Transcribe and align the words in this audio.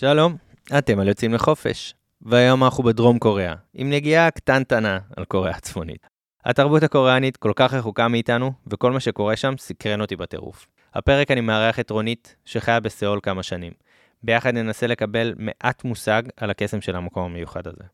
שלום, 0.00 0.36
אתם 0.78 1.00
על 1.00 1.08
יוצאים 1.08 1.34
לחופש, 1.34 1.94
והיום 2.22 2.64
אנחנו 2.64 2.84
בדרום 2.84 3.18
קוריאה, 3.18 3.54
עם 3.74 3.90
נגיעה 3.90 4.30
קטנטנה 4.30 4.98
על 5.16 5.24
קוריאה 5.24 5.56
הצפונית. 5.56 6.06
התרבות 6.44 6.82
הקוריאנית 6.82 7.36
כל 7.36 7.52
כך 7.56 7.74
רחוקה 7.74 8.08
מאיתנו, 8.08 8.52
וכל 8.66 8.92
מה 8.92 9.00
שקורה 9.00 9.36
שם 9.36 9.54
סקרן 9.58 10.00
אותי 10.00 10.16
בטירוף. 10.16 10.66
הפרק 10.94 11.30
אני 11.30 11.40
מארח 11.40 11.80
את 11.80 11.90
רונית, 11.90 12.36
שחיה 12.44 12.80
בסיאול 12.80 13.20
כמה 13.22 13.42
שנים. 13.42 13.72
ביחד 14.22 14.54
ננסה 14.54 14.86
לקבל 14.86 15.34
מעט 15.38 15.84
מושג 15.84 16.22
על 16.36 16.50
הקסם 16.50 16.80
של 16.80 16.96
המקום 16.96 17.24
המיוחד 17.24 17.66
הזה. 17.66 17.84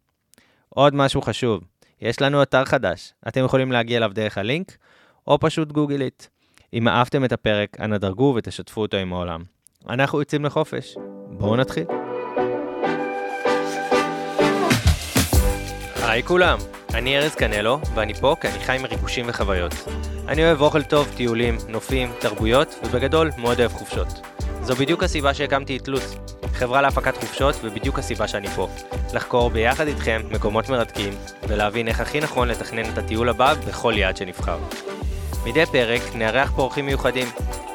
עוד 0.68 0.94
משהו 0.94 1.22
חשוב, 1.22 1.62
יש 2.00 2.22
לנו 2.22 2.42
אתר 2.42 2.64
חדש, 2.64 3.12
אתם 3.28 3.44
יכולים 3.44 3.72
להגיע 3.72 3.98
אליו 3.98 4.10
דרך 4.14 4.38
הלינק, 4.38 4.76
או 5.26 5.38
פשוט 5.38 5.72
גוגלית. 5.72 6.30
אם 6.72 6.88
אהבתם 6.88 7.24
את 7.24 7.32
הפרק, 7.32 7.76
אנא 7.80 7.98
דרגו 7.98 8.34
ותשתפו 8.36 8.80
אותו 8.80 8.96
עם 8.96 9.12
העולם. 9.12 9.42
אנחנו 9.88 10.18
יוצאים 10.18 10.44
לחופש. 10.44 10.96
בואו 11.38 11.56
נתחיל. 11.56 11.84
היי 16.02 16.22
כולם, 16.22 16.58
אני 16.94 17.18
ארז 17.18 17.34
קנלו, 17.34 17.80
ואני 17.94 18.14
פה 18.14 18.36
כי 18.40 18.48
אני 18.48 18.58
חי 18.58 18.78
מריגושים 18.82 19.24
וחוויות. 19.28 19.74
אני 20.28 20.44
אוהב 20.44 20.60
אוכל 20.60 20.82
טוב, 20.82 21.12
טיולים, 21.16 21.56
נופים, 21.68 22.12
תרבויות, 22.18 22.80
ובגדול, 22.84 23.30
מאוד 23.38 23.60
אוהב 23.60 23.72
חופשות. 23.72 24.08
זו 24.62 24.74
בדיוק 24.74 25.02
הסיבה 25.02 25.34
שהקמתי 25.34 25.76
את 25.76 25.88
לוץ, 25.88 26.14
חברה 26.52 26.82
להפקת 26.82 27.16
חופשות, 27.16 27.54
ובדיוק 27.62 27.98
הסיבה 27.98 28.28
שאני 28.28 28.48
פה. 28.48 28.68
לחקור 29.14 29.50
ביחד 29.50 29.86
איתכם 29.86 30.22
מקומות 30.30 30.68
מרתקים, 30.68 31.12
ולהבין 31.48 31.88
איך 31.88 32.00
הכי 32.00 32.20
נכון 32.20 32.48
לתכנן 32.48 32.92
את 32.92 32.98
הטיול 32.98 33.28
הבא 33.28 33.54
בכל 33.68 33.92
יעד 33.96 34.16
שנבחר. 34.16 34.58
מדי 35.46 35.66
פרק 35.66 36.00
נארח 36.14 36.50
פה 36.56 36.62
אורחים 36.62 36.86
מיוחדים. 36.86 37.26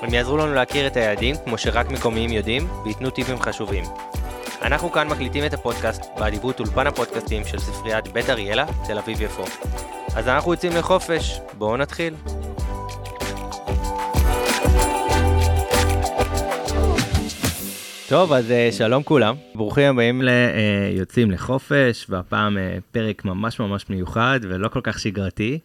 הם 0.02 0.14
יעזרו 0.14 0.38
לנו 0.38 0.54
להכיר 0.54 0.88
את 0.88 0.98
היעדים 0.98 1.36
כמו 1.46 1.58
שרק 1.58 1.90
מקומיים 1.90 2.32
יודעים, 2.32 2.68
וייתנו 2.86 3.09
טיפים 3.09 3.42
חשובים. 3.42 3.84
אנחנו 4.62 4.92
כאן 4.92 5.08
מקליטים 5.08 5.45
את 5.45 5.54
הפודקאסט 5.54 6.02
באדיבות 6.20 6.59
אולפן 6.59 6.88
הפודקאסטים 6.88 7.45
של 7.45 7.59
ספריית 7.59 8.08
בית 8.08 8.30
אריאלה, 8.30 8.66
תל 8.88 8.97
אביב 8.97 9.22
יפו. 9.22 9.44
אז 10.16 10.28
אנחנו 10.28 10.53
יוצאים 10.53 10.72
לחופש, 10.75 11.40
בואו 11.58 11.78
נתחיל. 11.78 12.14
טוב, 18.09 18.34
אז 18.34 18.50
uh, 18.50 18.73
שלום 18.73 19.03
כולם, 19.03 19.36
ברוכים 19.56 19.84
הבאים 19.84 20.22
ליוצאים 20.22 21.31
לחופש, 21.31 22.06
והפעם 22.09 22.58
uh, 22.58 22.59
פרק 22.92 23.25
ממש 23.25 23.59
ממש 23.59 23.90
מיוחד 23.90 24.40
ולא 24.44 24.67
כל 24.67 24.81
כך 24.84 25.00
שגרתי. 25.00 25.59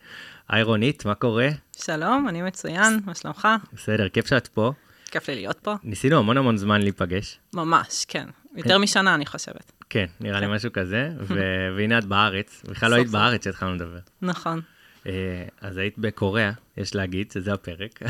היי 0.48 0.62
רונית, 0.62 1.05
מה 1.05 1.14
קורה? 1.14 1.48
שלום, 1.77 2.28
אני 2.28 2.42
מצוין, 2.42 3.00
מה 3.05 3.14
שלומך? 3.14 3.48
בסדר, 3.73 4.09
כיף 4.09 4.27
שאת 4.27 4.47
פה. 4.47 4.73
כיף 5.11 5.28
לי 5.28 5.34
להיות 5.34 5.59
פה. 5.62 5.75
ניסינו 5.83 6.19
המון 6.19 6.37
המון 6.37 6.56
זמן 6.56 6.83
להיפגש. 6.83 7.39
ממש, 7.55 8.05
כן. 8.09 8.27
יותר 8.56 8.78
משנה, 8.78 9.15
אני 9.15 9.27
חושבת. 9.27 9.72
כן, 9.91 10.06
נראה 10.20 10.41
לי 10.41 10.47
כן. 10.47 10.53
משהו 10.53 10.72
כזה, 10.72 11.11
והנה 11.77 11.98
את 11.98 12.05
בארץ, 12.05 12.62
בכלל 12.69 12.91
לא 12.91 12.97
היית. 12.97 13.09
בארץ 13.11 13.41
כשהתחלנו 13.41 13.75
לדבר. 13.75 13.98
נכון, 14.22 14.61
אה, 15.06 15.12
אז 15.61 15.77
היית 15.77 15.98
בקוריאה, 15.98 16.50
יש 16.77 16.95
להגיד, 16.95 17.31
שזה 17.31 17.53
הפרק. 17.53 18.00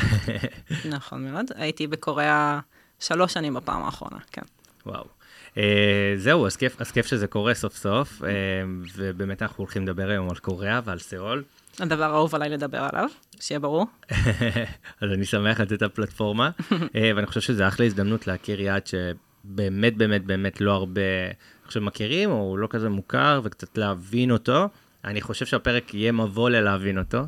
נכון 0.95 1.25
מאוד. 1.25 1.47
הייתי 1.55 1.87
בקוריאה 1.87 2.61
שלוש 3.01 3.33
שנים 3.33 3.55
בפעם 3.55 3.83
האחרונה, 3.83 4.19
כן. 4.33 4.43
וואו. 4.87 5.05
אה, 5.57 6.15
זהו, 6.17 6.47
אז 6.47 6.57
כיף, 6.57 6.81
אז 6.81 6.91
כיף 6.91 7.07
שזה 7.07 7.27
קורה 7.27 7.55
סוף 7.55 7.77
סוף, 7.77 8.25
אה, 8.25 8.29
ובאמת 8.97 9.43
אנחנו 9.43 9.57
הולכים 9.65 9.83
לדבר 9.83 10.09
היום 10.09 10.31
על 10.31 10.37
קוריאה 10.37 10.81
ועל 10.85 10.99
סאול. 10.99 11.45
הדבר 11.80 12.05
האהוב 12.05 12.34
עליי 12.34 12.48
לדבר 12.48 12.89
עליו, 12.92 13.08
שיהיה 13.41 13.58
ברור. 13.58 13.86
אז 15.00 15.11
אני 15.12 15.25
שמח 15.25 15.61
לתת 15.61 15.72
את 15.72 15.83
הפלטפורמה, 15.83 16.50
אה, 16.97 17.11
ואני 17.16 17.27
חושב 17.27 17.41
שזה 17.41 17.69
אחלה 17.69 17.86
הזדמנות 17.86 18.27
להכיר 18.27 18.61
יעד 18.61 18.83
שבאמת 18.86 19.97
באמת 19.97 20.25
באמת 20.25 20.61
לא 20.61 20.72
הרבה, 20.72 21.00
אני 21.00 21.66
חושב, 21.66 21.81
מכירים, 21.81 22.31
או 22.31 22.36
הוא 22.36 22.58
לא 22.58 22.66
כזה 22.70 22.89
מוכר, 22.89 23.41
וקצת 23.44 23.78
להבין 23.78 24.31
אותו. 24.31 24.69
אני 25.05 25.20
חושב 25.20 25.47
שהפרק 25.47 25.94
יהיה 25.94 26.12
מבוא 26.12 26.50
ללהבין 26.50 26.98
אותו. 26.98 27.20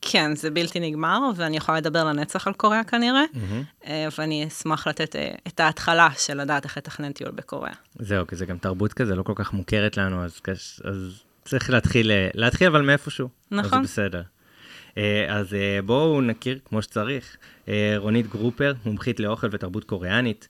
כן, 0.00 0.34
זה 0.34 0.50
בלתי 0.50 0.80
נגמר, 0.80 1.20
ואני 1.36 1.56
יכולה 1.56 1.78
לדבר 1.78 2.04
לנצח 2.04 2.46
על 2.46 2.52
קוריאה 2.52 2.84
כנראה, 2.84 3.22
אה, 3.86 4.08
ואני 4.18 4.46
אשמח 4.46 4.86
לתת 4.86 5.16
אה, 5.16 5.34
את 5.46 5.60
ההתחלה 5.60 6.08
של 6.18 6.40
לדעת 6.40 6.64
איך 6.64 6.76
לתכנן 6.76 7.12
טיול 7.12 7.30
בקוריאה. 7.30 7.74
זהו, 7.98 8.26
כי 8.26 8.36
זה 8.36 8.46
גם 8.46 8.58
תרבות 8.58 8.92
כזה 8.92 9.14
לא 9.14 9.22
כל 9.22 9.32
כך 9.36 9.52
מוכרת 9.52 9.96
לנו, 9.96 10.24
אז, 10.24 10.40
אז 10.84 11.22
צריך 11.44 11.70
להתחיל, 11.70 12.10
אה, 12.10 12.28
להתחיל 12.34 12.66
אבל 12.66 12.82
מאיפשהו. 12.82 13.28
נכון. 13.50 13.64
אז 13.64 13.70
זה 13.70 13.92
בסדר. 13.92 14.22
אה, 14.98 15.26
אז 15.28 15.54
אה, 15.54 15.78
בואו 15.84 16.20
נכיר 16.20 16.58
כמו 16.64 16.82
שצריך. 16.82 17.36
רונית 17.96 18.26
גרופר, 18.26 18.72
מומחית 18.86 19.20
לאוכל 19.20 19.46
ותרבות 19.50 19.84
קוריאנית. 19.84 20.48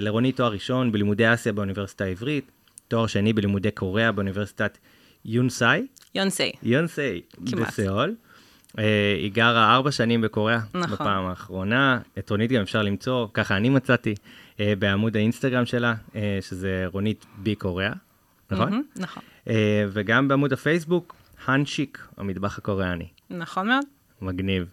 לרונית 0.00 0.36
תואר 0.36 0.52
ראשון 0.52 0.92
בלימודי 0.92 1.34
אסיה 1.34 1.52
באוניברסיטה 1.52 2.04
העברית, 2.04 2.50
תואר 2.88 3.06
שני 3.06 3.32
בלימודי 3.32 3.70
קוריאה 3.70 4.12
באוניברסיטת 4.12 4.78
יונסאי, 5.24 5.86
יונסי, 6.14 6.52
יונסאי, 6.62 7.20
כמעט. 7.50 7.68
בסיאול. 7.68 8.14
היא 9.18 9.32
גרה 9.32 9.74
ארבע 9.74 9.90
שנים 9.90 10.20
בקוריאה, 10.20 10.60
נכון. 10.74 10.90
בפעם 10.90 11.26
האחרונה. 11.26 12.00
את 12.18 12.30
רונית 12.30 12.50
גם 12.50 12.62
אפשר 12.62 12.82
למצוא, 12.82 13.26
ככה 13.34 13.56
אני 13.56 13.68
מצאתי, 13.68 14.14
בעמוד 14.58 15.16
האינסטגרם 15.16 15.66
שלה, 15.66 15.94
שזה 16.40 16.84
רונית 16.92 17.26
בי 17.36 17.54
קוריאה, 17.54 17.92
נכון? 18.50 18.82
נכון. 18.96 19.22
אה, 19.48 19.84
וגם 19.92 20.28
בעמוד 20.28 20.52
הפייסבוק, 20.52 21.14
הנשיק, 21.46 22.06
המטבח 22.16 22.58
הקוריאני. 22.58 23.08
נכון 23.30 23.68
מאוד. 23.68 23.84
מגניב. 24.22 24.68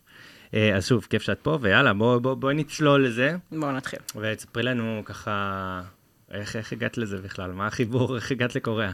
אה, 0.53 0.75
אז 0.75 0.87
שוב, 0.87 1.07
כיף 1.09 1.21
שאת 1.21 1.39
פה, 1.41 1.57
ויאללה, 1.61 1.93
בואי 1.93 2.19
בוא, 2.19 2.33
בוא 2.33 2.51
נצלול 2.51 3.05
לזה, 3.05 3.35
בואו 3.51 3.71
נתחיל. 3.71 3.99
ותספרי 4.15 4.63
לנו 4.63 5.01
ככה, 5.05 5.81
איך, 6.31 6.55
איך 6.55 6.73
הגעת 6.73 6.97
לזה 6.97 7.17
בכלל? 7.17 7.51
מה 7.51 7.67
החיבור, 7.67 8.15
איך 8.15 8.31
הגעת 8.31 8.55
לקוריאה? 8.55 8.91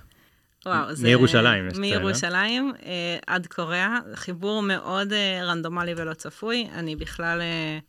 וואו, 0.66 0.96
זה... 0.96 1.08
מירושלים? 1.08 1.68
מירושלים 1.80 2.74
אה, 2.86 3.18
עד 3.28 3.48
קוריאה, 3.48 3.98
חיבור 4.16 4.62
מאוד 4.62 5.14
אה, 5.14 5.42
רנדומלי 5.44 5.94
ולא 5.98 6.14
צפוי. 6.14 6.68
אני 6.74 6.96
בכלל 6.96 7.42
אה, 7.42 7.80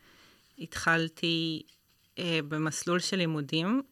התחלתי 0.58 1.62
אה, 2.18 2.38
במסלול 2.48 2.98
של 2.98 3.16
לימודים, 3.16 3.82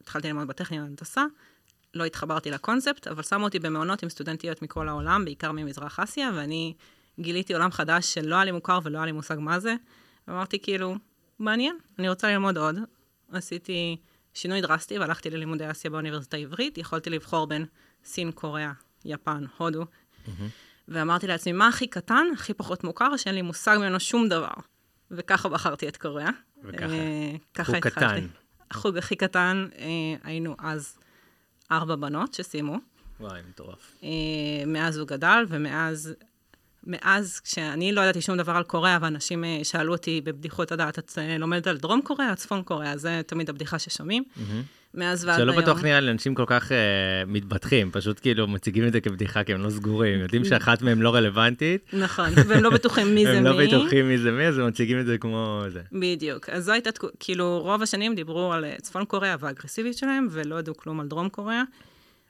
התחלתי 0.00 0.28
ללמוד 0.28 0.48
בטכניון 0.48 0.86
הנדסה, 0.86 1.24
לא 1.94 2.04
התחברתי 2.04 2.50
לקונספט, 2.50 3.06
אבל 3.06 3.22
שמו 3.22 3.44
אותי 3.44 3.58
במעונות 3.58 4.02
עם 4.02 4.08
סטודנטיות 4.08 4.62
מכל 4.62 4.88
העולם, 4.88 5.24
בעיקר 5.24 5.52
ממזרח 5.52 6.00
אסיה, 6.00 6.30
ואני 6.34 6.74
גיליתי 7.20 7.54
עולם 7.54 7.70
חדש 7.70 8.14
שלא 8.14 8.34
היה 8.34 8.44
לי 8.44 8.52
מוכר 8.52 8.78
ולא 8.82 8.98
היה 8.98 9.06
לי 9.06 9.12
מושג 9.12 9.36
מה 9.38 9.60
זה, 9.60 9.74
ואמרתי 10.28 10.58
כאילו, 10.58 10.96
מעניין, 11.38 11.76
אני 11.98 12.08
רוצה 12.08 12.28
ללמוד 12.28 12.58
עוד. 12.58 12.78
עשיתי 13.32 13.96
שינוי 14.34 14.60
דרסטי 14.60 14.98
והלכתי 14.98 15.30
ללימודי 15.30 15.70
אסיה 15.70 15.90
באוניברסיטה 15.90 16.36
העברית, 16.36 16.78
יכולתי 16.78 17.10
לבחור 17.10 17.46
בין 17.46 17.64
סין, 18.04 18.30
קוריאה, 18.32 18.72
יפן, 19.04 19.44
הודו, 19.56 19.84
ואמרתי 20.88 21.26
לעצמי, 21.26 21.52
מה 21.52 21.68
הכי 21.68 21.86
קטן, 21.86 22.26
הכי 22.34 22.54
פחות 22.54 22.84
מוכר, 22.84 23.16
שאין 23.16 23.34
לי 23.34 23.42
מושג 23.42 23.76
ממנו 23.78 24.00
שום 24.00 24.28
דבר. 24.28 24.52
וככה 25.10 25.48
בחרתי 25.48 25.88
את 25.88 25.96
קוריאה. 25.96 26.30
וככה. 26.64 26.86
אה, 26.86 27.64
חוג 27.64 27.74
התחלתי. 27.74 27.90
קטן. 27.90 28.26
החוג 28.70 28.96
הכי 28.96 29.16
קטן, 29.16 29.68
אה, 29.78 29.86
היינו 30.22 30.56
אז 30.58 30.98
ארבע 31.70 31.96
בנות 31.96 32.34
שסיימו. 32.34 32.76
וואי, 33.20 33.40
מטורף. 33.48 33.92
אה, 34.02 34.08
מאז 34.66 34.96
הוא 34.96 35.08
גדל, 35.08 35.44
ומאז, 35.48 36.14
מאז, 36.84 37.40
כשאני 37.40 37.92
לא 37.92 38.00
ידעתי 38.00 38.20
שום 38.20 38.36
דבר 38.36 38.52
על 38.52 38.62
קוריאה, 38.62 38.98
ואנשים 39.00 39.44
אה, 39.44 39.60
שאלו 39.62 39.92
אותי 39.92 40.20
בבדיחות 40.20 40.72
הדעת, 40.72 40.98
את 40.98 41.18
אה, 41.18 41.38
לומדת 41.38 41.66
על 41.66 41.76
דרום 41.76 42.02
קוריאה 42.02 42.34
צפון 42.34 42.62
קוריאה? 42.62 42.96
זה 42.96 43.20
תמיד 43.26 43.50
הבדיחה 43.50 43.78
ששומעים. 43.78 44.24
מאז 44.94 45.24
ועד 45.24 45.38
שלא 45.38 45.52
היום. 45.52 45.62
בטוח 45.62 45.82
נראה 45.82 46.00
לי 46.00 46.10
אנשים 46.10 46.34
כל 46.34 46.44
כך 46.46 46.68
uh, 46.68 46.74
מתבטחים, 47.26 47.90
פשוט 47.90 48.20
כאילו 48.20 48.48
מציגים 48.48 48.86
את 48.86 48.92
זה 48.92 49.00
כבדיחה 49.00 49.44
כי 49.44 49.54
הם 49.54 49.62
לא 49.62 49.70
סגורים, 49.70 50.20
יודעים 50.20 50.44
שאחת 50.48 50.82
מהם 50.82 51.02
לא 51.02 51.14
רלוונטית, 51.14 51.90
נכון, 51.92 52.30
והם 52.46 52.62
לא 52.62 52.70
בטוחים 52.70 53.14
מי 53.14 53.24
זה 53.26 53.32
הם 53.32 53.44
מי. 53.44 53.50
לא 53.50 53.66
בטוחים 53.66 54.08
מי 54.08 54.18
זה 54.18 54.30
מי, 54.30 54.46
אז 54.46 54.58
הם 54.58 54.66
מציגים 54.66 55.00
את 55.00 55.06
זה 55.06 55.18
כמו 55.18 55.64
זה. 55.68 55.80
בדיוק. 55.92 56.48
אז 56.48 56.64
זו 56.64 56.72
הייתה, 56.72 56.90
כאילו, 57.20 57.60
רוב 57.62 57.82
השנים 57.82 58.14
דיברו 58.14 58.52
על 58.52 58.64
אה, 58.64 58.74
צפון 58.82 59.04
קוריאה 59.04 59.36
והאגרסיביות 59.40 59.96
שלהם, 59.96 60.28
ולא 60.30 60.58
ידעו 60.58 60.76
כלום 60.76 61.00
על 61.00 61.06
דרום 61.06 61.28
קוריאה. 61.28 61.62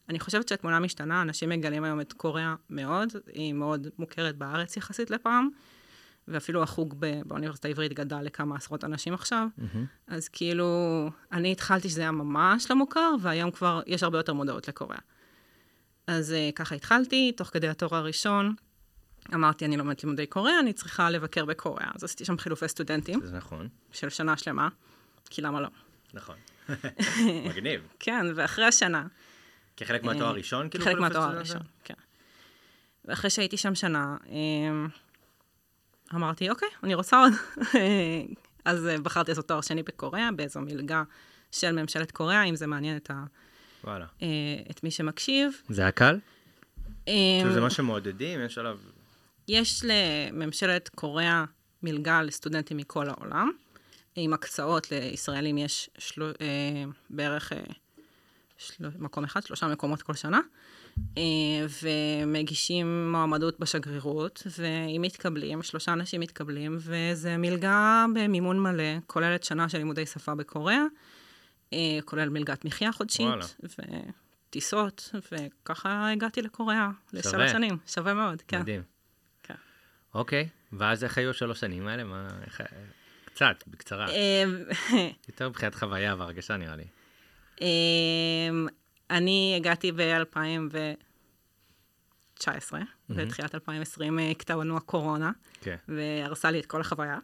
אני 0.09 0.21
חושבת 0.21 0.49
שהתמונה 0.49 0.81
משתנה, 0.81 1.23
אנשים 1.23 1.49
מגלים 1.49 1.85
היום 1.85 2.01
את 2.01 2.13
קוריאה 2.13 2.55
מאוד, 2.71 3.09
היא 3.35 3.53
מאוד 3.53 3.87
מוכרת 3.99 4.37
בארץ 4.37 4.77
יחסית 4.77 5.11
לפעם, 5.11 5.49
ואפילו 6.29 6.63
החוג 6.63 6.95
ב- 6.99 7.21
באוניברסיטה 7.25 7.69
העברית 7.69 7.93
גדל 7.93 8.21
לכמה 8.23 8.57
עשרות 8.57 8.85
אנשים 8.85 9.15
עכשיו. 9.15 9.49
אז 10.07 10.29
כאילו, 10.29 11.11
אני 11.33 11.53
התחלתי 11.53 11.89
שזה 11.89 12.01
היה 12.01 12.11
ממש 12.11 12.71
לא 12.71 12.77
מוכר, 12.77 13.15
והיום 13.21 13.51
כבר 13.51 13.83
יש 13.87 14.03
הרבה 14.03 14.19
יותר 14.19 14.33
מודעות 14.33 14.69
לקוריאה. 14.69 15.01
אז 16.07 16.33
אה, 16.33 16.51
ככה 16.55 16.75
התחלתי, 16.75 17.33
תוך 17.37 17.49
כדי 17.49 17.69
התואר 17.69 17.95
הראשון, 17.95 18.55
אמרתי, 19.35 19.65
אני 19.65 19.77
לומדת 19.77 20.05
לימודי 20.05 20.27
קוריאה, 20.27 20.61
אני 20.61 20.73
צריכה 20.73 21.11
לבקר 21.11 21.45
בקוריאה. 21.45 21.91
אז 21.95 22.05
עשיתי 22.05 22.25
שם 22.25 22.39
חילופי 22.39 22.69
סטודנטים. 22.69 23.21
זה 23.23 23.37
נכון, 23.37 23.69
של 23.93 24.09
שנה 24.09 24.37
שלמה, 24.37 24.69
כי 25.31 25.43
למה 25.43 25.61
לא? 25.61 25.69
נכון. 26.15 26.37
מגניב. 27.49 27.81
כן, 27.99 28.27
ואחרי 28.35 28.65
השנה, 28.65 29.07
כחלק 29.77 30.03
מהתואר 30.03 30.27
הראשון, 30.27 30.69
כאילו? 30.71 30.85
חלק 30.85 30.95
כל 30.95 31.01
מהתואר? 31.01 31.23
הראשון, 31.23 31.63
כן. 31.85 31.95
ואחרי 33.05 33.31
שהייתי 33.31 33.57
שם 33.57 33.75
שנה, 33.75 34.17
אמ, 34.27 34.89
אמרתי, 36.15 36.51
אוקיי, 36.51 36.69
אני 36.83 36.95
רוצה 36.95 37.17
עוד. 37.17 37.33
אז 38.65 38.87
אה, 38.87 38.99
בחרתי 38.99 39.31
לעשות 39.31 39.49
תואר 39.49 39.61
שני 39.61 39.83
בקוריאה, 39.83 40.33
באיזו 40.33 40.61
מלגה 40.61 41.03
של 41.53 41.73
ממשלת 41.73 42.11
קוריאה, 42.11 42.43
אם 42.43 42.57
זה 42.57 42.67
מעניין 42.67 42.97
את, 42.97 43.11
ה, 43.11 43.25
וואלה. 43.85 44.07
אה, 44.23 44.29
את 44.71 44.85
מי 44.85 44.91
שמקשיב. 44.91 45.53
זה 45.69 45.83
היה 45.83 45.91
קל? 45.91 46.19
אה, 47.09 47.13
כאילו 47.41 47.53
זה 47.53 47.61
מה 47.61 47.71
שמעודדים, 47.71 48.45
יש 48.45 48.59
עליו... 48.59 48.79
יש 49.49 49.83
לממשלת 49.85 50.89
קוריאה 50.89 51.45
מלגה 51.83 52.23
לסטודנטים 52.23 52.77
מכל 52.77 53.09
העולם. 53.09 53.51
עם 54.17 54.33
הקצאות 54.33 54.91
לישראלים 54.91 55.59
יש 55.59 55.91
של... 55.99 56.33
אה, 56.41 56.85
בערך 57.11 57.53
של... 58.59 58.89
מקום 58.99 59.25
אחד, 59.25 59.43
שלושה 59.43 59.69
מקומות 59.69 60.03
כל 60.03 60.15
שנה. 60.15 60.41
אה, 61.19 61.23
ומגישים 61.83 63.13
מועמדות 63.13 63.61
בשגרירות, 63.61 64.43
ואם 64.59 65.03
מתקבלים, 65.03 65.63
שלושה 65.63 65.93
אנשים 65.93 66.21
מתקבלים, 66.21 66.79
וזה 66.81 67.37
מלגה 67.37 68.05
במימון 68.15 68.61
מלא, 68.61 68.99
כוללת 69.07 69.45
שנה 69.45 69.69
של 69.69 69.79
לימודי 69.79 70.07
שפה 70.07 70.35
בקוריאה, 70.35 70.85
אה, 71.73 71.99
כולל 72.05 72.29
מלגת 72.29 72.65
מחיה 72.65 72.93
חודשית, 72.93 73.27
וואלה. 73.27 73.45
וטיסות, 74.49 75.15
וככה 75.33 76.11
הגעתי 76.11 76.43
לקוריאה 76.43 76.91
לשלוש. 77.13 77.51
שנים, 77.51 77.79
שווה 77.87 78.15
מאוד, 78.15 78.43
כן. 78.43 78.61
מדהים. 78.61 78.83
כן. 79.43 79.55
אוקיי, 80.15 80.49
ואז 80.73 81.05
איך 81.05 81.19
היו 81.19 81.31
השלוש 81.31 81.61
שנים 81.61 81.87
האלה? 81.87 82.05
מה... 82.05 82.29
איך... 82.47 82.61
קצת, 83.25 83.65
בקצרה. 83.67 84.09
אה, 84.09 84.45
יותר 85.29 85.49
מבחינת 85.49 85.75
חוויה 85.75 86.15
והרגשה 86.19 86.57
נראה 86.57 86.77
לי. 86.77 86.85
אני 89.11 89.55
הגעתי 89.57 89.93
ב-2019, 89.93 92.73
בתחילת 93.09 93.55
2020 93.55 94.19
הקטענו 94.19 94.77
הקורונה, 94.77 95.31
כן. 95.61 95.77
והרסה 95.89 96.51
לי 96.51 96.61
את 96.61 96.67
כל 96.67 96.81
החוויה. 96.81 97.19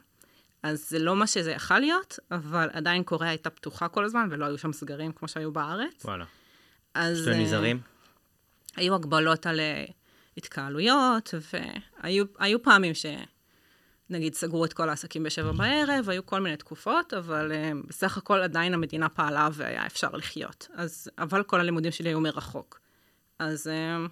אז 0.63 0.91
זה 0.91 0.99
לא 0.99 1.17
מה 1.17 1.27
שזה 1.27 1.51
יכול 1.51 1.79
להיות, 1.79 2.19
אבל 2.31 2.69
עדיין 2.73 3.03
קוריאה 3.03 3.31
הייתה 3.31 3.51
פתוחה 3.51 3.89
כל 3.89 4.05
הזמן, 4.05 4.29
ולא 4.31 4.45
היו 4.45 4.59
שם 4.59 4.73
סגרים 4.73 5.13
כמו 5.13 5.29
שהיו 5.29 5.53
בארץ. 5.53 6.05
וואלה. 6.05 6.25
אז 6.95 7.19
שאתם 7.19 7.31
אה, 7.31 7.43
נזהרים? 7.43 7.81
היו 8.77 8.95
הגבלות 8.95 9.47
על 9.47 9.61
אה, 9.61 9.85
התקהלויות, 10.37 11.35
והיו 11.53 12.25
היו 12.39 12.63
פעמים 12.63 12.95
ש... 12.95 13.07
נגיד, 14.11 14.35
סגרו 14.35 14.65
את 14.65 14.73
כל 14.73 14.89
העסקים 14.89 15.23
בשבע 15.23 15.53
בערב, 15.53 16.09
היו 16.09 16.27
כל 16.27 16.41
מיני 16.41 16.57
תקופות, 16.57 17.15
אבל 17.15 17.53
uh, 17.53 17.87
בסך 17.89 18.17
הכל 18.17 18.41
עדיין 18.41 18.75
המדינה 18.75 19.09
פעלה 19.09 19.49
והיה 19.53 19.87
אפשר 19.87 20.11
לחיות. 20.11 20.69
אז, 20.75 21.09
אבל 21.19 21.43
כל 21.43 21.61
הלימודים 21.61 21.93
שלי 21.93 22.09
היו 22.09 22.21
מרחוק. 22.21 22.81
אז 23.39 23.67
uh, 23.67 24.11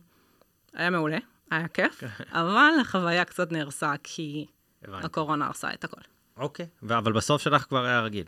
היה 0.72 0.90
מעולה, 0.90 1.18
היה 1.50 1.68
כיף, 1.68 2.02
אבל 2.32 2.72
החוויה 2.80 3.24
קצת 3.24 3.52
נהרסה, 3.52 3.92
כי 4.02 4.46
הבנתי. 4.84 5.06
הקורונה 5.06 5.46
הרסה 5.46 5.72
את 5.74 5.84
הכל. 5.84 6.00
אוקיי. 6.36 6.66
אבל 6.82 7.12
בסוף 7.12 7.42
שלך 7.42 7.62
כבר 7.62 7.84
היה 7.84 8.00
רגיל. 8.00 8.26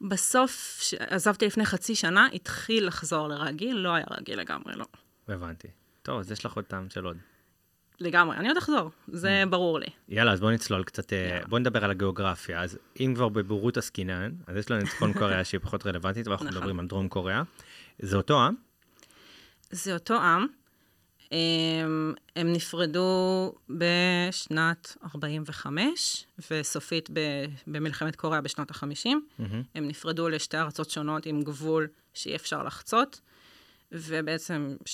בסוף, 0.00 0.80
עזבתי 0.98 1.46
לפני 1.46 1.66
חצי 1.66 1.94
שנה, 1.94 2.28
התחיל 2.34 2.86
לחזור 2.86 3.28
לרגיל, 3.28 3.76
לא 3.76 3.94
היה 3.94 4.06
רגיל 4.10 4.40
לגמרי, 4.40 4.74
לא. 4.76 4.86
הבנתי. 5.28 5.68
טוב, 6.02 6.20
אז 6.20 6.32
יש 6.32 6.44
לך 6.44 6.52
עוד 6.52 6.64
טעם 6.64 6.90
של 6.90 7.04
עוד. 7.04 7.16
לגמרי, 8.02 8.36
אני 8.36 8.48
עוד 8.48 8.56
אחזור, 8.56 8.90
זה 9.08 9.44
ברור 9.50 9.78
לי. 9.78 9.86
יאללה, 10.08 10.32
אז 10.32 10.40
בוא 10.40 10.50
נצלול 10.50 10.84
קצת, 10.84 11.12
אה, 11.12 11.18
יאללה. 11.18 11.46
בוא 11.46 11.58
נדבר 11.58 11.84
על 11.84 11.90
הגיאוגרפיה. 11.90 12.62
אז 12.62 12.78
אם 13.00 13.12
כבר 13.14 13.28
בבורות 13.28 13.76
עסקינן, 13.76 14.32
אז 14.46 14.56
יש 14.56 14.70
לנו 14.70 14.80
את 14.80 14.88
צפון 14.88 15.12
קוריאה 15.12 15.44
שהיא 15.44 15.60
פחות 15.60 15.86
רלוונטית, 15.86 16.28
ואנחנו 16.28 16.46
נכון. 16.46 16.58
מדברים 16.58 16.80
על 16.80 16.86
דרום 16.86 17.08
קוריאה. 17.08 17.42
זה 17.98 18.16
אותו 18.16 18.42
עם? 18.42 18.54
זה 19.70 19.94
אותו 19.94 20.14
עם. 20.14 20.46
הם, 21.32 22.14
הם 22.36 22.52
נפרדו 22.52 23.52
בשנת 23.70 24.96
45, 25.14 26.26
וסופית 26.50 27.10
ב, 27.12 27.20
במלחמת 27.66 28.16
קוריאה 28.16 28.40
בשנות 28.40 28.70
ה-50. 28.70 28.84
מהמם. 28.84 29.22
הם 29.38 29.62
הם 29.74 29.88
נפרדו 29.88 30.28
לשתי 30.28 30.56
ארצות 30.56 30.90
שונות 30.90 31.26
עם 31.26 31.42
גבול 31.42 31.88
שאי 32.14 32.36
אפשר 32.36 32.62
לחצות, 32.62 33.20
ובעצם 33.92 34.76
70-80 34.84 34.86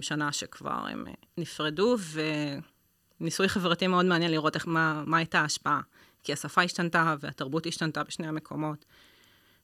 שנה 0.00 0.32
שכבר 0.32 0.86
הם 0.90 1.04
נפרדו, 1.38 1.96
וניסוי 3.20 3.48
חברתי 3.48 3.86
מאוד 3.86 4.06
מעניין 4.06 4.30
לראות 4.30 4.54
איך, 4.54 4.66
מה, 4.68 5.02
מה 5.06 5.16
הייתה 5.16 5.40
ההשפעה. 5.40 5.80
כי 6.24 6.32
השפה 6.32 6.62
השתנתה 6.62 7.14
והתרבות 7.20 7.66
השתנתה 7.66 8.04
בשני 8.04 8.26
המקומות. 8.26 8.84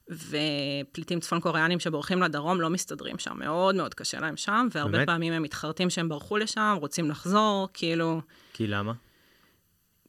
ופליטים 0.09 1.19
צפון 1.19 1.39
קוריאנים 1.39 1.79
שבורחים 1.79 2.21
לדרום 2.21 2.61
לא 2.61 2.69
מסתדרים 2.69 3.19
שם, 3.19 3.39
מאוד 3.39 3.75
מאוד 3.75 3.93
קשה 3.93 4.19
להם 4.19 4.37
שם, 4.37 4.67
והרבה 4.71 4.91
באמת? 4.91 5.07
פעמים 5.07 5.33
הם 5.33 5.43
מתחרטים 5.43 5.89
שהם 5.89 6.09
ברחו 6.09 6.37
לשם, 6.37 6.77
רוצים 6.79 7.09
לחזור, 7.11 7.69
כאילו... 7.73 8.21
כי 8.53 8.67
למה? 8.67 8.93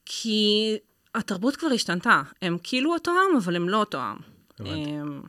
כי 0.04 0.76
התרבות 1.14 1.56
כבר 1.56 1.68
השתנתה. 1.74 2.22
הם 2.42 2.56
כאילו 2.62 2.92
אותו 2.92 3.10
עם, 3.10 3.36
אבל 3.36 3.56
הם 3.56 3.68
לא 3.68 3.76
אותו 3.76 3.98
עם. 3.98 4.16
הם- 4.58 5.22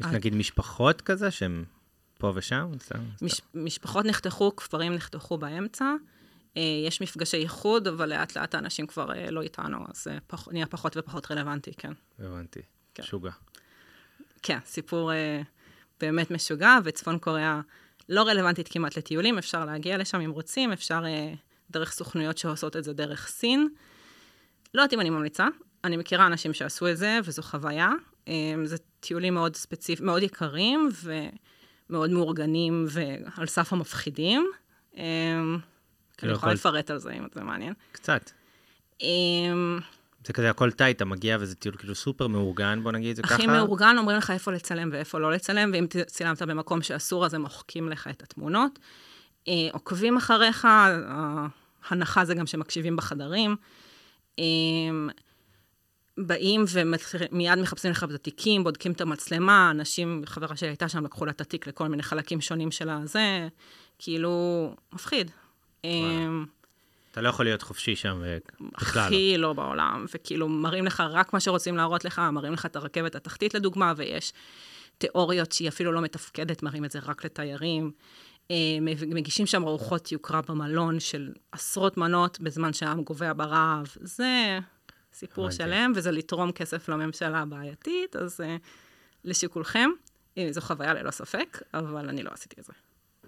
יש. 0.00 0.06
נגיד 0.06 0.34
משפחות 0.34 1.00
כזה 1.00 1.30
שהן 1.30 1.64
פה 2.20 2.32
ושם? 2.34 2.70
מש, 3.22 3.40
משפחות 3.54 4.06
נחתכו, 4.06 4.56
כפרים 4.56 4.94
נחתכו 4.94 5.38
באמצע. 5.38 5.94
אה, 6.56 6.62
יש 6.86 7.02
מפגשי 7.02 7.36
איחוד, 7.36 7.88
אבל 7.88 8.08
לאט 8.08 8.36
לאט 8.36 8.54
האנשים 8.54 8.86
כבר 8.86 9.12
אה, 9.12 9.30
לא 9.30 9.42
איתנו, 9.42 9.78
אז 9.88 10.04
זה 10.04 10.18
פח, 10.26 10.48
נהיה 10.48 10.66
פחות 10.66 10.96
ופחות 10.96 11.30
רלוונטי, 11.30 11.72
כן. 11.74 11.92
הבנתי. 12.18 12.60
כן. 12.94 13.02
שוגע. 13.02 13.30
כן, 14.42 14.58
סיפור 14.64 15.12
אה, 15.12 15.42
באמת 16.00 16.30
משוגע, 16.30 16.78
וצפון 16.84 17.18
קוריאה 17.18 17.60
לא 18.08 18.22
רלוונטית 18.22 18.68
כמעט 18.68 18.98
לטיולים, 18.98 19.38
אפשר 19.38 19.64
להגיע 19.64 19.98
לשם 19.98 20.20
אם 20.20 20.30
רוצים, 20.30 20.72
אפשר 20.72 21.02
אה, 21.06 21.34
דרך 21.70 21.92
סוכנויות 21.92 22.38
שעושות 22.38 22.76
את 22.76 22.84
זה 22.84 22.92
דרך 22.92 23.28
סין. 23.28 23.68
לא 24.74 24.82
יודעת 24.82 24.94
אם 24.94 25.00
אני 25.00 25.10
ממליצה, 25.10 25.46
אני 25.84 25.96
מכירה 25.96 26.26
אנשים 26.26 26.54
שעשו 26.54 26.88
את 26.88 26.96
זה, 26.96 27.18
וזו 27.24 27.42
חוויה. 27.42 27.90
אה, 28.28 28.54
זה 28.64 28.76
טיולים 29.00 29.34
מאוד 29.34 29.56
ספציפיים, 29.56 30.06
מאוד 30.06 30.22
יקרים, 30.22 30.88
ומאוד 31.90 32.10
מאורגנים, 32.10 32.86
ועל 32.88 33.46
סף 33.46 33.72
המפחידים. 33.72 34.50
אה, 34.96 35.02
אני 36.22 36.32
יכולה 36.32 36.32
יכול- 36.32 36.52
לפרט 36.52 36.90
על 36.90 36.98
זה, 36.98 37.12
אם 37.12 37.26
זה 37.34 37.40
מעניין. 37.44 37.74
קצת. 37.92 38.30
אה, 39.02 39.08
זה 40.26 40.32
כזה 40.32 40.50
הכל 40.50 40.70
טייט, 40.70 40.96
אתה 40.96 41.04
מגיע 41.04 41.36
וזה 41.40 41.54
טיול 41.54 41.76
כאילו 41.76 41.94
סופר 41.94 42.26
מאורגן, 42.26 42.80
בוא 42.82 42.92
נגיד, 42.92 43.16
זה 43.16 43.22
ככה. 43.22 43.34
הכי 43.34 43.46
מאורגן, 43.46 43.96
אומרים 43.98 44.16
לך 44.18 44.30
איפה 44.30 44.52
לצלם 44.52 44.88
ואיפה 44.92 45.18
לא 45.18 45.32
לצלם, 45.32 45.70
ואם 45.72 45.86
צילמת 46.06 46.42
במקום 46.42 46.82
שאסור, 46.82 47.26
אז 47.26 47.34
הם 47.34 47.42
מוחקים 47.42 47.88
לך 47.88 48.08
את 48.08 48.22
התמונות. 48.22 48.78
אה, 49.48 49.68
עוקבים 49.72 50.16
אחריך, 50.16 50.64
אה, 50.64 51.46
הנחה 51.88 52.24
זה 52.24 52.34
גם 52.34 52.46
שמקשיבים 52.46 52.96
בחדרים. 52.96 53.56
באים 56.18 56.64
ומיד 56.72 57.58
מחפשים 57.58 57.90
לך 57.90 58.04
את 58.04 58.10
התיקים, 58.10 58.64
בודקים 58.64 58.92
את 58.92 59.00
המצלמה, 59.00 59.70
אנשים, 59.70 60.22
חברה 60.26 60.56
שלי 60.56 60.68
הייתה 60.68 60.88
שם, 60.88 61.04
לקחו 61.04 61.24
לה 61.26 61.32
את 61.32 61.40
התיק 61.40 61.66
לכל 61.66 61.88
מיני 61.88 62.02
חלקים 62.02 62.40
שונים 62.40 62.70
של 62.70 62.88
הזה, 62.88 63.48
כאילו, 63.98 64.74
מפחיד. 64.92 65.30
אה, 65.84 65.90
אתה 67.12 67.20
לא 67.20 67.28
יכול 67.28 67.46
להיות 67.46 67.62
חופשי 67.62 67.96
שם 67.96 68.22
אה, 68.24 68.38
בכלל. 68.60 69.02
לא. 69.02 69.06
הכי 69.06 69.34
לא 69.38 69.52
בעולם, 69.52 70.06
וכאילו 70.14 70.48
מראים 70.48 70.86
לך 70.86 71.02
רק 71.10 71.32
מה 71.32 71.40
שרוצים 71.40 71.76
להראות 71.76 72.04
לך, 72.04 72.18
מראים 72.32 72.52
לך 72.52 72.66
את 72.66 72.76
הרכבת 72.76 73.14
התחתית 73.14 73.54
לדוגמה, 73.54 73.92
ויש 73.96 74.32
תיאוריות 74.98 75.52
שהיא 75.52 75.68
אפילו 75.68 75.92
לא 75.92 76.00
מתפקדת, 76.00 76.62
מראים 76.62 76.84
את 76.84 76.90
זה 76.90 76.98
רק 77.02 77.24
לתיירים. 77.24 77.90
אה, 78.50 78.56
מגישים 79.06 79.46
שם 79.46 79.64
ארוחות 79.64 80.12
יוקרה 80.12 80.40
במלון 80.48 81.00
של 81.00 81.32
עשרות 81.52 81.96
מנות 81.96 82.40
בזמן 82.40 82.72
שהעם 82.72 83.02
גובע 83.02 83.32
ברעב. 83.36 83.86
זה 84.00 84.58
סיפור 85.12 85.44
הבנתי. 85.44 85.56
שלם, 85.56 85.92
וזה 85.96 86.10
לתרום 86.10 86.52
כסף 86.52 86.88
לממשלה 86.88 87.38
הבעייתית, 87.38 88.16
אז 88.16 88.40
אה, 88.40 88.56
לשיקולכם. 89.24 89.90
אה, 90.38 90.48
זו 90.50 90.60
חוויה 90.60 90.94
ללא 90.94 91.10
ספק, 91.10 91.62
אבל 91.74 92.08
אני 92.08 92.22
לא 92.22 92.30
עשיתי 92.34 92.60
את 92.60 92.64
זה. 92.64 92.72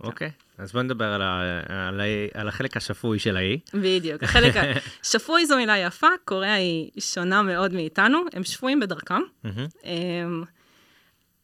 אוקיי, 0.01 0.31
אז 0.59 0.73
בוא 0.73 0.83
נדבר 0.83 1.05
על 1.05 1.23
ה- 1.23 1.61
על 1.89 2.01
ה- 2.01 2.05
על 2.41 2.49
החלק 2.49 2.77
השפוי 2.77 3.19
של 3.19 3.37
האי. 3.37 3.59
בדיוק. 3.75 4.23
החלק 4.23 4.55
השפוי 5.03 5.47
זו 5.47 5.57
מילה 5.57 5.79
יפה, 5.79 6.07
קוריאה 6.25 6.55
היא 6.55 6.91
שונה 7.01 7.43
מאוד 7.43 7.73
מאיתנו, 7.73 8.19
הם 8.33 8.45
שפויים 8.45 8.81
בדרכם. 8.81 9.21
אמ, 9.85 10.43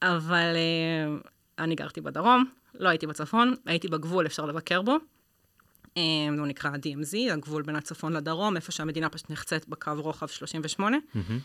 אבל 0.02 0.54
אמ, 0.57 1.21
אני 1.59 1.75
גרתי 1.75 2.00
בדרום, 2.00 2.45
לא 2.75 2.88
הייתי 2.88 3.07
בצפון, 3.07 3.54
הייתי 3.66 3.88
בגבול, 3.88 4.26
אפשר 4.26 4.47
לבקר 4.47 4.83
בו. 4.83 4.97
אמ, 5.97 6.37
הוא 6.38 6.47
נקרא 6.47 6.71
DMZ, 6.71 7.33
הגבול 7.33 7.62
בין 7.62 7.76
הצפון 7.76 8.12
לדרום, 8.12 8.57
איפה 8.57 8.73
שהמדינה 8.73 9.09
פשוט 9.09 9.30
נחצית 9.30 9.68
בקו 9.68 9.92
רוחב 9.97 10.26
38, 10.26 10.97
מהמם. 11.14 11.38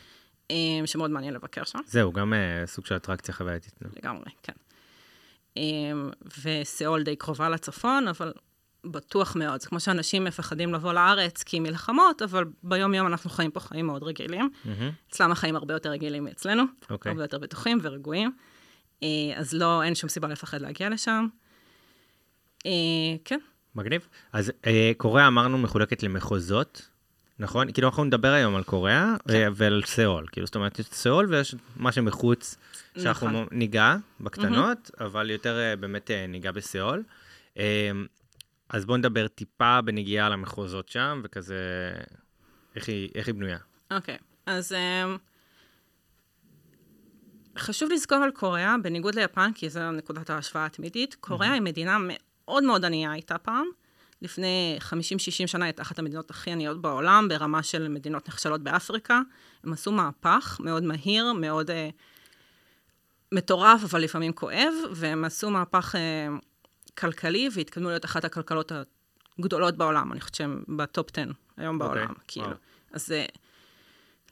אמ, 0.49 0.83
שמאוד 0.85 1.11
מעניין 1.11 1.33
לבקר 1.33 1.63
שם. 1.63 1.79
זהו, 1.85 2.11
גם 2.11 2.33
אה, 2.33 2.63
סוג 2.65 2.85
של 2.85 2.95
אטרקציה 2.95 3.33
חווייתית. 3.33 3.73
לגמרי, 3.97 4.31
כן. 4.43 4.53
אמ, 5.57 6.09
וסיאול 6.43 7.03
די 7.03 7.15
קרובה 7.15 7.49
לצפון, 7.49 8.07
אבל 8.07 8.33
בטוח 8.85 9.35
מאוד. 9.35 9.61
זה 9.61 9.67
כמו 9.67 9.79
שאנשים 9.79 10.23
מפחדים 10.23 10.73
לבוא 10.73 10.93
לארץ 10.93 11.43
כי 11.43 11.59
מלחמות, 11.59 12.21
אבל 12.21 12.45
ביום-יום 12.63 13.07
אנחנו 13.07 13.29
חיים 13.29 13.51
פה 13.51 13.59
חיים 13.59 13.85
מאוד 13.85 14.03
רגילים. 14.03 14.49
מהמם. 14.65 14.91
אצלם 15.09 15.31
החיים 15.31 15.55
הרבה 15.55 15.73
יותר 15.73 15.89
רגילים 15.89 16.23
מאצלנו, 16.23 16.63
אוקיי. 16.89 17.09
הרבה 17.09 17.23
יותר 17.23 17.37
בטוחים 17.37 17.79
ורגועים. 17.81 18.31
אה, 19.03 19.07
אז 19.35 19.53
לא, 19.53 19.83
אין 19.83 19.95
שום 19.95 20.09
סיבה 20.09 20.27
לפחד 20.27 20.61
להגיע 20.61 20.89
לשם. 20.89 21.27
אה, 22.65 22.71
כן, 23.25 23.39
מגניב. 23.75 24.07
אז 24.33 24.51
אה, 24.67 24.91
קוריאה 24.97 25.27
אמרנו 25.27 25.57
מחולקת 25.57 26.03
למחוזות. 26.03 26.89
נכון? 27.39 27.71
כאילו 27.71 27.87
אנחנו 27.87 28.03
נדבר 28.03 28.31
היום 28.31 28.55
על 28.55 28.63
קוריאה 28.63 29.15
כן. 29.27 29.33
אה, 29.33 29.47
ועל 29.55 29.81
סאול. 29.85 30.27
כאילו, 30.31 30.45
זאת 30.45 30.55
אומרת, 30.55 30.79
יש 30.79 30.85
סאול 30.85 31.25
ויש 31.29 31.55
מה 31.75 31.91
שמחוץ, 31.91 32.57
שאנחנו 32.97 33.27
נכון. 33.27 33.47
ניגע 33.51 33.95
בקטנות, 34.21 34.91
אבל 34.99 35.29
יותר 35.29 35.59
אה, 35.59 35.75
באמת 35.75 36.11
אה, 36.11 36.27
ניגע 36.27 36.51
בסאול. 36.51 37.03
אה, 37.57 37.91
אז 38.69 38.85
בואו 38.85 38.97
נדבר 38.97 39.27
טיפה 39.27 39.81
בנגיעה 39.81 40.25
על 40.25 40.33
המחוזות 40.33 40.89
שם, 40.89 41.21
וכזה, 41.23 41.91
איך 42.75 42.87
היא, 42.87 43.09
איך 43.15 43.27
היא 43.27 43.35
בנויה. 43.35 43.57
אוקיי, 43.91 44.17
אז 44.45 44.71
אמ, 44.71 45.17
חשוב 47.57 47.91
לזכור 47.91 48.17
על 48.17 48.31
קוריאה, 48.31 48.75
בניגוד 48.83 49.15
ליפן, 49.15 49.51
כי 49.55 49.69
זו 49.69 49.91
נקודת 49.91 50.29
ההשוואה 50.29 50.65
התמידית, 50.65 51.15
קוריאה 51.15 51.51
היא 51.51 51.61
מדינה 51.61 51.97
מאוד 51.97 52.17
מאוד 52.47 52.85
ענייה 52.85 53.11
הייתה 53.11 53.37
פעם. 53.37 53.65
לפני 54.21 54.77
50-60 54.81 54.91
שנה 55.47 55.65
הייתה 55.65 55.81
אחת 55.81 55.99
המדינות 55.99 56.29
הכי 56.29 56.51
עניות 56.51 56.81
בעולם, 56.81 57.27
ברמה 57.29 57.63
של 57.63 57.87
מדינות 57.87 58.27
נחשלות 58.27 58.61
באפריקה. 58.61 59.21
הם 59.63 59.73
עשו 59.73 59.91
מהפך 59.91 60.57
מאוד 60.59 60.83
מהיר, 60.83 61.33
מאוד 61.33 61.71
אה, 61.71 61.89
מטורף, 63.31 63.83
אבל 63.83 64.01
לפעמים 64.01 64.33
כואב, 64.33 64.73
והם 64.91 65.25
עשו 65.25 65.49
מהפך 65.49 65.95
אה, 65.95 66.27
כלכלי 66.97 67.49
והתקדמו 67.53 67.89
להיות 67.89 68.05
אחת 68.05 68.25
הכלכלות 68.25 68.71
הגדולות 69.39 69.77
בעולם. 69.77 70.11
אני 70.11 70.19
חושבת 70.19 70.35
שהם 70.35 70.63
בטופ 70.67 71.09
10 71.13 71.21
היום 71.57 71.81
אוקיי, 71.81 71.87
בעולם, 71.87 72.13
כאילו. 72.27 72.45
וואו. 72.45 72.57
אז 72.91 73.11
אה, 73.11 73.25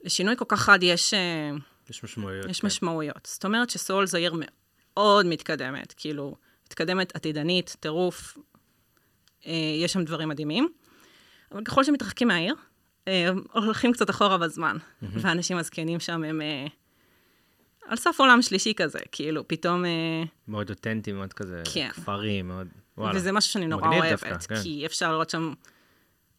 לשינוי 0.03 0.35
כל 0.37 0.45
כך 0.47 0.61
חד 0.61 0.79
יש, 0.81 1.13
אה, 1.13 1.51
יש 1.89 2.03
משמעויות. 2.03 2.49
יש 2.49 2.59
כן. 2.59 2.67
משמעויות. 2.67 3.29
זאת 3.31 3.45
אומרת 3.45 3.69
שסול 3.69 4.05
זו 4.05 4.17
עיר 4.17 4.33
מאוד 4.35 5.25
מתקדמת, 5.25 5.93
כאילו, 5.97 6.35
מתקדמת 6.71 7.15
עתידנית, 7.15 7.75
טירוף, 7.79 8.37
אה, 9.45 9.53
יש 9.83 9.93
שם 9.93 10.03
דברים 10.03 10.29
מדהימים. 10.29 10.69
אבל 11.51 11.63
ככל 11.63 11.83
שמתרחקים 11.83 12.27
מהעיר, 12.27 12.55
אה, 13.07 13.29
הולכים 13.53 13.93
קצת 13.93 14.09
אחורה 14.09 14.37
בזמן, 14.37 14.77
והאנשים 15.01 15.57
הזקנים 15.57 15.99
שם 15.99 16.23
הם 16.23 16.41
אה, 16.41 16.65
על 17.85 17.97
סף 17.97 18.15
עולם 18.19 18.41
שלישי 18.41 18.73
כזה, 18.73 18.99
כאילו, 19.11 19.47
פתאום... 19.47 19.83
מאוד 20.47 20.69
אותנטי, 20.69 21.11
מאוד 21.11 21.33
כזה, 21.33 21.61
כן. 21.73 21.89
כפרי, 21.93 22.41
מאוד, 22.41 22.67
וואלה. 22.97 23.17
וזה 23.17 23.31
משהו 23.31 23.51
שאני 23.51 23.67
נורא 23.67 23.87
אוהבת, 23.87 24.23
דווקא, 24.23 24.55
כן. 24.55 24.61
כי 24.63 24.85
אפשר 24.85 25.11
לראות 25.11 25.29
שם 25.29 25.53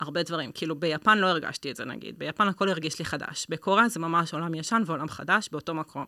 הרבה 0.01 0.23
דברים. 0.23 0.53
כאילו, 0.53 0.81
ביפן 0.81 1.19
לא 1.19 1.27
הרגשתי 1.27 1.71
את 1.71 1.77
זה, 1.77 1.85
נגיד. 1.85 2.19
ביפן 2.19 2.49
הכל 2.49 2.69
הרגיש 2.69 2.99
לי 2.99 3.05
חדש. 3.05 3.47
בקוריאה 3.49 3.89
זה 3.89 4.01
ממש 4.01 4.35
עולם 4.35 4.55
ישן 4.55 4.83
ועולם 4.87 5.09
חדש 5.09 5.49
באותו 5.53 5.75
מקום. 5.75 6.05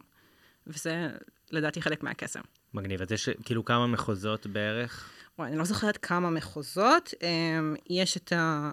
וזה, 0.66 1.08
לדעתי, 1.50 1.82
חלק 1.82 2.02
מהקסם. 2.02 2.40
מגניב. 2.74 3.02
אז 3.02 3.12
יש 3.12 3.28
כאילו 3.44 3.64
כמה 3.64 3.86
מחוזות 3.86 4.46
בערך? 4.46 5.10
וואי, 5.38 5.48
אני 5.48 5.58
לא 5.58 5.64
זוכרת 5.64 5.96
כמה 5.96 6.30
מחוזות. 6.30 7.14
אמ, 7.22 7.74
יש 7.90 8.16
את, 8.16 8.32
ה... 8.32 8.70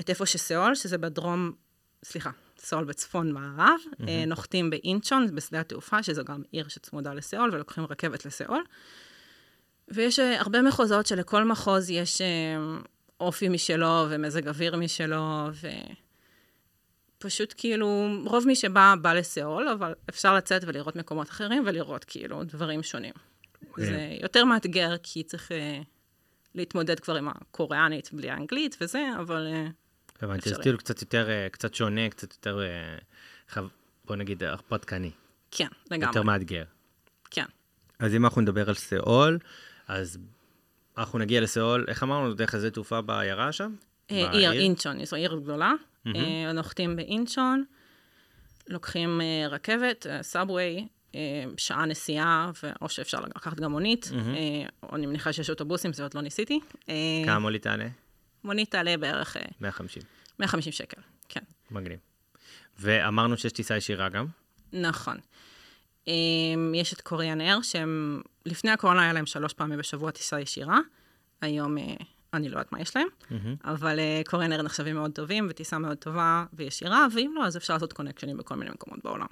את 0.00 0.10
איפה 0.10 0.26
שסאול, 0.26 0.74
שזה 0.74 0.98
בדרום, 0.98 1.52
סליחה, 2.04 2.30
סאול 2.58 2.84
בצפון 2.84 3.32
מערב. 3.32 3.80
Mm-hmm. 3.92 4.04
נוחתים 4.26 4.70
באינצ'ון, 4.70 5.34
בשדה 5.34 5.60
התעופה, 5.60 6.02
שזו 6.02 6.24
גם 6.24 6.42
עיר 6.50 6.68
שצמודה 6.68 7.14
לסאול, 7.14 7.50
ולוקחים 7.52 7.84
רכבת 7.84 8.26
לסאול. 8.26 8.64
ויש 9.88 10.18
אה, 10.18 10.40
הרבה 10.40 10.62
מחוזות 10.62 11.06
שלכל 11.06 11.44
מחוז 11.44 11.90
יש 11.90 12.20
אה, 12.20 12.26
אופי 13.20 13.48
משלו 13.48 14.06
ומזג 14.10 14.48
אוויר 14.48 14.76
משלו, 14.76 15.48
ופשוט 17.24 17.54
כאילו, 17.56 18.08
רוב 18.24 18.46
מי 18.46 18.56
שבא, 18.56 18.94
בא 19.02 19.12
לסאול, 19.12 19.68
אבל 19.68 19.94
אפשר 20.08 20.34
לצאת 20.34 20.64
ולראות 20.66 20.96
מקומות 20.96 21.30
אחרים 21.30 21.62
ולראות 21.66 22.04
כאילו 22.04 22.44
דברים 22.44 22.82
שונים. 22.82 23.12
כן. 23.76 23.84
זה 23.84 24.16
יותר 24.22 24.44
מאתגר, 24.44 24.96
כי 25.02 25.22
צריך 25.22 25.52
אה, 25.52 25.80
להתמודד 26.54 27.00
כבר 27.00 27.16
עם 27.16 27.28
הקוריאנית 27.28 28.12
בלי 28.12 28.30
האנגלית 28.30 28.76
וזה, 28.80 29.08
אבל 29.20 29.46
אה, 29.52 29.66
הבנתי, 30.22 30.48
אפשרי. 30.48 30.62
כאילו 30.62 30.78
קצת 30.78 31.00
יותר, 31.00 31.30
אה, 31.30 31.48
קצת 31.48 31.74
שונה, 31.74 32.08
קצת 32.08 32.32
יותר, 32.32 32.60
בוא 34.04 34.16
נגיד, 34.16 34.42
הרפתקני. 34.42 35.10
כן, 35.50 35.68
לגמרי. 35.90 36.06
יותר 36.06 36.22
מאתגר. 36.22 36.64
כן. 37.30 37.44
אז 37.98 38.14
אם 38.14 38.24
אנחנו 38.24 38.40
נדבר 38.40 38.68
על 38.68 38.74
סאול, 38.74 39.38
אז 39.88 40.18
אנחנו 40.98 41.18
נגיע 41.18 41.40
לסאול, 41.40 41.84
איך 41.88 42.02
אמרנו, 42.02 42.34
דרך 42.34 42.54
איזה 42.54 42.70
תעופה 42.70 43.00
בעיירה 43.00 43.52
שם? 43.52 43.74
עיר 44.08 44.52
אינצ'ון, 44.52 45.04
זו 45.04 45.16
עיר 45.16 45.40
גדולה. 45.42 45.72
אה, 46.06 46.52
נוחתים 46.52 46.96
באינצ'ון, 46.96 47.64
לוקחים 48.68 49.20
אה, 49.20 49.48
רכבת, 49.48 50.06
סאבווי, 50.22 50.88
אה, 51.14 51.44
שעה 51.56 51.86
נסיעה, 51.86 52.50
או 52.80 52.88
שאפשר 52.88 53.20
לקחת 53.20 53.60
גם 53.60 53.70
מונית, 53.70 54.10
או 54.82 54.96
אני 54.96 55.06
מניחה 55.06 55.32
שיש 55.32 55.50
אוטובוסים, 55.50 55.92
זה 55.92 56.02
עוד 56.02 56.14
לא 56.14 56.20
ניסיתי. 56.20 56.60
כמה 57.26 57.38
מונית 57.38 57.62
תעלה? 57.62 57.88
מונית 58.44 58.70
תעלה 58.70 58.96
בערך 58.96 59.36
אה, 59.36 59.42
150. 59.60 60.02
150 60.38 60.72
שקל, 60.72 61.00
כן. 61.28 61.40
מגניב. 61.70 61.98
ואמרנו 62.78 63.36
שיש 63.36 63.52
טיסה 63.52 63.76
ישירה 63.76 64.08
גם? 64.08 64.26
נכון. 64.72 65.16
יש 66.74 66.92
את 66.92 67.00
קוריאן 67.00 67.40
אייר, 67.40 67.62
שהם, 67.62 68.22
לפני 68.46 68.70
הקורונה 68.70 69.02
היה 69.02 69.12
להם 69.12 69.26
שלוש 69.26 69.52
פעמים 69.52 69.78
בשבוע 69.78 70.10
טיסה 70.10 70.40
ישירה. 70.40 70.78
היום 71.40 71.76
אני 72.34 72.48
לא 72.48 72.54
יודעת 72.54 72.72
מה 72.72 72.80
יש 72.80 72.96
להם, 72.96 73.06
אבל 73.64 73.98
uh, 73.98 74.30
קוריאן 74.30 74.52
אייר 74.52 74.62
נחשבים 74.62 74.96
מאוד 74.96 75.10
טובים, 75.10 75.46
וטיסה 75.50 75.78
מאוד 75.78 75.96
טובה 75.96 76.44
וישירה, 76.52 77.06
ואם 77.14 77.32
לא, 77.36 77.46
אז 77.46 77.56
אפשר 77.56 77.74
לעשות 77.74 77.92
קונקשנים 77.92 78.36
בכל 78.36 78.54
מיני 78.54 78.70
מקומות 78.70 79.04
בעולם. 79.04 79.26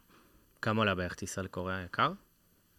כמה 0.62 0.80
עולה 0.80 0.94
בערך 0.94 1.14
טיסה 1.14 1.42
לקוריאה 1.42 1.82
יקר? 1.82 2.12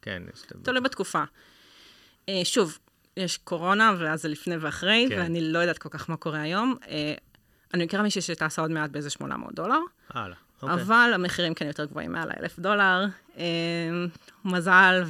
כן, 0.01 0.23
יש... 0.33 0.41
תלוי 0.63 0.81
בתקופה. 0.81 1.23
Uh, 1.23 2.29
שוב, 2.43 2.77
יש 3.17 3.37
קורונה, 3.37 3.95
ואז 3.99 4.21
זה 4.21 4.27
לפני 4.27 4.57
ואחרי, 4.57 5.05
כן. 5.09 5.15
כן. 5.15 5.21
ואני 5.21 5.51
לא 5.51 5.59
יודעת 5.59 5.77
כל 5.77 5.89
כך 5.89 6.09
מה 6.09 6.17
קורה 6.17 6.41
היום. 6.41 6.75
Uh, 6.81 6.87
אני 7.73 7.85
מכירה 7.85 8.03
מישהי 8.03 8.21
שטסה 8.21 8.61
עוד 8.61 8.71
מעט 8.71 8.89
באיזה 8.89 9.09
800 9.09 9.55
דולר. 9.55 9.79
הלאה. 10.09 10.35
Okay. 10.35 10.63
אוקיי. 10.63 10.83
אבל 10.83 11.11
המחירים 11.13 11.53
כן 11.53 11.67
יותר 11.67 11.85
גבוהים 11.85 12.11
מעל 12.11 12.31
האלף 12.31 12.59
דולר. 12.59 13.05
אה, 13.37 13.45
מזל, 14.45 15.03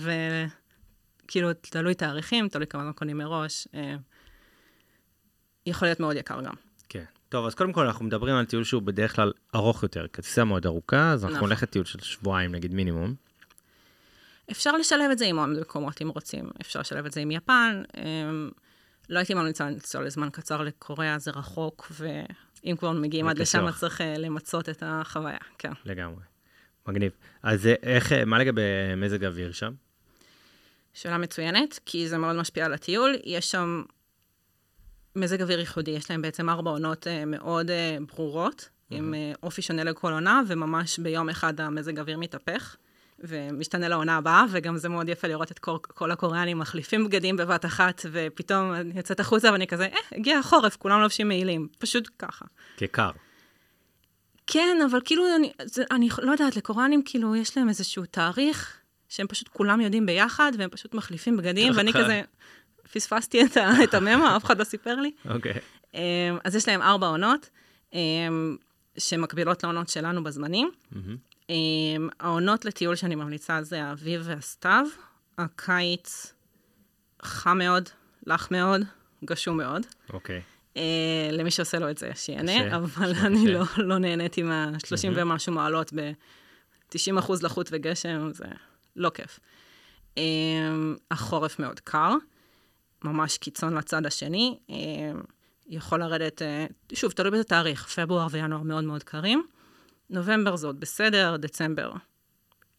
וכאילו, 1.25 1.53
תלוי 1.53 1.95
תאריכים, 1.95 2.49
תלוי 2.49 2.67
כמה 2.67 2.83
זמן 2.83 2.93
קונים 2.93 3.17
מראש. 3.17 3.67
אה, 3.73 3.95
יכול 5.71 5.87
להיות 5.87 5.99
מאוד 5.99 6.15
יקר 6.15 6.41
גם. 6.41 6.53
כן. 6.89 7.03
טוב, 7.29 7.45
אז 7.45 7.55
קודם 7.55 7.73
כל 7.73 7.85
אנחנו 7.85 8.05
מדברים 8.05 8.35
על 8.35 8.45
טיול 8.45 8.63
שהוא 8.63 8.81
בדרך 8.81 9.15
כלל 9.15 9.31
ארוך 9.55 9.83
יותר, 9.83 10.07
כי 10.13 10.21
טיסה 10.21 10.43
מאוד 10.43 10.65
ארוכה, 10.65 11.11
אז 11.11 11.23
אנחנו 11.23 11.35
נכון. 11.35 11.49
הולכת 11.49 11.69
טיול 11.69 11.85
של 11.85 11.99
שבועיים 11.99 12.51
נגיד 12.51 12.73
מינימום. 12.73 13.15
אפשר 14.51 14.77
לשלב 14.77 15.11
את 15.11 15.17
זה 15.17 15.25
עם 15.25 15.39
עוד 15.39 15.49
מקומות 15.49 16.01
אם 16.01 16.09
רוצים, 16.09 16.49
אפשר 16.61 16.79
לשלב 16.79 17.05
את 17.05 17.11
זה 17.11 17.21
עם 17.21 17.31
יפן. 17.31 17.83
אה, 17.97 18.03
לא 19.09 19.19
הייתי 19.19 19.33
ממליצה 19.33 19.69
לנסוע 19.69 20.01
לזמן 20.01 20.29
קצר 20.29 20.61
לקוריאה, 20.61 21.19
זה 21.19 21.31
רחוק, 21.31 21.91
ואם 21.91 22.75
כבר 22.75 22.91
מגיעים 22.91 23.27
עד 23.27 23.39
לשם, 23.39 23.71
צריך 23.71 24.01
אה, 24.01 24.17
למצות 24.17 24.69
את 24.69 24.83
החוויה, 24.85 25.37
כן. 25.57 25.71
לגמרי. 25.85 26.23
מגניב. 26.87 27.11
אז 27.43 27.67
אה, 27.67 27.73
איך, 27.83 28.11
אה, 28.11 28.25
מה 28.25 28.39
לגבי 28.39 28.61
מזג 28.97 29.23
האוויר 29.23 29.51
שם? 29.51 29.73
שאלה 30.93 31.17
מצוינת, 31.17 31.79
כי 31.85 32.09
זה 32.09 32.17
מאוד 32.17 32.35
משפיע 32.35 32.65
על 32.65 32.73
הטיול. 32.73 33.15
יש 33.23 33.51
שם 33.51 33.83
מזג 35.15 35.41
אוויר 35.41 35.59
ייחודי, 35.59 35.91
יש 35.91 36.11
להם 36.11 36.21
בעצם 36.21 36.49
ארבע 36.49 36.71
עונות 36.71 37.07
אה, 37.07 37.25
מאוד 37.25 37.71
אה, 37.71 37.97
ברורות, 38.15 38.69
עם 38.89 39.13
אה, 39.13 39.31
אופי 39.43 39.61
שונה 39.61 39.83
לכל 39.83 40.13
עונה, 40.13 40.41
וממש 40.47 40.99
ביום 40.99 41.29
אחד 41.29 41.61
המזג 41.61 41.99
אוויר 41.99 42.17
מתהפך, 42.17 42.75
ומשתנה 43.19 43.87
לעונה 43.87 44.17
הבאה, 44.17 44.45
וגם 44.49 44.77
זה 44.77 44.89
מאוד 44.89 45.09
יפה 45.09 45.27
לראות 45.27 45.51
את 45.51 45.59
כל, 45.59 45.77
כל 45.81 46.11
הקוריאנים 46.11 46.59
מחליפים 46.59 47.05
בגדים 47.05 47.37
בבת 47.37 47.65
אחת, 47.65 48.05
ופתאום 48.11 48.73
אני 48.73 48.93
יוצאת 48.95 49.19
החוצה 49.19 49.51
ואני 49.51 49.67
כזה, 49.67 49.85
אה, 49.85 50.17
הגיע 50.17 50.37
החורף, 50.37 50.75
כולם 50.75 51.01
לובשים 51.01 51.27
מעילים, 51.27 51.67
פשוט 51.79 52.09
ככה. 52.19 52.45
כקר. 52.77 53.09
כן, 54.47 54.77
אבל 54.91 54.99
כאילו, 55.05 55.23
אני, 55.35 55.51
זה, 55.63 55.83
אני 55.91 56.09
לא 56.21 56.31
יודעת, 56.31 56.55
לקוריאנים 56.55 57.01
כאילו, 57.05 57.35
יש 57.35 57.57
להם 57.57 57.69
איזשהו 57.69 58.05
תאריך, 58.05 58.77
שהם 59.09 59.27
פשוט 59.27 59.47
כולם 59.47 59.81
יודעים 59.81 60.05
ביחד, 60.05 60.51
והם 60.57 60.69
פשוט 60.69 60.93
מחליפים 60.93 61.37
בגדים, 61.37 61.73
ואני 61.75 61.93
כזה, 61.93 62.21
פספסתי 62.93 63.45
את, 63.45 63.57
ה, 63.57 63.69
את 63.83 63.93
הממה, 63.93 64.37
אף 64.37 64.45
אחד 64.45 64.59
לא 64.59 64.63
סיפר 64.63 64.95
לי. 64.95 65.11
אוקיי. 65.29 65.53
אמ, 65.93 65.99
אז 66.43 66.55
יש 66.55 66.67
להם 66.67 66.81
ארבע 66.81 67.07
עונות, 67.07 67.49
אמ, 67.93 68.57
שמקבילות 68.97 69.63
לעונות 69.63 69.89
שלנו 69.89 70.23
בזמנים. 70.23 70.71
אמ, 71.49 72.09
העונות 72.19 72.65
לטיול 72.65 72.95
שאני 72.95 73.15
ממליצה 73.15 73.63
זה 73.63 73.83
האביב 73.83 74.21
והסתיו. 74.25 74.85
הקיץ 75.37 76.33
חם 77.21 77.57
מאוד, 77.57 77.89
לח 78.27 78.47
מאוד, 78.51 78.81
גשום 79.25 79.57
מאוד. 79.57 79.85
אוקיי. 80.13 80.41
אה, 80.77 81.29
למי 81.31 81.51
שעושה 81.51 81.79
לו 81.79 81.89
את 81.89 81.97
זה, 81.97 82.11
שיהנה, 82.15 82.51
קשה, 82.67 82.75
אבל 82.75 83.13
קשה, 83.13 83.25
אני 83.25 83.43
קשה. 83.43 83.51
לא, 83.53 83.65
לא 83.77 83.97
נהנית 83.97 84.37
עם 84.37 84.51
ה-30 84.51 85.09
ומשהו 85.15 85.53
מעלות 85.53 85.93
ב-90 85.93 87.19
אחוז 87.19 87.43
לחות 87.43 87.69
וגשם, 87.71 88.29
זה 88.33 88.45
לא 88.95 89.09
כיף. 89.09 89.39
אה, 90.17 90.23
החורף 91.11 91.59
מאוד 91.59 91.79
קר, 91.79 92.13
ממש 93.03 93.37
קיצון 93.37 93.73
לצד 93.77 94.05
השני. 94.05 94.59
אה, 94.69 94.75
יכול 95.67 95.99
לרדת, 95.99 96.41
אה, 96.41 96.65
שוב, 96.93 97.11
תלוי 97.11 97.31
באיזה 97.31 97.43
תאריך, 97.43 97.87
פברואר 97.87 98.27
וינואר 98.31 98.61
מאוד 98.61 98.83
מאוד 98.83 99.03
קרים. 99.03 99.43
נובמבר 100.09 100.55
זה 100.55 100.67
עוד 100.67 100.79
בסדר, 100.79 101.37
דצמבר, 101.37 101.91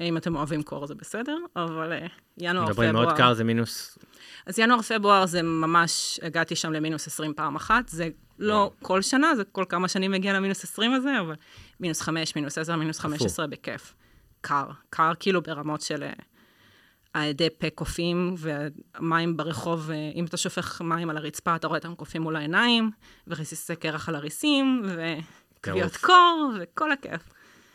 אם 0.00 0.16
אתם 0.16 0.36
אוהבים 0.36 0.62
קור 0.62 0.86
זה 0.86 0.94
בסדר, 0.94 1.36
אבל 1.56 1.92
אה, 1.92 2.06
ינואר, 2.38 2.66
פברואר... 2.66 2.88
מדברים 2.88 2.92
מאוד 2.92 3.16
קר, 3.16 3.34
זה 3.34 3.44
מינוס... 3.44 3.98
אז 4.46 4.58
ינואר-פברואר 4.58 5.26
זה 5.26 5.42
ממש, 5.42 6.20
הגעתי 6.22 6.56
שם 6.56 6.72
למינוס 6.72 7.06
20 7.06 7.34
פעם 7.34 7.56
אחת, 7.56 7.88
זה 7.88 8.08
לא 8.38 8.54
וואו. 8.54 8.72
כל 8.82 9.02
שנה, 9.02 9.36
זה 9.36 9.44
כל 9.44 9.64
כמה 9.68 9.88
שנים 9.88 10.10
מגיע 10.10 10.32
למינוס 10.32 10.64
20 10.64 10.94
הזה, 10.94 11.20
אבל 11.20 11.34
מינוס 11.80 12.00
5, 12.00 12.36
מינוס 12.36 12.58
10, 12.58 12.76
מינוס 12.76 12.98
15 12.98 13.46
בכיף. 13.46 13.94
קר. 14.40 14.66
קר 14.90 15.12
כאילו 15.20 15.42
ברמות 15.42 15.80
של 15.80 16.04
אה, 17.16 17.21
האדי 17.21 17.49
פה 17.59 17.71
קופאים, 17.71 18.35
והמים 18.38 19.37
ברחוב, 19.37 19.90
אה, 19.90 20.11
אם 20.14 20.25
אתה 20.25 20.37
שופך 20.37 20.81
מים 20.81 21.11
על 21.11 21.16
הרצפה, 21.16 21.57
אתה 21.57 21.66
רואה 21.66 21.78
אותם 21.78 21.95
קופאים 21.95 22.23
מול 22.23 22.37
העיניים, 22.37 22.90
ורסיסי 23.26 23.76
קרח 23.76 24.09
על 24.09 24.14
הריסים, 24.14 24.83
וכוויות 24.85 25.90
טירוף. 25.92 25.97
קור, 26.04 26.52
וכל 26.61 26.92
הכיף. 26.92 27.23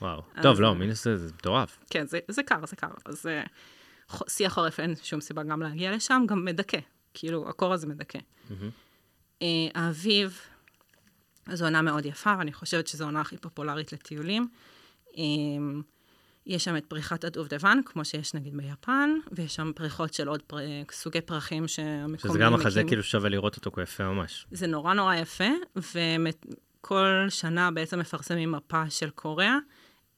וואו. 0.01 0.21
אז- 0.35 0.43
טוב, 0.43 0.61
לא, 0.61 0.75
מינוס 0.75 1.03
זה 1.03 1.17
זה 1.17 1.33
מטורף. 1.33 1.79
כן, 1.89 2.07
זה, 2.07 2.19
זה 2.27 2.43
קר, 2.43 2.65
זה 2.65 2.75
קר. 2.75 2.87
אז 3.05 3.25
אה, 3.27 3.43
שיא 4.27 4.47
החורף 4.47 4.79
אין 4.79 4.93
שום 5.03 5.21
סיבה 5.21 5.43
גם 5.43 5.61
להגיע 5.61 5.95
לשם, 5.95 6.23
גם 6.27 6.45
מדכא. 6.45 6.79
כאילו, 7.13 7.49
הקור 7.49 7.73
הזה 7.73 7.87
מדכא. 7.87 8.19
אה, 9.41 9.47
האביב, 9.75 10.39
זו 11.53 11.65
עונה 11.65 11.81
מאוד 11.81 12.05
יפה, 12.05 12.33
ואני 12.39 12.53
חושבת 12.53 12.87
שזו 12.87 13.03
העונה 13.03 13.21
הכי 13.21 13.37
פופולרית 13.37 13.93
לטיולים. 13.93 14.47
אה, 16.49 16.55
יש 16.55 16.63
שם 16.63 16.77
את 16.77 16.85
פריחת 16.85 17.23
הדובדבן, 17.23 17.79
כמו 17.85 18.05
שיש 18.05 18.33
נגיד 18.33 18.57
ביפן, 18.57 19.09
ויש 19.31 19.55
שם 19.55 19.71
פריחות 19.75 20.13
של 20.13 20.27
עוד 20.27 20.41
פר... 20.41 20.57
סוגי 20.91 21.21
פרחים 21.21 21.67
שהמקומיים 21.67 22.17
שזה 22.17 22.39
גם 22.39 22.53
מחזה. 22.53 22.83
כאילו 22.83 23.03
שווה 23.03 23.29
לראות 23.29 23.55
אותו 23.55 23.71
כיפה 23.71 24.03
ממש. 24.03 24.45
זה 24.51 24.67
נורא 24.67 24.93
נורא 24.93 25.15
יפה, 25.15 25.49
וכל 25.75 27.25
שנה 27.29 27.71
בעצם 27.71 27.99
מפרסמים 27.99 28.51
מפה 28.51 28.89
של 28.89 29.09
קוריאה, 29.09 29.57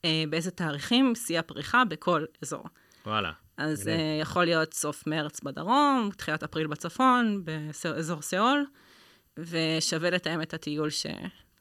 אה, 0.06 0.24
באיזה 0.30 0.52
תאריכים 0.52 1.16
שיא 1.16 1.40
הפריחה 1.40 1.86
בכל 1.86 2.26
אזור. 2.42 2.64
וואלה. 3.06 3.32
אז 3.58 3.88
uh, 3.88 4.22
יכול 4.22 4.46
להיות 4.46 4.74
סוף 4.74 5.08
מרץ 5.08 5.42
בדרום, 5.42 6.10
תחילת 6.18 6.44
אפריל 6.44 6.68
בצפון, 6.68 7.46
באזור 7.46 8.22
סאול, 8.22 8.66
ושווה 9.38 10.10
לתאם 10.10 10.42
את 10.42 10.54
הטיול 10.54 10.90
ש... 10.90 11.06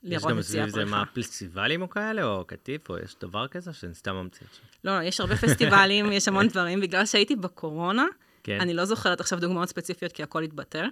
יש 0.03 0.11
לראות 0.23 0.33
גם 0.33 0.39
את 0.39 0.45
שיא 0.45 0.53
סביב 0.53 0.69
זה. 0.69 0.85
מה, 0.85 1.05
פסטיבלים 1.15 1.83
או 1.83 1.91
כאלה, 1.91 2.25
או 2.25 2.45
קטיף, 2.45 2.91
או 2.91 2.99
יש 2.99 3.17
דבר 3.21 3.49
כזה 3.49 3.73
שאני 3.73 3.95
סתם 3.95 4.15
ממציא 4.15 4.47
עכשיו. 4.51 4.65
לא, 4.85 4.99
לא, 4.99 5.05
יש 5.05 5.21
הרבה 5.21 5.37
פסטיבלים, 5.37 6.13
יש 6.13 6.29
המון 6.29 6.49
דברים. 6.53 6.81
בגלל 6.81 7.07
שהייתי 7.07 7.37
בקורונה, 7.37 8.07
כן. 8.43 8.61
אני 8.61 8.75
לא 8.75 8.85
זוכרת 8.85 9.21
עכשיו 9.21 9.41
דוגמאות 9.41 9.69
ספציפיות, 9.69 10.13
כי 10.13 10.23
הכל 10.23 10.43
התבטל. 10.43 10.87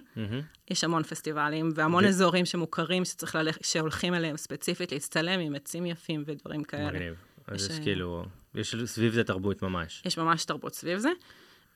יש 0.69 0.83
המון 0.83 1.03
פסטיבלים, 1.03 1.69
והמון 1.75 2.05
ו- 2.05 2.07
אזורים 2.07 2.45
שמוכרים, 2.45 3.05
שצריך 3.05 3.35
ללכת, 3.35 3.65
שהולכים 3.65 4.13
אליהם 4.13 4.37
ספציפית 4.37 4.91
להצטלם 4.91 5.39
עם 5.39 5.55
עצים 5.55 5.85
יפים 5.85 6.23
ודברים 6.25 6.63
כאלה. 6.63 6.91
מגניב. 6.91 7.15
אז 7.47 7.55
יש, 7.65 7.69
יש 7.69 7.79
אה, 7.79 7.83
כאילו, 7.83 8.25
יש 8.55 8.75
סביב 8.85 9.13
זה 9.13 9.23
תרבות 9.23 9.61
ממש. 9.61 10.01
יש 10.05 10.17
ממש 10.17 10.45
תרבות 10.45 10.75
סביב 10.75 10.99
זה. 10.99 11.09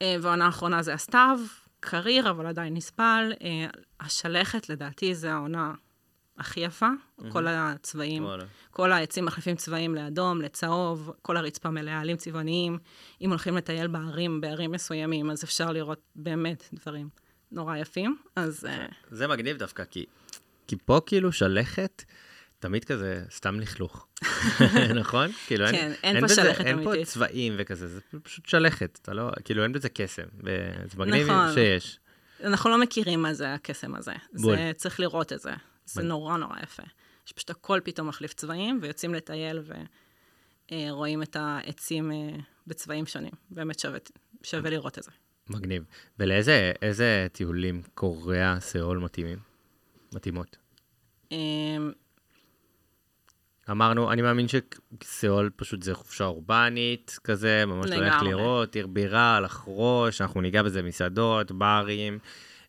אה, 0.01 0.15
והעונה 0.21 0.45
האחרונה 0.45 0.81
זה 0.81 0.93
הסתיו, 0.93 1.39
קריר, 1.79 2.29
אבל 2.29 2.45
עדיין 2.45 2.73
נספל. 2.73 3.33
אה, 3.43 3.67
השלכת, 3.99 4.69
לדעתי, 4.69 5.15
זה 5.15 5.33
העונה 5.33 5.73
הכי 6.41 6.59
יפה. 6.59 6.87
כל 7.29 7.47
הצבעים, 7.47 8.25
וואלה. 8.25 8.43
כל 8.71 8.91
העצים 8.91 9.25
מחליפים 9.25 9.55
צבעים 9.55 9.95
לאדום, 9.95 10.41
לצהוב, 10.41 11.11
כל 11.21 11.37
הרצפה 11.37 11.69
מלאה 11.69 11.99
עלים 11.99 12.17
צבעוניים. 12.17 12.77
אם 13.21 13.29
הולכים 13.29 13.57
לטייל 13.57 13.87
בערים, 13.87 14.41
בערים 14.41 14.71
מסוימים, 14.71 15.31
אז 15.31 15.43
אפשר 15.43 15.71
לראות 15.71 16.01
באמת 16.15 16.69
דברים 16.73 17.09
נורא 17.51 17.77
יפים. 17.77 18.17
אז 18.35 18.65
אה, 18.65 18.85
זה 19.11 19.27
מגניב 19.27 19.57
דווקא, 19.57 19.83
כי, 19.83 20.05
כי 20.67 20.75
פה 20.85 20.99
כאילו 21.05 21.31
שלכת, 21.31 22.03
תמיד 22.59 22.85
כזה 22.85 23.23
סתם 23.31 23.59
לכלוך. 23.59 24.07
נכון? 25.01 25.27
כאילו 25.47 25.65
כן, 25.71 25.91
אין 26.03 26.19
פה 26.19 26.25
בזה- 26.25 26.35
שלכת 26.35 26.65
אין 26.65 26.83
פה 26.83 26.89
אמיתית. 26.89 27.07
צבעים 27.07 27.53
וכזה, 27.57 27.87
זה 27.87 27.99
פשוט 28.23 28.45
שלכת, 28.45 28.99
אתה 29.01 29.13
לא, 29.13 29.31
כאילו 29.43 29.63
אין 29.63 29.71
בזה 29.73 29.89
קסם. 29.89 30.23
וזה 30.39 30.97
מגניב 30.97 31.27
נכון. 31.31 31.53
שיש. 31.53 31.99
אנחנו 32.43 32.69
לא 32.69 32.77
מכירים 32.81 33.21
מה 33.21 33.33
זה 33.33 33.53
הקסם 33.53 33.95
הזה. 33.95 34.13
בול. 34.33 34.55
זה, 34.55 34.71
צריך 34.75 34.99
לראות 34.99 35.33
את 35.33 35.39
זה. 35.39 35.51
זה. 35.93 36.01
נורא 36.01 36.37
נורא 36.37 36.59
יפה. 36.63 36.83
שפשוט 37.25 37.49
הכל 37.49 37.79
פתאום 37.83 38.07
מחליף 38.07 38.33
צבעים, 38.33 38.79
ויוצאים 38.81 39.13
לטייל 39.13 39.59
ורואים 40.71 41.23
את 41.23 41.35
העצים 41.35 42.11
אה, 42.11 42.17
בצבעים 42.67 43.05
שונים. 43.05 43.31
באמת 43.49 43.79
שווה, 43.79 43.99
שווה 44.43 44.69
לראות 44.69 44.97
את 44.97 45.03
זה. 45.03 45.11
מגניב. 45.49 45.83
ולאיזה 46.19 46.71
איזה 46.81 47.27
טיולים 47.31 47.81
קוריאה, 47.93 48.59
סאול 48.59 48.97
מתאימים? 48.97 49.39
מתאימות. 50.13 50.57
אה, 51.31 51.37
אמרנו, 53.71 54.11
אני 54.11 54.21
מאמין 54.21 54.45
שסאול 54.47 55.49
פשוט 55.55 55.83
זה 55.83 55.95
חופשה 55.95 56.23
אורבנית 56.23 57.19
כזה, 57.23 57.65
ממש 57.65 57.85
ללכת 57.85 58.15
לגמרי. 58.15 58.29
לראות, 58.29 58.75
עיר 58.75 58.87
בירה, 58.87 59.39
לחרוש, 59.39 60.21
אנחנו 60.21 60.41
ניגע 60.41 60.63
בזה, 60.63 60.81
מסעדות, 60.81 61.51
ברים, 61.51 62.19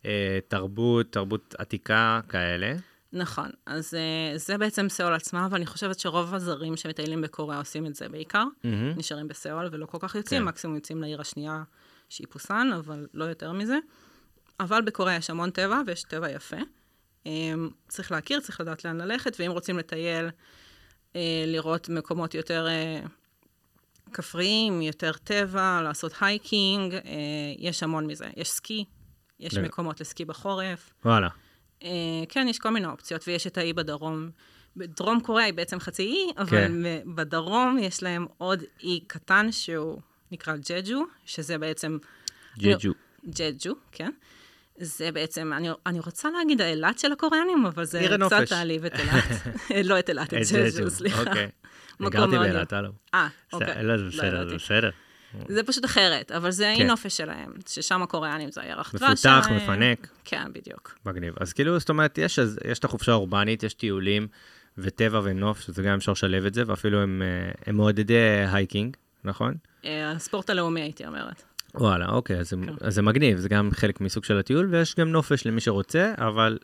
אה, 0.04 0.38
תרבות, 0.48 1.12
תרבות 1.12 1.54
עתיקה, 1.58 2.20
כאלה. 2.28 2.74
נכון, 3.12 3.50
אז 3.66 3.94
אה, 3.94 4.38
זה 4.38 4.58
בעצם 4.58 4.88
סאול 4.88 5.14
עצמה, 5.14 5.48
ואני 5.50 5.66
חושבת 5.66 5.98
שרוב 6.00 6.34
הזרים 6.34 6.76
שמטיילים 6.76 7.20
בקוריאה 7.20 7.58
עושים 7.58 7.86
את 7.86 7.94
זה 7.94 8.08
בעיקר. 8.08 8.44
מהמם. 8.64 8.92
נשארים 8.96 9.28
בסאול 9.28 9.68
ולא 9.72 9.86
כל 9.86 9.98
כך 10.00 10.14
יוצאים, 10.14 10.40
כן. 10.42 10.48
מקסימום 10.48 10.76
יוצאים 10.76 11.00
לעיר 11.00 11.20
השנייה 11.20 11.62
שהיא 12.08 12.26
פוסאן, 12.30 12.70
אבל 12.78 13.06
לא 13.14 13.24
יותר 13.24 13.52
מזה. 13.52 13.78
אבל 14.60 14.82
בקוריאה 14.82 15.16
יש 15.16 15.30
המון 15.30 15.50
טבע, 15.50 15.80
ויש 15.86 16.02
טבע 16.02 16.30
יפה. 16.30 16.56
אמ, 17.26 17.70
צריך 17.88 18.12
להכיר, 18.12 18.40
צריך 18.40 18.60
לדעת 18.60 18.84
לאן 18.84 19.00
ללכת, 19.00 19.36
ואם 19.40 19.50
רוצים 19.50 19.78
לטייל, 19.78 20.28
אה, 21.16 21.20
לראות 21.46 21.88
מקומות 21.88 22.34
יותר 22.34 22.66
אה, 22.68 23.00
כפריים, 24.12 24.82
יותר 24.82 25.12
טבע, 25.12 25.80
לעשות 25.84 26.12
hiking, 26.20 26.94
אה, 26.94 27.00
יש 27.58 27.82
המון 27.82 28.06
מזה. 28.06 28.26
יש 28.36 28.50
סקי, 28.50 28.84
יש 29.40 29.54
לג- 29.54 29.64
מקומות 29.64 30.00
לסקי 30.00 30.24
בחורף. 30.24 30.92
וואלה. 31.04 31.28
אה, 31.84 31.88
כן, 32.28 32.46
יש 32.48 32.58
כל 32.58 32.70
מיני 32.70 32.86
אופציות, 32.86 33.28
ויש 33.28 33.46
את 33.46 33.58
האי 33.58 33.72
בדרום. 33.72 34.30
בדרום 34.76 35.20
קוריאה 35.20 35.46
היא 35.46 35.54
בעצם 35.54 35.80
חצי 35.80 36.02
אי, 36.02 36.32
אבל 36.38 36.48
כן. 36.50 36.72
בדרום 37.14 37.78
יש 37.80 38.02
להם 38.02 38.26
עוד 38.38 38.62
אי 38.82 39.00
קטן 39.06 39.52
שהוא 39.52 40.00
נקרא 40.32 40.56
ג'ג'ו, 40.56 41.04
שזה 41.24 41.58
בעצם... 41.58 41.98
ג'ג'ו. 42.58 42.92
ג'ג'ו, 43.26 43.74
כן. 43.92 44.10
זה 44.76 45.12
בעצם, 45.12 45.52
אני, 45.52 45.68
אני 45.86 46.00
רוצה 46.00 46.30
להגיד 46.30 46.60
האילת 46.60 46.98
של 46.98 47.12
הקוריאנים, 47.12 47.66
אבל 47.66 47.84
זה 47.84 48.08
קצת. 48.26 48.48
תעליב 48.48 48.84
את 48.84 48.92
אילת. 48.98 49.24
לא 49.88 49.98
את 49.98 50.08
אילת, 50.08 50.34
את 50.34 50.38
ג'ג'ו, 50.52 50.90
סליחה. 50.90 51.20
אוקיי. 51.20 51.48
מקום 52.00 52.10
גרתי 52.10 52.36
מאוד 52.36 52.46
באילת. 52.46 52.72
הלו. 52.72 52.90
אה, 53.14 53.28
אוקיי. 53.52 53.82
לא, 53.82 53.96
זה 53.96 54.02
לא 54.02 54.08
בסדר, 54.08 54.48
זה. 54.48 54.54
בסדר. 54.54 54.90
זה 55.48 55.62
פשוט 55.62 55.84
אחרת, 55.84 56.32
אבל 56.32 56.50
זה 56.50 56.74
כן. 56.76 56.86
נופש 56.86 57.16
שלהם, 57.16 57.52
ששם 57.68 58.02
הקוריאנים 58.02 58.50
זה 58.50 58.60
הירח 58.60 58.94
דבש 58.94 59.02
מפותח, 59.02 59.44
שלהם. 59.44 59.56
מפנק. 59.56 60.08
כן, 60.24 60.52
בדיוק. 60.52 60.98
מגניב. 61.06 61.34
אז 61.40 61.52
כאילו, 61.52 61.78
זאת 61.78 61.88
אומרת, 61.88 62.18
יש, 62.18 62.38
אז, 62.38 62.58
יש 62.64 62.78
את 62.78 62.84
החופשה 62.84 63.12
האורבנית, 63.12 63.62
יש 63.62 63.74
טיולים 63.74 64.26
וטבע 64.78 65.20
ונוף, 65.24 65.60
שזה 65.60 65.82
גם 65.82 65.94
אפשר 65.94 66.12
לשלב 66.12 66.46
את 66.46 66.54
זה, 66.54 66.62
ואפילו 66.66 67.02
הם, 67.02 67.22
אה, 67.22 67.52
הם 67.66 67.76
מעודדי 67.76 68.14
hiking, 68.52 68.96
נכון? 69.24 69.54
אה, 69.84 70.10
הספורט 70.10 70.50
הלאומי, 70.50 70.80
הייתי 70.80 71.06
אומרת. 71.06 71.42
וואלה, 71.74 72.08
אוקיי, 72.08 72.38
אז, 72.38 72.50
כן. 72.50 72.74
אז 72.80 72.94
זה 72.94 73.02
מגניב, 73.02 73.38
זה 73.38 73.48
גם 73.48 73.70
חלק 73.72 74.00
מסוג 74.00 74.24
של 74.24 74.38
הטיול, 74.38 74.68
ויש 74.70 74.94
גם 74.94 75.12
נופש 75.12 75.46
למי 75.46 75.60
שרוצה, 75.60 76.12
אבל 76.18 76.58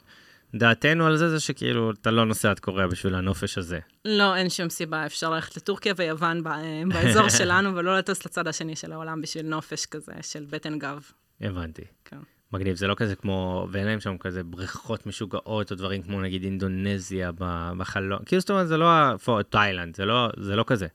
דעתנו 0.54 1.06
על 1.06 1.16
זה 1.16 1.30
זה 1.30 1.40
שכאילו, 1.40 1.90
אתה 1.90 2.10
לא 2.10 2.24
נוסע 2.26 2.50
עד 2.50 2.60
קוריאה 2.60 2.86
בשביל 2.88 3.14
הנופש 3.14 3.58
הזה. 3.58 3.78
לא, 4.04 4.36
אין 4.36 4.50
שום 4.50 4.68
סיבה, 4.68 5.06
אפשר 5.06 5.30
ללכת 5.30 5.56
לטורקיה 5.56 5.94
ויוון 5.96 6.42
ב- 6.44 6.48
באזור 6.92 7.28
שלנו, 7.38 7.74
ולא 7.76 7.98
לטוס 7.98 8.26
לצד 8.26 8.48
השני 8.48 8.76
של 8.76 8.92
העולם 8.92 9.20
בשביל 9.22 9.46
נופש 9.46 9.86
כזה 9.86 10.12
של 10.22 10.44
בטן 10.50 10.78
גב. 10.78 11.02
הבנתי. 11.40 11.82
כן. 12.04 12.16
מגניב, 12.52 12.76
זה 12.76 12.86
לא 12.86 12.94
כזה 12.94 13.16
כמו, 13.16 13.68
ואין 13.72 13.86
להם 13.86 14.00
שם 14.00 14.18
כזה 14.18 14.44
בריכות 14.44 15.06
משוגעות, 15.06 15.70
או 15.70 15.76
דברים 15.76 16.02
כמו 16.02 16.20
נגיד 16.20 16.44
אינדונזיה 16.44 17.30
בחלום, 17.78 18.18
כאילו 18.26 18.40
זאת 18.40 18.50
אומרת, 18.50 18.68
זה 18.68 18.76
לא, 18.76 18.90
ה- 18.90 19.14
תאילנד, 19.50 19.96
זה 19.96 20.04
לא, 20.04 20.28
זה 20.40 20.56
לא 20.56 20.64
כזה. 20.66 20.86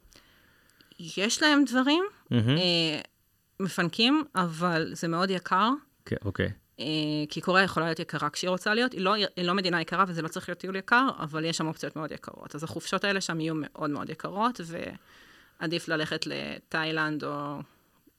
יש 1.18 1.44
להם 1.44 1.64
דברים 1.66 2.04
מהמם. 2.32 2.50
אה, 2.58 3.00
מפנקים, 3.60 4.24
אבל 4.36 4.90
זה 4.94 5.08
מאוד 5.08 5.30
יקר, 5.30 5.70
כן, 6.06 6.16
אוקיי. 6.26 6.46
אה, 6.46 6.52
כי 7.30 7.42
קוריאה 7.42 7.66
יכולה 7.66 7.86
להיות 7.86 8.00
יקרה 8.00 8.30
כשהיא 8.30 8.50
רוצה 8.50 8.74
להיות. 8.74 8.92
היא 8.92 9.02
לא, 9.02 9.14
היא 9.14 9.46
לא 9.46 9.54
מדינה 9.54 9.82
יקרה 9.82 10.06
וזה 10.08 10.22
לא 10.22 10.28
צריך 10.28 10.50
להיות 10.50 10.60
טיול 10.60 10.76
יקר, 10.76 11.10
אבל 11.20 11.46
יש 11.46 11.58
שם 11.58 11.68
אופציות 11.68 11.96
מאוד 11.96 12.12
יקרות. 12.12 12.56
אז 12.56 12.64
החופשות 12.64 13.04
האלה 13.04 13.22
שם 13.22 13.40
יהיו 13.40 13.54
מאוד 13.58 13.90
מאוד 13.90 14.10
יקרות, 14.10 14.62
ועדיף 15.60 15.88
ללכת 15.88 16.26
לתאילנד 16.28 17.24
או 17.24 17.60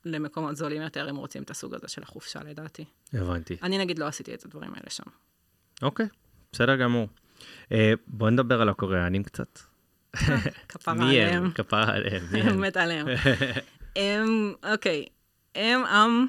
למקומות 0.04 0.56
זולים 0.56 0.82
יותר, 0.82 1.10
אם 1.10 1.16
רוצים 1.16 1.42
את 1.42 1.50
הסוג 1.50 1.74
הזה 1.74 1.88
של 1.88 2.02
החופשה, 2.02 2.40
לדעתי. 2.44 2.84
הבנתי. 3.12 3.56
אני 3.62 3.78
נגיד 3.78 3.98
לא 3.98 4.06
עשיתי 4.06 4.34
את 4.34 4.44
הדברים 4.44 4.70
האלה 4.74 4.90
שם. 4.90 5.04
אוקיי, 5.82 6.06
בסדר 6.52 6.76
גמור. 6.76 7.08
אה, 7.72 7.92
בוא 8.06 8.30
נדבר 8.30 8.60
על 8.62 8.68
הקוריאנים 8.68 9.22
קצת. 9.22 9.58
כפרה 10.68 10.94
מי 10.94 11.20
הם? 11.20 11.26
עליהם. 11.26 11.50
כפרה 11.50 11.94
עליהם, 11.94 12.22
מי 12.32 12.40
הם? 12.40 12.60
מת 12.64 12.76
עליהם. 12.76 13.06
הם, 13.96 14.54
אוקיי, 14.72 15.06
הם 15.54 15.84
עם 15.84 16.26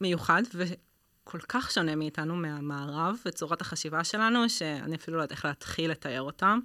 מיוחד 0.00 0.42
וכל 1.30 1.38
כך 1.48 1.70
שונה 1.70 1.96
מאיתנו 1.96 2.36
מהמערב 2.36 3.16
וצורת 3.26 3.60
החשיבה 3.60 4.04
שלנו, 4.04 4.48
שאני 4.48 4.96
אפילו 4.96 5.16
לא 5.16 5.22
יודעת 5.22 5.36
איך 5.36 5.44
להתחיל 5.44 5.90
לתאר 5.90 6.22
אותם. 6.22 6.58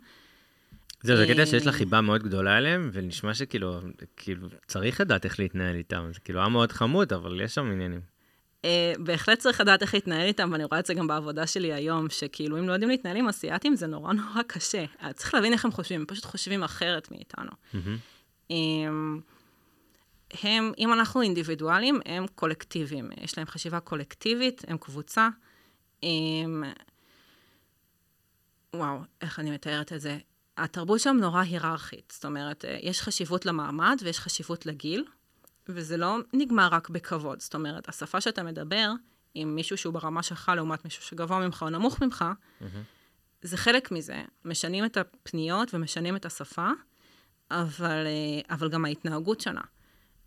זהו, 1.01 1.17
זה 1.17 1.27
קטע 1.27 1.45
שיש 1.45 1.61
אה, 1.61 1.65
לה 1.65 1.71
חיבה 1.71 2.01
מאוד 2.01 2.23
גדולה 2.23 2.57
אליהם, 2.57 2.89
ונשמע 2.93 3.33
שכאילו, 3.33 3.79
כאילו, 4.17 4.47
צריך 4.67 5.01
לדעת 5.01 5.25
איך 5.25 5.39
להתנהל 5.39 5.75
איתם. 5.75 6.09
זה 6.13 6.19
כאילו 6.19 6.41
עם 6.41 6.51
מאוד 6.51 6.71
חמוד, 6.71 7.13
אבל 7.13 7.41
יש 7.41 7.55
שם 7.55 7.71
עניינים. 7.71 8.01
Uh, 8.61 8.67
בהחלט 8.99 9.39
צריך 9.39 9.61
לדעת 9.61 9.81
איך 9.81 9.93
להתנהל 9.93 10.27
איתם, 10.27 10.49
ואני 10.51 10.63
רואה 10.63 10.79
את 10.79 10.85
זה 10.85 10.93
גם 10.93 11.07
בעבודה 11.07 11.47
שלי 11.47 11.73
היום, 11.73 12.09
שכאילו 12.09 12.59
אם 12.59 12.67
לא 12.67 12.73
יודעים 12.73 12.89
להתנהל 12.89 13.17
עם 13.17 13.27
אסיאתים 13.27 13.75
זה 13.75 13.87
נורא 13.87 14.13
נורא 14.13 14.41
קשה. 14.47 14.85
צריך 15.13 15.33
להבין 15.33 15.53
איך 15.53 15.65
הם 15.65 15.71
חושבים, 15.71 15.99
הם 15.99 16.05
פשוט 16.05 16.25
חושבים 16.25 16.63
אחרת 16.63 17.11
מאיתנו. 17.11 17.51
הם, 20.31 20.71
אם 20.77 20.93
אנחנו 20.93 21.21
אינדיבידואלים, 21.21 21.99
הם 22.05 22.25
קולקטיביים. 22.35 23.09
יש 23.17 23.37
להם 23.37 23.47
חשיבה 23.47 23.79
קולקטיבית, 23.79 24.61
הם 24.67 24.77
קבוצה. 24.77 25.29
הם... 26.03 26.63
וואו, 28.75 28.99
איך 29.21 29.39
אני 29.39 29.51
מתארת 29.51 29.93
את 29.93 30.01
זה? 30.01 30.17
התרבות 30.57 30.99
שם 30.99 31.17
נורא 31.21 31.41
היררכית. 31.41 32.13
זאת 32.15 32.25
אומרת, 32.25 32.65
אה, 32.65 32.77
יש 32.81 33.01
חשיבות 33.01 33.45
למעמד 33.45 33.97
ויש 34.03 34.19
חשיבות 34.19 34.65
לגיל, 34.65 35.05
וזה 35.69 35.97
לא 35.97 36.17
נגמר 36.33 36.67
רק 36.71 36.89
בכבוד. 36.89 37.41
זאת 37.41 37.55
אומרת, 37.55 37.89
השפה 37.89 38.21
שאתה 38.21 38.43
מדבר 38.43 38.91
עם 39.33 39.55
מישהו 39.55 39.77
שהוא 39.77 39.93
ברמה 39.93 40.23
שלך 40.23 40.51
לעומת 40.55 40.85
מישהו 40.85 41.03
שגבוה 41.03 41.39
ממך 41.39 41.61
או 41.61 41.69
נמוך 41.69 42.01
ממך, 42.01 42.25
mm-hmm. 42.61 42.65
זה 43.41 43.57
חלק 43.57 43.91
מזה. 43.91 44.23
משנים 44.45 44.85
את 44.85 44.97
הפניות 44.97 45.73
ומשנים 45.73 46.15
את 46.15 46.25
השפה, 46.25 46.69
אבל, 47.51 48.07
אה, 48.07 48.55
אבל 48.55 48.69
גם 48.69 48.85
ההתנהגות 48.85 49.41
שונה. 49.41 49.61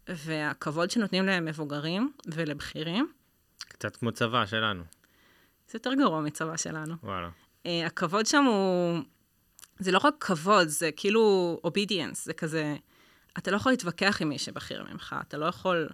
והכבוד 0.08 0.90
שנותנים 0.90 1.26
למבוגרים 1.26 2.12
ולבכירים. 2.26 3.12
קצת 3.58 3.96
כמו 3.96 4.12
צבא 4.12 4.46
שלנו. 4.46 4.82
זה 5.70 5.76
יותר 5.76 5.94
גרוע 5.94 6.20
מצבא 6.20 6.56
שלנו. 6.56 6.94
וואלה. 7.02 7.28
Uh, 7.64 7.68
הכבוד 7.86 8.26
שם 8.26 8.44
הוא... 8.44 8.98
זה 9.78 9.92
לא 9.92 10.00
רק 10.04 10.14
כבוד, 10.20 10.68
זה 10.68 10.90
כאילו 10.96 11.60
אובידיאנס, 11.64 12.24
זה 12.24 12.32
כזה... 12.32 12.76
אתה 13.38 13.50
לא 13.50 13.56
יכול 13.56 13.72
להתווכח 13.72 14.18
עם 14.20 14.28
מי 14.28 14.38
שבכיר 14.38 14.84
ממך, 14.92 15.16
אתה 15.28 15.36
לא 15.36 15.46
יכול... 15.46 15.88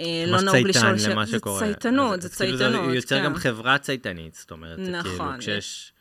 אה, 0.00 0.24
לא 0.26 0.40
נהוג 0.40 0.56
לשאול... 0.56 0.98
ש... 0.98 1.06
למה 1.06 1.26
שקורה. 1.26 1.58
זה 1.58 1.64
צייתנות, 1.64 2.22
זה 2.22 2.28
צייתנות, 2.28 2.72
כאילו 2.72 2.90
זה 2.90 2.96
יוצר 2.96 3.18
כן. 3.18 3.24
גם 3.24 3.34
חברה 3.34 3.78
צייתנית, 3.78 4.34
זאת 4.34 4.50
אומרת, 4.50 4.76
כאילו, 4.76 4.98
נכון. 4.98 5.10
כאילו, 5.18 5.38
כשיש... 5.38 5.92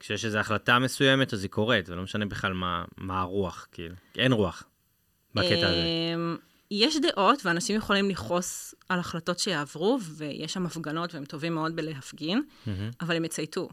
כשיש 0.00 0.24
איזו 0.24 0.38
החלטה 0.38 0.78
מסוימת, 0.78 1.32
אז 1.32 1.42
היא 1.42 1.50
קורית, 1.50 1.88
ולא 1.88 2.02
משנה 2.02 2.26
בכלל 2.26 2.52
מה, 2.52 2.84
מה 2.96 3.20
הרוח, 3.20 3.66
כאילו. 3.72 3.94
אין 4.16 4.32
רוח. 4.32 4.62
בקטע 5.36 5.68
הזה? 5.68 5.84
אמ, 6.14 6.36
יש 6.70 6.96
דעות, 6.96 7.46
ואנשים 7.46 7.76
יכולים 7.76 8.10
לכעוס 8.10 8.74
על 8.88 8.98
החלטות 8.98 9.38
שיעברו, 9.38 9.98
ויש 10.16 10.52
שם 10.52 10.66
הפגנות, 10.66 11.14
והם 11.14 11.24
טובים 11.24 11.54
מאוד 11.54 11.76
בלהפגין, 11.76 12.42
mm-hmm. 12.42 12.70
אבל 13.00 13.16
הם 13.16 13.24
יצייתו. 13.24 13.68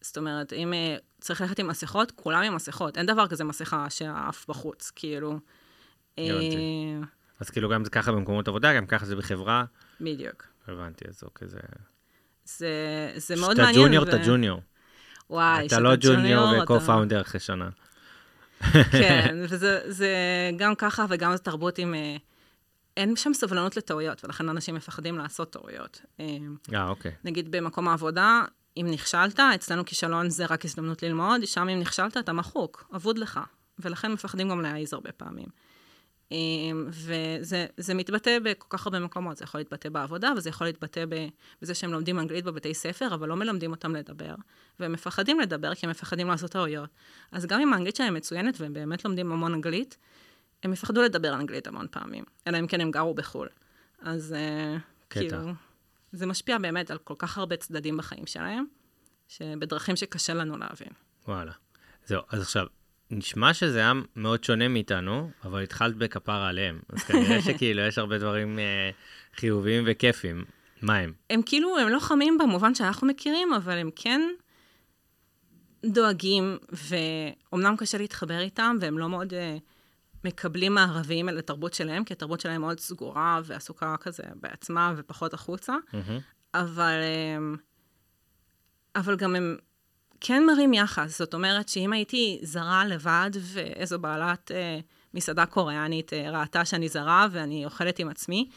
זאת 0.00 0.18
אומרת, 0.18 0.52
אם 0.52 0.72
uh, 0.72 1.02
צריך 1.20 1.40
ללכת 1.40 1.58
עם 1.58 1.66
מסכות, 1.66 2.10
כולם 2.10 2.42
עם 2.42 2.54
מסכות. 2.54 2.98
אין 2.98 3.06
דבר 3.06 3.26
כזה 3.26 3.44
מסכה 3.44 3.90
שהאף 3.90 4.46
בחוץ, 4.48 4.90
כאילו. 4.94 5.38
Uh, 6.16 6.20
אז 7.40 7.50
כאילו 7.50 7.68
גם 7.68 7.84
זה 7.84 7.90
ככה 7.90 8.12
במקומות 8.12 8.48
עבודה, 8.48 8.74
גם 8.74 8.86
ככה 8.86 9.06
זה 9.06 9.16
בחברה. 9.16 9.64
בדיוק. 10.00 10.44
הבנתי, 10.68 11.04
אז 11.08 11.22
אוקיי, 11.22 11.48
זה... 11.48 11.58
זה, 12.44 12.68
זה 13.16 13.36
מאוד 13.36 13.56
מעניין. 13.56 13.74
כשאתה 13.74 13.86
ג'וניור, 13.86 14.04
אתה 14.04 14.18
ג'וניור. 14.26 14.60
וואי, 15.30 15.66
אתה 15.66 15.80
לא 15.80 15.96
ג'וניור 16.00 16.62
וקו-פאונדר 16.62 17.20
אחרי 17.20 17.40
שנה. 17.40 17.68
כן, 18.92 19.36
וזה 19.48 20.50
גם 20.56 20.74
ככה 20.74 21.06
וגם 21.08 21.36
זו 21.36 21.42
תרבות 21.42 21.78
עם... 21.78 21.94
אה, 21.94 22.16
אין 22.96 23.16
שם 23.16 23.34
סבלנות 23.34 23.76
לטעויות, 23.76 24.24
ולכן 24.24 24.48
אנשים 24.48 24.74
מפחדים 24.74 25.18
לעשות 25.18 25.52
טעויות. 25.52 26.00
אה, 26.20 26.36
אה 26.74 26.88
אוקיי. 26.88 27.12
נגיד 27.24 27.50
במקום 27.50 27.88
העבודה, 27.88 28.42
אם 28.76 28.86
נכשלת, 28.90 29.40
אצלנו 29.40 29.84
כישלון 29.84 30.30
זה 30.30 30.46
רק 30.46 30.64
הזדמנות 30.64 31.02
ללמוד, 31.02 31.44
שם 31.44 31.68
אם 31.68 31.80
נכשלת 31.80 32.16
אתה 32.16 32.32
מחוק, 32.32 32.90
אבוד 32.96 33.18
לך. 33.18 33.40
ולכן 33.78 34.12
מפחדים 34.12 34.48
גם 34.48 34.60
להעיז 34.60 34.92
הרבה 34.92 35.12
פעמים. 35.12 35.46
אמ, 36.32 36.88
וזה 36.90 37.94
מתבטא 37.94 38.38
בכל 38.42 38.66
כך 38.70 38.86
הרבה 38.86 38.98
מקומות, 38.98 39.36
זה 39.36 39.44
יכול 39.44 39.60
להתבטא 39.60 39.88
בעבודה, 39.88 40.32
וזה 40.36 40.48
יכול 40.48 40.66
להתבטא 40.66 41.04
בזה 41.62 41.74
שהם 41.74 41.92
לומדים 41.92 42.18
אנגלית 42.18 42.44
בבתי 42.44 42.74
ספר, 42.74 43.14
אבל 43.14 43.28
לא 43.28 43.36
מלמדים 43.36 43.70
אותם 43.70 43.96
לדבר, 43.96 44.34
והם 44.80 44.92
מפחדים 44.92 45.40
לדבר 45.40 45.74
כי 45.74 45.86
הם 45.86 45.90
מפחדים 45.90 46.28
לעשות 46.28 46.50
טעויות. 46.50 46.90
אז 47.32 47.46
גם 47.46 47.60
אם 47.60 47.72
האנגלית 47.72 47.96
שלהם 47.96 48.14
מצוינת 48.14 48.60
והם 48.60 48.72
באמת 48.72 49.04
לומדים 49.04 49.32
המון 49.32 49.54
אנגלית, 49.54 49.96
הם 50.62 50.72
יפחדו 50.72 51.02
לדבר 51.02 51.34
אנגלית 51.34 51.66
המון 51.66 51.86
פעמים, 51.90 52.24
אלא 52.46 52.58
אם 52.58 52.66
כן 52.66 52.80
הם 52.80 52.90
גרו 52.90 53.14
בחו"ל. 53.14 53.48
אז 54.02 54.32
אה, 54.32 54.76
קטע. 55.08 55.20
כאילו, 55.20 55.52
זה 56.12 56.26
משפיע 56.26 56.58
באמת 56.58 56.90
על 56.90 56.98
כל 56.98 57.14
כך 57.18 57.38
הרבה 57.38 57.56
צדדים 57.56 57.96
בחיים 57.96 58.26
שלהם, 58.26 58.64
שבדרכים 59.28 59.96
שקשה 59.96 60.34
לנו 60.34 60.58
להבין. 60.58 60.92
וואלה. 61.28 61.52
זהו, 62.06 62.22
אז 62.28 62.42
עכשיו, 62.42 62.66
נשמע 63.10 63.54
שזה 63.54 63.78
היה 63.78 63.92
מאוד 64.16 64.44
שונה 64.44 64.68
מאיתנו, 64.68 65.30
אבל 65.44 65.62
התחלת 65.62 65.96
בכפרה 65.96 66.48
עליהם. 66.48 66.80
אז 66.88 67.02
כנראה 67.02 67.42
שכאילו 67.46 67.82
יש 67.82 67.98
הרבה 67.98 68.18
דברים 68.18 68.58
אה, 68.58 68.90
חיוביים 69.36 69.84
וכיפים. 69.86 70.44
מה 70.82 70.96
הם? 70.96 71.12
הם 71.30 71.42
כאילו, 71.46 71.78
הם 71.78 71.88
לא 71.88 71.98
חמים 71.98 72.38
במובן 72.38 72.74
שאנחנו 72.74 73.06
מכירים, 73.06 73.52
אבל 73.52 73.78
הם 73.78 73.90
כן 73.96 74.20
דואגים, 75.86 76.58
ואומנם 76.72 77.76
קשה 77.76 77.98
להתחבר 77.98 78.40
איתם, 78.40 78.76
והם 78.80 78.98
לא 78.98 79.08
מאוד 79.08 79.34
אה, 79.34 79.56
מקבלים 80.24 80.74
מערביים 80.74 81.28
אל 81.28 81.38
התרבות 81.38 81.74
שלהם, 81.74 82.04
כי 82.04 82.12
התרבות 82.12 82.40
שלהם 82.40 82.60
מאוד 82.60 82.80
סגורה 82.80 83.40
ועסוקה 83.44 83.94
כזה 84.00 84.22
בעצמה 84.40 84.94
ופחות 84.96 85.34
החוצה, 85.34 85.74
mm-hmm. 85.92 86.20
אבל, 86.54 87.00
אה, 87.02 87.38
אבל 88.96 89.16
גם 89.16 89.36
הם 89.36 89.56
כן 90.20 90.46
מרים 90.46 90.74
יחס. 90.74 91.18
זאת 91.18 91.34
אומרת 91.34 91.68
שאם 91.68 91.92
הייתי 91.92 92.38
זרה 92.42 92.86
לבד, 92.86 93.30
ואיזו 93.34 93.98
בעלת 93.98 94.50
אה, 94.50 94.78
מסעדה 95.14 95.46
קוריאנית 95.46 96.12
אה, 96.12 96.40
ראתה 96.40 96.64
שאני 96.64 96.88
זרה 96.88 97.26
ואני 97.30 97.64
אוכלת 97.64 97.98
עם 97.98 98.08
עצמי, 98.08 98.48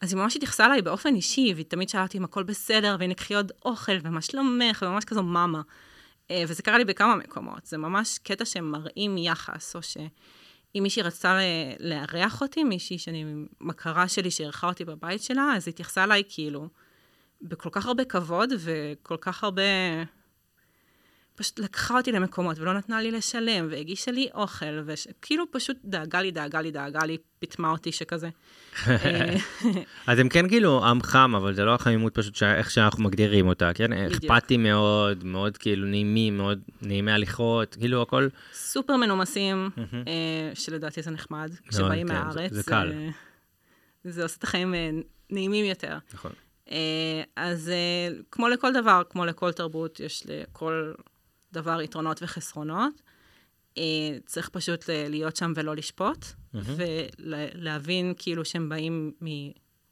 אז 0.00 0.12
היא 0.12 0.20
ממש 0.20 0.36
התייחסה 0.36 0.66
אליי 0.66 0.82
באופן 0.82 1.14
אישי, 1.14 1.52
והיא 1.54 1.66
תמיד 1.68 1.88
שאלה 1.88 2.02
אותי 2.02 2.18
אם 2.18 2.24
הכל 2.24 2.42
בסדר, 2.42 2.96
והנה 2.98 3.14
קחי 3.14 3.34
עוד 3.34 3.52
אוכל, 3.64 3.92
ומה 4.02 4.20
שלומך, 4.20 4.84
וממש 4.86 5.04
כזו 5.04 5.22
מאמה. 5.22 5.62
אה, 6.30 6.44
וזה 6.48 6.62
קרה 6.62 6.78
לי 6.78 6.84
בכמה 6.84 7.16
מקומות. 7.16 7.66
זה 7.66 7.78
ממש 7.78 8.18
קטע 8.18 8.44
שמראים 8.44 9.18
יחס, 9.18 9.76
או 9.76 9.82
שאם 9.82 10.82
מישהי 10.82 11.02
רצתה 11.02 11.38
לארח 11.80 12.42
אותי, 12.42 12.64
מישהי 12.64 12.98
שאני, 12.98 13.24
מכרה 13.60 14.08
שלי 14.08 14.30
שאירחה 14.30 14.66
אותי 14.66 14.84
בבית 14.84 15.22
שלה, 15.22 15.52
אז 15.56 15.66
היא 15.68 15.72
התייחסה 15.72 16.04
אליי 16.04 16.22
כאילו 16.28 16.68
בכל 17.42 17.68
כך 17.72 17.86
הרבה 17.86 18.04
כבוד, 18.04 18.52
וכל 18.58 19.16
כך 19.20 19.44
הרבה 19.44 19.62
פשוט 21.40 21.58
לקחה 21.58 21.96
אותי 21.96 22.12
למקומות 22.12 22.58
ולא 22.58 22.74
נתנה 22.74 23.02
לי 23.02 23.10
לשלם, 23.10 23.68
והגישה 23.70 24.10
לי 24.10 24.28
אוכל, 24.34 24.82
וכאילו 24.86 25.44
פשוט 25.50 25.76
דאגה 25.84 26.22
לי, 26.22 26.30
דאגה 26.30 26.60
לי, 26.60 26.70
דאגה 26.70 27.04
לי, 27.04 27.18
פיטמה 27.38 27.70
אותי 27.70 27.92
שכזה. 27.92 28.28
אז 30.06 30.18
הם 30.18 30.28
כן 30.28 30.48
כאילו 30.48 30.84
עם 30.84 31.02
חם, 31.02 31.34
אבל 31.36 31.54
זה 31.54 31.64
לא 31.64 31.74
החמימות 31.74 32.14
פשוט 32.14 32.42
איך 32.42 32.70
שאנחנו 32.70 33.04
מגדירים 33.04 33.48
אותה, 33.48 33.70
כן? 33.74 33.92
אכפתי 33.92 34.56
מאוד, 34.56 35.24
מאוד 35.24 35.56
כאילו 35.56 35.86
נעימים, 35.86 36.36
מאוד 36.36 36.60
נעימי 36.82 37.12
הליכות, 37.12 37.74
כאילו 37.74 38.02
הכל... 38.02 38.28
סופר 38.52 38.96
מנומסים, 38.96 39.70
אה, 39.94 40.50
שלדעתי 40.54 41.02
זה 41.02 41.10
נחמד, 41.10 41.50
כשבאים 41.68 42.08
כן, 42.08 42.14
מהארץ. 42.14 42.52
זה 42.52 42.62
קל. 42.62 42.92
זה 44.04 44.22
עושה 44.22 44.36
את 44.38 44.44
החיים 44.44 44.74
אה, 44.74 44.90
נעימים 45.30 45.64
יותר. 45.64 45.98
נכון. 46.14 46.32
אה, 46.70 47.22
אז 47.36 47.72
כמו 48.30 48.48
לכל 48.48 48.72
דבר, 48.72 49.02
כמו 49.10 49.24
לכל 49.24 49.52
תרבות, 49.52 50.00
יש 50.00 50.26
לכל 50.28 50.92
דבר 51.52 51.80
יתרונות 51.80 52.22
וחסרונות. 52.22 53.02
אה, 53.78 53.82
צריך 54.26 54.48
פשוט 54.48 54.84
להיות 54.88 55.36
שם 55.36 55.52
ולא 55.56 55.76
לשפוט, 55.76 56.24
mm-hmm. 56.24 56.58
ולהבין 57.18 58.14
כאילו 58.18 58.44
שהם 58.44 58.68
באים 58.68 59.12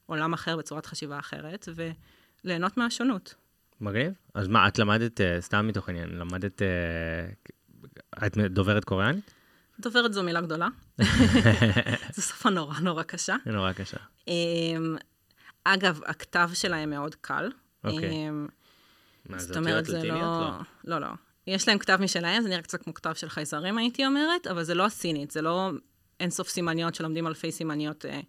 מעולם 0.08 0.32
אחר 0.32 0.56
בצורת 0.56 0.86
חשיבה 0.86 1.18
אחרת, 1.18 1.68
וליהנות 2.44 2.76
מהשונות. 2.76 3.34
מגניב. 3.80 4.12
אז 4.34 4.48
מה, 4.48 4.68
את 4.68 4.78
למדת, 4.78 5.20
אה, 5.20 5.40
סתם 5.40 5.66
מתוך 5.66 5.88
עניין, 5.88 6.18
למדת, 6.18 6.62
אה, 6.62 6.66
את 8.26 8.38
דוברת 8.38 8.84
קוריאנית? 8.84 9.34
דוברת 9.80 10.12
זו 10.12 10.22
מילה 10.22 10.40
גדולה. 10.40 10.68
זו 12.14 12.22
שפה 12.22 12.50
נורא 12.50 12.80
נורא 12.80 13.02
קשה. 13.02 13.36
נורא 13.46 13.72
קשה. 13.72 13.96
אגב, 15.64 16.00
הכתב 16.06 16.50
שלהם 16.54 16.90
מאוד 16.90 17.14
קל. 17.14 17.50
אוקיי. 17.84 18.30
מה, 19.28 19.38
זאת 19.38 19.56
אומרת, 19.56 19.84
זה 19.84 20.02
לא... 20.02 20.50
לא, 20.84 21.00
לא. 21.00 21.08
יש 21.48 21.68
להם 21.68 21.78
כתב 21.78 21.98
משלהם, 22.00 22.42
זה 22.42 22.48
נראה 22.48 22.62
קצת 22.62 22.82
כמו 22.82 22.94
כתב 22.94 23.12
של 23.14 23.28
חייזרים, 23.28 23.78
הייתי 23.78 24.06
אומרת, 24.06 24.46
אבל 24.46 24.62
זה 24.62 24.74
לא 24.74 24.84
הסינית, 24.84 25.30
זה 25.30 25.42
לא 25.42 25.70
אינסוף 26.20 26.48
סימניות 26.48 26.94
שלומדים 26.94 27.26
אלפי 27.26 27.52
סימניות 27.52 28.04
אה, 28.04 28.20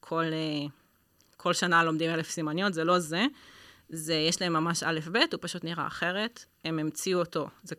כל, 0.00 0.24
אה, 0.24 0.66
כל 1.36 1.54
שנה 1.54 1.84
לומדים 1.84 2.10
אלף 2.10 2.30
סימניות, 2.30 2.74
זה 2.74 2.84
לא 2.84 2.98
זה. 2.98 3.26
זה, 3.88 4.14
יש 4.14 4.42
להם 4.42 4.52
ממש 4.52 4.82
א'-ב', 4.82 5.16
הוא 5.16 5.38
פשוט 5.40 5.64
נראה 5.64 5.86
אחרת. 5.86 6.44
הם 6.64 6.78
המציאו 6.78 7.18
אותו, 7.18 7.48
זה 7.62 7.74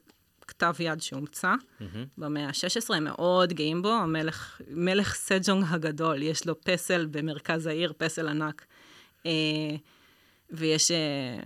כתב 0.47 0.75
יד 0.79 1.01
שהומצא 1.01 1.53
mm-hmm. 1.53 1.83
במאה 2.17 2.47
ה-16, 2.47 2.95
הם 2.95 3.03
מאוד 3.03 3.53
גאים 3.53 3.81
בו, 3.81 3.91
המלך, 3.91 4.61
מלך 4.67 5.15
סג'ונג 5.15 5.65
הגדול, 5.69 6.23
יש 6.23 6.47
לו 6.47 6.61
פסל 6.61 7.05
במרכז 7.11 7.67
העיר, 7.67 7.93
פסל 7.97 8.27
ענק. 8.27 8.65
אה, 9.25 9.31
ויש... 10.51 10.91
אה, 10.91 11.39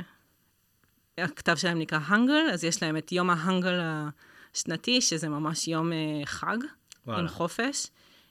הכתב 1.17 1.55
שלהם 1.55 1.79
נקרא 1.79 1.99
הנגל, 2.05 2.49
אז 2.53 2.63
יש 2.63 2.83
להם 2.83 2.97
את 2.97 3.11
יום 3.11 3.29
ההנגל 3.29 3.79
השנתי, 4.53 5.01
שזה 5.01 5.29
ממש 5.29 5.67
יום 5.67 5.91
uh, 5.91 6.25
חג, 6.25 6.57
וואלה. 7.07 7.19
עם 7.19 7.27
חופש. 7.27 7.87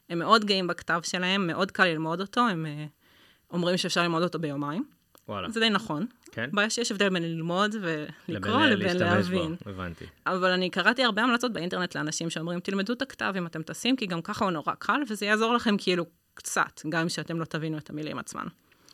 הם 0.09 0.19
מאוד 0.19 0.45
גאים 0.45 0.67
בכתב 0.67 1.01
שלהם, 1.03 1.47
מאוד 1.47 1.71
קל 1.71 1.85
ללמוד 1.85 2.21
אותו, 2.21 2.41
הם 2.47 2.65
uh, 2.65 3.53
אומרים 3.53 3.77
שאפשר 3.77 4.01
ללמוד 4.01 4.23
אותו 4.23 4.39
ביומיים. 4.39 4.83
וואלה. 5.27 5.49
זה 5.49 5.59
די 5.59 5.69
נכון. 5.69 6.05
כן? 6.31 6.49
הבעיה 6.53 6.69
שיש 6.69 6.91
הבדל 6.91 7.09
בין 7.09 7.23
ללמוד 7.23 7.75
ולקרוא 7.81 8.61
לבין 8.61 8.79
לבין 8.79 8.97
להשתמש 8.97 9.27
בו, 9.27 9.33
להבין. 9.33 9.55
הבנתי. 9.65 10.05
אבל 10.27 10.49
אני 10.51 10.69
קראתי 10.69 11.03
הרבה 11.03 11.21
המלצות 11.21 11.53
באינטרנט 11.53 11.95
לאנשים 11.95 12.29
שאומרים, 12.29 12.59
תלמדו 12.59 12.93
את 12.93 13.01
הכתב 13.01 13.33
אם 13.37 13.45
אתם 13.45 13.63
טסים, 13.63 13.95
כי 13.95 14.05
גם 14.05 14.21
ככה 14.21 14.45
הוא 14.45 14.51
נורא 14.51 14.73
קל, 14.79 15.01
וזה 15.09 15.25
יעזור 15.25 15.53
לכם 15.53 15.75
כאילו 15.77 16.05
קצת, 16.33 16.81
גם 16.89 17.01
אם 17.01 17.09
שאתם 17.09 17.39
לא 17.39 17.45
תבינו 17.45 17.77
את 17.77 17.89
המילים 17.89 18.19
עצמן. 18.19 18.45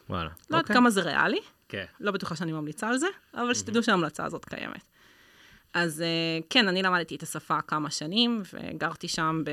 וואלה. 0.09 0.29
לא 0.49 0.57
יודעת 0.57 0.71
כמה 0.71 0.89
זה 0.89 1.01
ריאלי, 1.01 1.39
כן. 1.69 1.85
לא 1.99 2.11
בטוחה 2.11 2.35
שאני 2.35 2.51
ממליצה 2.51 2.87
על 2.89 2.97
זה, 2.97 3.07
אבל 3.33 3.53
שתדעו 3.53 3.83
שההמלצה 3.83 4.25
הזאת 4.25 4.45
קיימת. 4.45 4.83
אז 5.73 6.01
אה, 6.01 6.39
כן, 6.49 6.67
אני 6.67 6.83
למדתי 6.83 7.15
את 7.15 7.23
השפה 7.23 7.61
כמה 7.61 7.91
שנים, 7.91 8.41
וגרתי 8.53 9.07
שם 9.07 9.41
ב... 9.45 9.51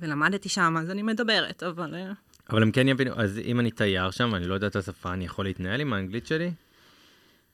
ולמדתי 0.00 0.48
שם, 0.48 0.76
אז 0.80 0.90
אני 0.90 1.02
מדברת, 1.02 1.62
אבל... 1.62 1.94
אה, 1.94 2.12
אבל 2.50 2.62
הם 2.62 2.72
כן 2.72 2.88
יבינו, 2.88 3.14
אז 3.14 3.38
אם 3.38 3.60
אני 3.60 3.70
תייר 3.70 4.10
שם, 4.10 4.30
ואני 4.32 4.46
לא 4.46 4.54
יודע 4.54 4.66
את 4.66 4.76
השפה, 4.76 5.12
אני 5.12 5.24
יכול 5.24 5.44
להתנהל 5.44 5.80
עם 5.80 5.92
האנגלית 5.92 6.26
שלי? 6.26 6.52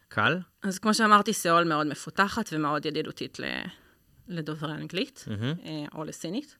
קל? 0.08 0.38
אז 0.62 0.78
כמו 0.78 0.94
שאמרתי, 0.94 1.32
סאול 1.32 1.64
מאוד 1.64 1.86
מפותחת 1.86 2.48
ומאוד 2.52 2.86
ידידותית 2.86 3.40
ל... 3.40 3.44
לדוברי 4.28 4.72
אנגלית. 4.72 5.24
אה, 5.64 5.84
או 5.94 6.04
לסינית. 6.04 6.56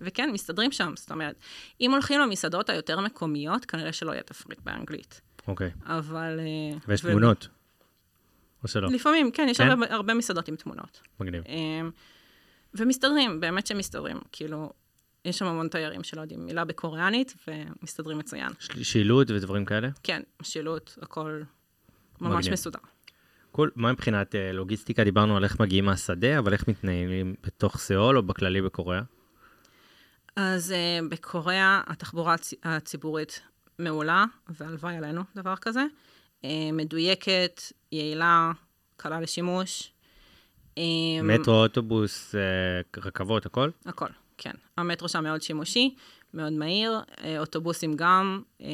וכן, 0.00 0.30
מסתדרים 0.32 0.72
שם, 0.72 0.92
זאת 0.96 1.10
אומרת, 1.10 1.36
אם 1.80 1.92
הולכים 1.92 2.20
למסעדות 2.20 2.70
היותר 2.70 3.00
מקומיות, 3.00 3.64
כנראה 3.64 3.92
שלא 3.92 4.12
יהיה 4.12 4.22
תפריט 4.22 4.58
באנגלית. 4.64 5.20
אוקיי. 5.48 5.70
אבל... 5.84 6.40
אה, 6.40 6.78
ויש 6.88 7.04
ו- 7.04 7.10
תמונות? 7.10 7.48
או 8.62 8.68
שלא? 8.68 8.88
לפעמים, 8.88 9.30
כן, 9.30 9.46
יש 9.50 9.58
כן? 9.58 9.68
הרבה, 9.68 9.86
הרבה 9.90 10.14
מסעדות 10.14 10.48
עם 10.48 10.56
תמונות. 10.56 11.00
מגניב. 11.20 11.42
אמ, 11.48 11.90
ומסתדרים, 12.74 13.40
באמת 13.40 13.66
שמסתדרים. 13.66 14.20
כאילו, 14.32 14.72
יש 15.24 15.38
שם 15.38 15.46
המון 15.46 15.68
תיירים 15.68 16.02
שלא 16.02 16.20
יודעים 16.20 16.46
מילה 16.46 16.64
בקוריאנית, 16.64 17.34
ומסתדרים 17.48 18.18
מצוין. 18.18 18.48
שילוט 18.82 19.30
ודברים 19.30 19.64
כאלה? 19.64 19.88
כן, 20.02 20.22
שילוט, 20.42 20.98
הכל 21.02 21.42
ממש 22.20 22.38
מגניב. 22.38 22.52
מסודר. 22.52 22.78
כל, 23.52 23.68
מה 23.76 23.92
מבחינת 23.92 24.34
אה, 24.34 24.52
לוגיסטיקה? 24.52 25.04
דיברנו 25.04 25.36
על 25.36 25.44
איך 25.44 25.60
מגיעים 25.60 25.84
מהשדה, 25.84 26.38
אבל 26.38 26.52
איך 26.52 26.68
מתנהלים 26.68 27.34
בתוך 27.46 27.78
סאול 27.78 28.16
או 28.16 28.22
בכללי 28.22 28.62
בקוריאה? 28.62 29.02
אז 30.36 30.70
uh, 30.70 31.08
בקוריאה 31.08 31.82
התחבורה 31.86 32.34
הצ... 32.34 32.54
הציבורית 32.62 33.40
מעולה, 33.78 34.24
והלוואי 34.48 34.96
עלינו 34.96 35.22
דבר 35.36 35.56
כזה. 35.56 35.84
Uh, 36.42 36.46
מדויקת, 36.72 37.60
יעילה, 37.92 38.52
קלה 38.96 39.20
לשימוש. 39.20 39.92
Um, 40.74 40.78
מטרו, 41.22 41.54
אוטובוס, 41.54 42.34
אה, 42.34 43.00
רכבות, 43.02 43.46
הכל? 43.46 43.70
הכל, 43.86 44.08
כן. 44.38 44.50
המטרו 44.76 45.08
שם 45.08 45.24
מאוד 45.24 45.42
שימושי, 45.42 45.94
מאוד 46.34 46.52
מהיר, 46.52 47.00
אה, 47.24 47.38
אוטובוסים 47.38 47.94
גם. 47.96 48.42
אה, 48.60 48.66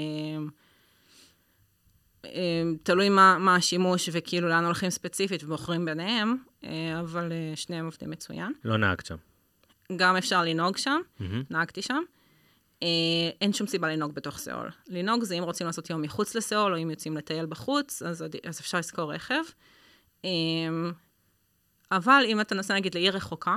אה, 2.25 2.63
תלוי 2.83 3.09
מה, 3.09 3.39
מה 3.39 3.57
השימוש 3.57 4.09
וכאילו 4.13 4.49
לאן 4.49 4.65
הולכים 4.65 4.91
ספציפית 4.91 5.45
ובוחרים 5.45 5.85
ביניהם, 5.85 6.37
אה, 6.65 7.01
אבל 7.01 7.33
אה, 7.33 7.53
שניהם 7.57 7.85
עובדים 7.85 8.11
מצוין. 8.11 8.53
לא 8.65 8.77
נהגת 8.77 9.07
שם. 9.07 9.17
גם 9.97 10.17
אפשר 10.17 10.43
לנהוג 10.43 10.77
שם, 10.77 11.01
מהמם. 11.21 11.43
נהגתי 11.51 11.83
שם. 11.83 12.03
אה, 12.83 12.89
אין 13.41 13.53
שום 13.53 13.67
סיבה 13.67 13.89
לנהוג 13.89 14.15
בתוך 14.15 14.39
סאול. 14.39 14.71
לנהוג 14.89 15.25
זה 15.25 15.35
אם 15.35 15.43
רוצים 15.43 15.67
לעשות 15.67 15.91
יום 15.91 16.03
מחוץ 16.03 16.35
לסאול, 16.35 16.75
או 16.75 16.83
אם 16.83 16.91
יוצאים 16.91 17.17
לטייל 17.17 17.47
בחוץ, 17.47 18.03
אז, 18.03 18.25
אז 18.49 18.61
אפשר 18.61 18.79
לשכור 18.79 19.15
רכב. 19.15 19.43
אה, 20.25 20.31
אבל 21.93 22.25
אם 22.27 22.41
אתה 22.41 22.55
נוסע 22.55 22.75
נגיד 22.75 22.95
לעיר 22.95 23.17
רחוקה, 23.17 23.57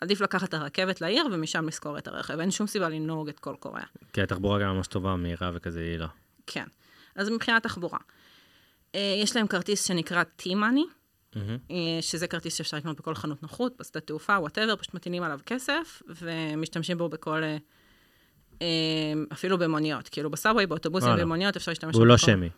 עדיף 0.00 0.20
לקחת 0.20 0.48
את 0.48 0.54
הרכבת 0.54 1.00
לעיר 1.00 1.26
ומשם 1.32 1.68
לשכור 1.68 1.98
את 1.98 2.08
הרכב. 2.08 2.40
אין 2.40 2.50
שום 2.50 2.66
סיבה 2.66 2.88
לנהוג 2.88 3.28
את 3.28 3.38
כל 3.38 3.54
קוריאה. 3.60 3.86
כי 4.12 4.22
התחבורה 4.22 4.58
גם 4.58 4.76
ממש 4.76 4.86
טובה, 4.86 5.16
מהירה 5.16 5.50
וכזה 5.54 5.82
יעילה. 5.82 6.08
כן. 6.46 6.64
אז 7.14 7.28
מבחינת 7.28 7.62
תחבורה. 7.62 7.98
אה, 8.94 9.14
יש 9.22 9.36
להם 9.36 9.46
כרטיס 9.46 9.84
שנקרא 9.84 10.22
T-Money, 10.42 11.01
מהמם. 11.36 11.58
אה, 11.70 11.76
שזה 12.00 12.26
כרטיס 12.26 12.54
שאפשר 12.54 12.76
לקנות 12.76 12.98
בכל 12.98 13.14
חנות 13.14 13.42
נוחות, 13.42 13.76
בשדה 13.78 14.00
תעופה, 14.00 14.38
whatever, 14.38 14.76
פשוט 14.76 14.94
מטעינים 14.94 15.22
עליו 15.22 15.40
כסף, 15.46 16.02
ומשתמשים 16.08 16.98
בו 16.98 17.08
בכל... 17.08 17.42
אה, 17.44 17.56
אה, 18.62 18.66
אפילו 19.32 19.58
במוניות, 19.58 20.08
כאילו 20.08 20.30
ב 20.30 20.34
subway, 20.34 20.66
באוטובוסים, 20.66 21.08
וואלה. 21.08 21.24
במוניות, 21.24 21.56
אפשר 21.56 21.70
להשתמש 21.70 21.94
והוא 21.96 22.06
לא 22.06 22.14
בכל- 22.14 22.26
שמי, 22.26 22.48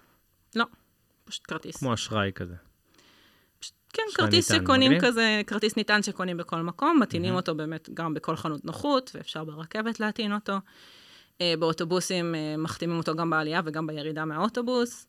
לא, 0.56 0.64
פשוט 1.24 1.42
כרטיס. 1.48 1.76
כמו 1.76 1.94
אשראי 1.94 2.32
כזה. 2.34 2.54
פשוט, 3.58 3.74
כן, 3.92 4.02
כרטיס 4.14 4.50
נטען, 4.50 4.64
שקונים 4.64 4.92
מגניב. 4.92 5.04
כזה, 5.10 5.42
כרטיס 5.46 5.76
נטען 5.76 6.02
שקונים 6.02 6.36
בכל 6.36 6.60
מקום, 6.62 7.00
מטעינים 7.00 7.34
אותו 7.34 7.54
באמת 7.54 7.88
גם 7.94 8.14
בכל 8.14 8.36
חנות 8.36 8.64
נוחות, 8.64 9.10
ואפשר 9.14 9.44
ברכבת 9.44 10.00
להטעין 10.00 10.32
אותו. 10.32 10.52
באוטובוסים 11.58 12.34
מחתימים 12.58 12.96
אותו 12.98 13.14
גם 13.16 13.30
בעלייה 13.30 13.60
וגם 13.64 13.86
בירידה 13.86 14.24
מהאוטובוס. 14.24 15.06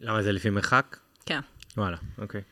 למה 0.00 0.22
זה 0.22 0.32
לפי 0.32 0.50
מרחק? 0.50 0.96
כן. 1.26 1.40
וואלה, 1.76 1.96
אוקיי. 2.18 2.42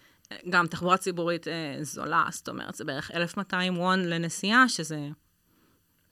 גם 0.51 0.67
תחבורה 0.67 0.97
ציבורית 0.97 1.49
אה, 1.49 1.79
זולה, 1.83 2.25
זאת 2.31 2.49
אומרת, 2.49 2.75
זה 2.75 2.85
בערך 2.85 3.11
1,200 3.11 3.79
וון 3.79 4.05
לנסיעה, 4.05 4.69
שזה 4.69 5.09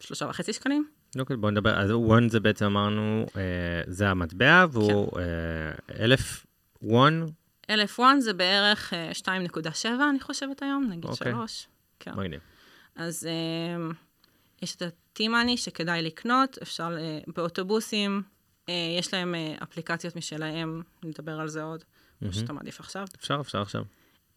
שלושה 0.00 0.26
וחצי 0.26 0.52
שקלים. 0.52 0.88
אוקיי, 1.18 1.36
בוא 1.36 1.50
נדבר, 1.50 1.80
אז 1.80 1.90
וון 1.90 2.28
זה 2.28 2.40
בעצם 2.40 2.64
אמרנו, 2.64 3.26
אה, 3.36 3.42
זה 3.86 4.08
המטבע, 4.08 4.66
והוא 4.72 5.18
אה, 5.18 6.04
אלף 6.04 6.46
וון, 6.82 7.26
אלף 7.70 7.98
וון 7.98 8.20
זה 8.20 8.32
בערך 8.32 8.94
אה, 8.94 9.10
2.7, 9.20 9.86
אני 10.10 10.20
חושבת 10.20 10.62
היום, 10.62 10.86
נגיד 10.90 11.04
אוקיי. 11.04 11.32
שלוש. 11.32 11.68
כן. 12.00 12.12
מגניב. 12.16 12.40
אז 12.96 13.26
אה, 13.26 13.92
יש 14.62 14.76
את 14.76 14.82
ה 14.82 14.91
T-money 14.91 15.56
שכדאי 15.56 16.02
לקנות, 16.02 16.58
אפשר, 16.62 16.96
אה, 17.00 17.18
באוטובוסים, 17.26 18.22
אה, 18.68 18.96
יש 18.98 19.14
להם 19.14 19.34
אה, 19.34 19.54
אפליקציות 19.62 20.16
משלהם, 20.16 20.82
נדבר 21.04 21.40
על 21.40 21.48
זה 21.48 21.62
עוד, 21.62 21.84
או 22.26 22.32
שאתה 22.32 22.52
מעדיף 22.52 22.80
עכשיו. 22.80 23.06
אפשר, 23.18 23.38
אפשר 23.40 23.62
עכשיו. 23.62 23.82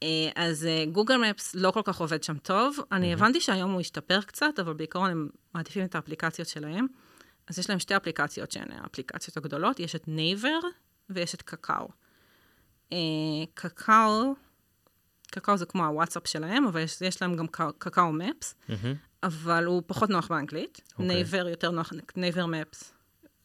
אה, 0.04 0.08
אז 0.36 0.68
Google 0.92 1.18
Maps 1.18 1.56
לא 1.56 1.72
כל 1.72 1.82
כך 1.84 2.00
עובד 2.02 2.24
שם 2.24 2.38
טוב. 2.38 2.78
אני 2.92 3.14
הבנתי 3.14 3.42
שהיום 3.42 3.72
הוא 3.72 3.82
השתפר 3.82 4.22
קצת, 4.22 4.60
אבל 4.60 4.74
בעיקרון 4.74 5.12
הם 5.12 5.30
מעדיפים 5.54 5.86
את 5.86 5.96
האפליקציות 5.96 6.48
שלהם. 6.48 6.88
אז 7.48 7.60
יש 7.60 7.70
להם 7.70 7.80
שתי 7.80 7.98
אפליקציות 7.98 8.52
שהן 8.52 8.68
האפליקציות 8.72 9.38
הגדולות, 9.38 9.80
יש 9.80 9.96
את 9.96 10.08
Naver 10.08 10.60
ויש 11.10 11.36
את 11.36 11.42
Kakao. 11.42 11.88
אה, 12.94 12.98
קקאו, 13.54 14.34
קקאו 15.32 15.58
זה 15.58 15.66
כמו 15.66 15.86
הוואטסאפ 15.86 16.28
שלהם, 16.28 16.68
אבל 16.68 16.82
יש, 16.82 17.02
יש 17.02 17.22
להם 17.22 17.36
גם 17.36 17.48
Ka- 17.48 17.72
Kakao 17.78 18.12
Maps. 18.14 18.56
אבל 19.24 19.66
הוא 19.66 19.84
פחות 19.88 20.10
נוח 20.10 20.28
באנגלית. 20.28 20.82
אוקיי. 20.94 21.06
Naver 21.06 21.48
יותר 21.48 21.72
נוח, 21.72 21.94
Naver 22.16 22.46
Maps 22.46 22.94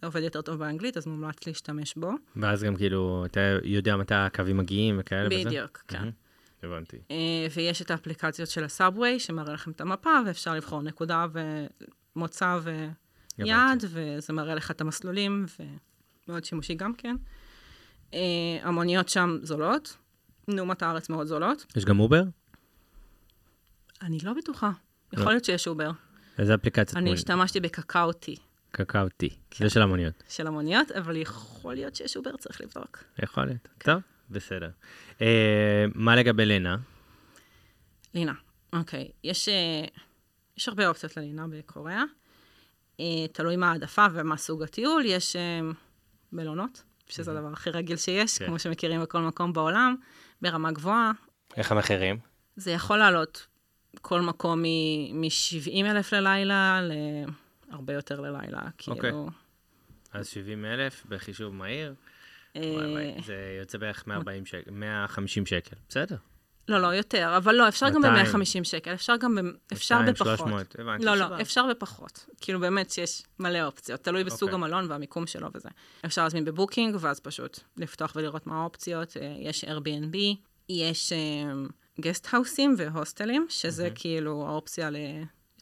עובד 0.03 0.23
יותר 0.23 0.43
טוב 0.43 0.59
באנגלית, 0.59 0.97
אז 0.97 1.07
מומלץ 1.07 1.47
להשתמש 1.47 1.95
בו. 1.95 2.13
ואז 2.37 2.63
גם 2.63 2.77
כאילו, 2.77 3.25
אתה 3.27 3.41
יודע 3.65 3.97
מתי 3.97 4.15
הקווים 4.15 4.57
מגיעים 4.57 4.97
וכאלה 5.01 5.29
וזה? 5.33 5.49
בדיוק, 5.49 5.83
כן. 5.89 6.09
הבנתי. 6.63 6.97
אה, 7.11 7.47
ויש 7.55 7.83
את 7.83 7.91
האפליקציות 7.91 8.49
של 8.49 8.65
ה 8.65 8.72
subway, 8.72 9.21
שמראה 9.21 9.53
לכם 9.53 9.71
את 9.71 9.81
המפה, 9.81 10.11
ואפשר 10.27 10.55
לבחור 10.55 10.83
נקודה 10.83 11.27
ומוצא 12.17 12.59
ויעד, 13.39 13.85
וזה 13.89 14.33
מראה 14.33 14.55
לך 14.55 14.71
את 14.71 14.81
המסלולים, 14.81 15.47
ומאוד 16.29 16.45
שימושי 16.45 16.75
גם 16.75 16.95
כן. 16.95 17.17
אה, 18.15 18.19
המוניות 18.63 19.09
שם 19.09 19.39
זולות, 19.43 19.97
לעומת 20.49 20.83
הארץ 20.83 21.09
מאוד 21.09 21.27
זולות. 21.27 21.67
יש 21.77 21.85
גם 21.85 22.01
אובר? 22.01 22.23
אני 24.03 24.19
לא 24.23 24.33
בטוחה. 24.33 24.71
לא. 25.13 25.21
יכול 25.21 25.33
להיות 25.33 25.45
שיש 25.45 25.69
אובר. 25.69 25.91
איזה 26.39 26.55
אפליקציה? 26.55 26.99
אני 26.99 27.13
השתמשתי 27.13 27.61
בקקאו 27.61 28.13
טי 28.73 28.85
קקאו 28.85 29.09
טי. 29.09 29.31
כן. 29.51 29.65
זה 29.65 29.71
של 29.71 29.83
המוניות. 29.83 30.23
של 30.29 30.47
המוניות, 30.47 30.91
אבל 30.91 31.17
יכול 31.17 31.75
להיות 31.75 31.95
שיש 31.95 32.17
אובר, 32.17 32.37
צריך 32.37 32.61
לבדוק. 32.61 33.05
יכול 33.23 33.45
להיות. 33.45 33.69
כן. 33.81 33.93
טוב, 33.93 34.03
בסדר. 34.31 34.71
אה, 35.23 35.85
מה 35.95 36.17
לגבי 36.17 36.47
לינה? 36.47 36.77
לינה, 38.15 38.33
אוקיי. 38.73 39.11
יש, 39.25 39.49
אה, 39.49 39.85
יש 40.57 40.69
הרבה 40.69 40.89
אופציות 40.89 41.17
ללינה 41.17 41.47
בקוריאה. 41.49 42.03
אה, 43.01 43.29
תלוי 43.33 43.57
מה 43.57 43.73
העדפה 43.73 44.07
ומה 44.13 44.37
סוג 44.37 44.63
הטיול. 44.63 45.03
יש 45.07 45.37
אה, 45.37 45.61
מלונות, 46.33 46.83
שזה 47.09 47.31
הדבר 47.31 47.53
הכי 47.53 47.71
רגיל 47.71 47.97
שיש, 47.97 48.39
כן. 48.39 48.47
כמו 48.47 48.59
שמכירים 48.59 49.03
בכל 49.03 49.21
מקום 49.21 49.53
בעולם, 49.53 49.97
ברמה 50.43 50.73
גבוהה. 50.73 51.13
איך 51.57 51.73
המחירים? 51.73 52.19
זה 52.57 52.71
יכול 52.71 52.99
לעלות 52.99 53.47
כל 54.01 54.21
מקום 54.21 54.63
מ-70 55.13 55.87
אלף 55.87 56.13
ללילה 56.13 56.81
להרבה 57.71 57.93
יותר 57.93 58.21
ללילה. 58.21 58.61
אוקיי. 58.89 59.01
כאילו, 59.01 59.29
אז 60.13 60.29
70 60.29 60.65
אלף 60.65 61.07
בחישוב 61.09 61.55
מהיר. 61.55 61.95
אה, 62.57 62.63
זה 63.27 63.57
יוצא 63.61 63.79
בערך 63.79 64.07
140 64.07 64.47
שקל, 64.47 64.71
150 64.71 65.47
שקל. 65.47 65.77
בסדר. 65.89 66.17
לא, 66.69 66.79
לא, 66.83 66.87
יותר, 66.87 67.37
אבל 67.37 67.55
לא, 67.55 67.69
אפשר 67.69 67.89
גם 67.91 68.03
200. 68.03 68.27
ב-150 68.27 68.65
שקל, 68.65 68.95
אפשר 68.95 69.17
גם, 69.17 69.35
ב- 69.35 69.73
אפשר 69.73 69.95
200, 69.95 70.15
בפחות. 70.15 70.39
300, 70.39 70.77
הבנתי. 70.79 71.05
לא. 71.05 71.15
לא, 71.15 71.41
אפשר 71.41 71.67
בפחות. 71.71 72.27
כאילו 72.41 72.61
באמת 72.61 72.91
שיש 72.91 73.23
מלא 73.39 73.63
אופציות, 73.63 74.01
תלוי 74.01 74.25
בסוג 74.25 74.43
אוקיי. 74.49 74.55
המלון 74.55 74.91
והמיקום 74.91 75.27
שלו 75.27 75.49
וזה. 75.55 75.69
אפשר 76.05 76.23
להזמין 76.23 76.45
בבוקינג, 76.45 76.97
ואז 77.01 77.21
פשוט 77.21 77.61
לפתוח 77.77 78.13
ולראות 78.17 78.47
מה 78.47 78.61
האופציות. 78.61 79.17
אה, 79.17 79.37
יש 79.39 79.65
Airbnb, 79.65 80.17
יש 80.69 81.13
גסט 82.01 82.29
האוסים 82.35 82.75
והוסטלים, 82.79 83.47
שזה 83.49 83.89
כאילו 83.95 84.47
האופציה 84.49 84.91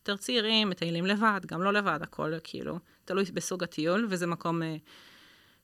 ליותר 0.09 0.23
צעירים, 0.23 0.71
מטיילים 0.71 1.07
לבד, 1.07 1.41
גם 1.47 1.63
לא 1.63 1.73
לבד, 1.73 1.99
הכל 2.03 2.33
כאילו 2.45 2.79
תלוי 3.05 3.25
בסוג 3.35 3.65
הטיול, 3.65 4.07
וזה 4.11 4.27
מקום... 4.27 4.63
אה, 4.63 4.77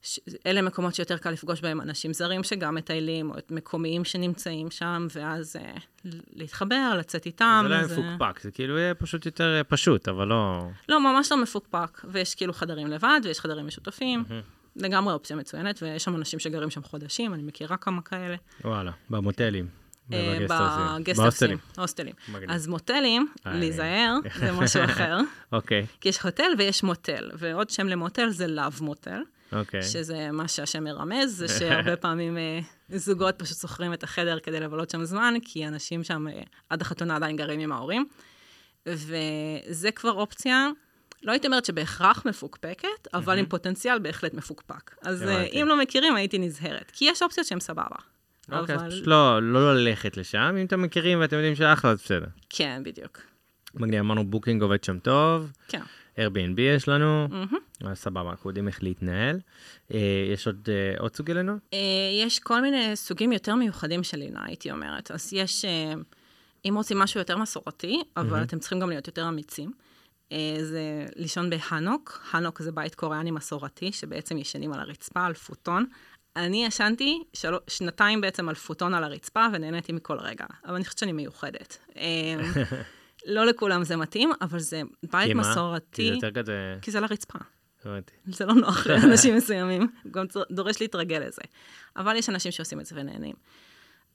ש... 0.03 0.21
אלה 0.47 0.63
מקומות 0.63 0.95
שיותר 0.95 1.19
קל 1.19 1.31
לפגוש 1.31 1.61
בהם 1.61 1.81
אנשים 1.81 2.13
זרים 2.13 2.45
שגם 2.45 2.75
מטיילים, 2.75 3.31
או 3.31 3.39
את 3.39 3.51
מקומיים 3.51 4.05
שנמצאים 4.05 4.71
שם, 4.71 5.07
ואז 5.15 5.57
אה, 5.57 5.75
להתחבר, 6.33 6.95
לצאת 6.99 7.27
איתם. 7.27 7.61
זה 7.63 7.69
לא 7.69 7.75
יהיה 7.75 7.87
מפוקפק, 7.87 8.41
זה 8.41 8.51
כאילו 8.51 8.79
יהיה 8.79 8.95
פשוט 8.95 9.27
יותר 9.27 9.57
אה, 9.59 9.65
פשוט, 9.65 10.09
אבל 10.09 10.29
לא... 10.29 10.69
לא, 10.89 11.01
ממש 11.01 11.33
לא 11.33 11.43
מפוקפק, 11.43 12.01
ויש 12.05 12.35
כאילו 12.35 12.53
חדרים 12.53 12.87
לבד, 12.87 13.21
ויש 13.25 13.41
חדרים 13.41 13.67
משותפים. 13.67 14.25
Mm-hmm. 14.29 14.83
לגמרי 14.83 15.15
אופציה 15.15 15.37
מצוינת, 15.37 15.83
ויש 15.83 16.05
שם 16.05 16.17
אנשים 16.17 16.39
שגרים 16.39 16.71
שם 16.71 16.83
חודשים, 16.83 17.35
אני 17.35 17.43
מכירה 17.43 17.77
כמה 17.77 18.03
כאלה. 18.03 18.37
וואלה, 18.65 18.93
במוטלים. 19.11 19.84
אה, 20.13 20.39
בגסטרסים, 20.99 21.59
הוסטלים. 21.79 22.15
אז 22.49 22.67
מוטלים, 22.67 23.29
להיזהר, 23.47 24.17
זה 24.41 24.53
משהו 24.53 24.85
אחר. 24.85 25.19
אוקיי. 25.53 25.87
כי 26.01 26.09
יש 26.09 26.21
הוטל 26.21 26.53
ויש 26.59 26.83
מוטל, 26.83 27.31
ועוד 27.39 27.71
שם 27.71 27.87
למוטל 27.87 28.29
זה 28.29 28.47
לאו 28.47 28.65
מוטל. 28.81 29.23
אוקיי. 29.53 29.83
שזה 29.83 30.31
מה 30.33 30.49
שהשם 30.49 30.85
מרמז, 30.85 31.37
זה 31.37 31.49
שהרבה 31.49 31.97
פעמים 32.07 32.39
אה, 32.39 32.61
זוגות 32.89 33.35
פשוט 33.39 33.59
שוכרים 33.59 33.93
את 33.93 34.03
החדר 34.03 34.39
כדי 34.39 34.61
לבלות 34.61 34.91
שם 34.91 35.05
זמן, 35.05 35.35
כי 35.43 35.69
אנשים 35.69 36.05
שם 36.05 36.29
אה, 36.29 36.43
עד 36.71 36.81
החתונה 36.81 37.17
עדיין 37.17 37.37
גרים 37.37 37.61
עם 37.61 37.73
ההורים. 37.73 38.07
וזה 38.87 39.91
כבר 39.91 40.13
אופציה, 40.13 40.69
לא 41.23 41.33
הייתי 41.33 41.47
אומרת 41.47 41.65
שבהכרח 41.65 42.27
מפוקפקת, 42.27 43.09
אבל 43.15 43.39
עם 43.39 43.47
פוטנציאל 43.47 43.99
בהחלט 43.99 44.35
מפוקפק. 44.35 44.95
אז 45.03 45.23
אם 45.53 45.65
לא 45.69 45.79
מכירים, 45.79 46.17
הייתי 46.17 46.39
נזהרת. 46.39 46.91
כי 46.91 47.05
יש 47.05 47.23
אופציות 47.23 47.47
שהן 47.47 47.61
סבבה. 47.61 47.97
אוקיי, 48.53 48.75
אבל... 48.75 48.91
פשוט 48.91 49.07
לא, 49.07 49.53
לא 49.53 49.75
ללכת 49.75 50.17
לשם, 50.17 50.57
אם 50.61 50.67
אתם 50.67 50.83
מכירים 50.83 51.21
ואתם 51.21 51.37
יודעים 51.37 51.55
שאחלה, 51.55 51.91
אז 51.91 52.03
בסדר. 52.03 52.27
כן, 52.51 52.83
בדיוק. 52.85 53.21
מגניב, 53.75 54.01
אמרנו 54.01 54.25
בוקינג 54.31 54.63
עובד 54.63 54.85
שם 54.85 54.99
טוב. 54.99 55.53
כן. 55.69 55.83
Airbnb 56.17 56.61
יש 56.61 56.89
לנו, 56.89 57.29
mm-hmm. 57.31 57.95
סבבה, 57.95 58.31
אנחנו 58.31 58.51
יודעים 58.51 58.69
איך 58.69 58.83
להתנהל. 58.83 59.41
אה, 59.95 59.99
יש 60.33 60.47
עוד, 60.47 60.69
אה, 60.69 60.95
עוד 60.99 61.17
סוגי 61.17 61.35
לינות? 61.35 61.59
אה, 61.73 61.79
יש 62.25 62.39
כל 62.39 62.61
מיני 62.61 62.97
סוגים 62.97 63.33
יותר 63.33 63.55
מיוחדים 63.55 64.03
של 64.03 64.19
לינה, 64.19 64.45
הייתי 64.47 64.71
אומרת. 64.71 65.11
אז 65.11 65.33
יש, 65.33 65.65
אה, 65.65 65.95
אם 66.65 66.75
רוצים 66.77 66.99
משהו 66.99 67.21
יותר 67.21 67.37
מסורתי, 67.37 68.03
אבל 68.17 68.41
mm-hmm. 68.41 68.45
אתם 68.45 68.59
צריכים 68.59 68.81
גם 68.81 68.89
להיות 68.91 69.07
יותר 69.07 69.29
אמיצים, 69.29 69.73
אה, 70.33 70.57
זה 70.61 71.07
לישון 71.17 71.51
בהנוק. 71.51 72.21
הנוק 72.33 72.63
זה 72.63 72.73
בית 72.73 72.95
קוריאני 72.95 73.31
מסורתי, 73.31 73.93
שבעצם 73.93 74.39
ישנים 74.39 74.73
על 74.73 74.81
הרצפה, 74.81 75.25
על 75.27 75.35
פוטון. 75.35 75.87
אני 76.37 76.65
ישנתי 76.65 77.23
של... 77.33 77.55
שנתיים 77.69 78.21
בעצם 78.21 78.49
על 78.49 78.55
פוטון 78.55 78.95
על 78.95 79.05
הרצפה, 79.05 79.47
ונהניתי 79.53 79.93
מכל 79.93 80.19
רגע. 80.19 80.45
אבל 80.65 80.75
אני 80.75 80.85
חושבת 80.85 80.99
שאני 80.99 81.13
מיוחדת. 81.13 81.79
אמ, 81.97 82.41
לא 83.27 83.47
לכולם 83.47 83.85
זה 83.85 83.97
מתאים, 83.97 84.31
אבל 84.41 84.59
זה 84.59 84.83
בית 85.13 85.27
כי 85.27 85.35
מסורתי. 85.35 86.03
כי 86.03 86.09
זה 86.09 86.15
יותר 86.15 86.31
כזה... 86.31 86.79
כי 86.83 86.91
זה 86.91 86.99
על 86.99 87.05
הרצפה. 87.05 87.39
זה 88.27 88.47
לא 88.47 88.55
נוח 88.55 88.87
לאנשים 88.91 89.37
מסוימים, 89.37 89.89
גם 90.11 90.27
דורש 90.51 90.81
להתרגל 90.81 91.19
לזה. 91.19 91.43
אבל 91.97 92.17
יש 92.17 92.29
אנשים 92.29 92.53
שעושים 92.53 92.81
את 92.81 92.87
זה 92.87 92.97
ונהנים. 92.99 93.35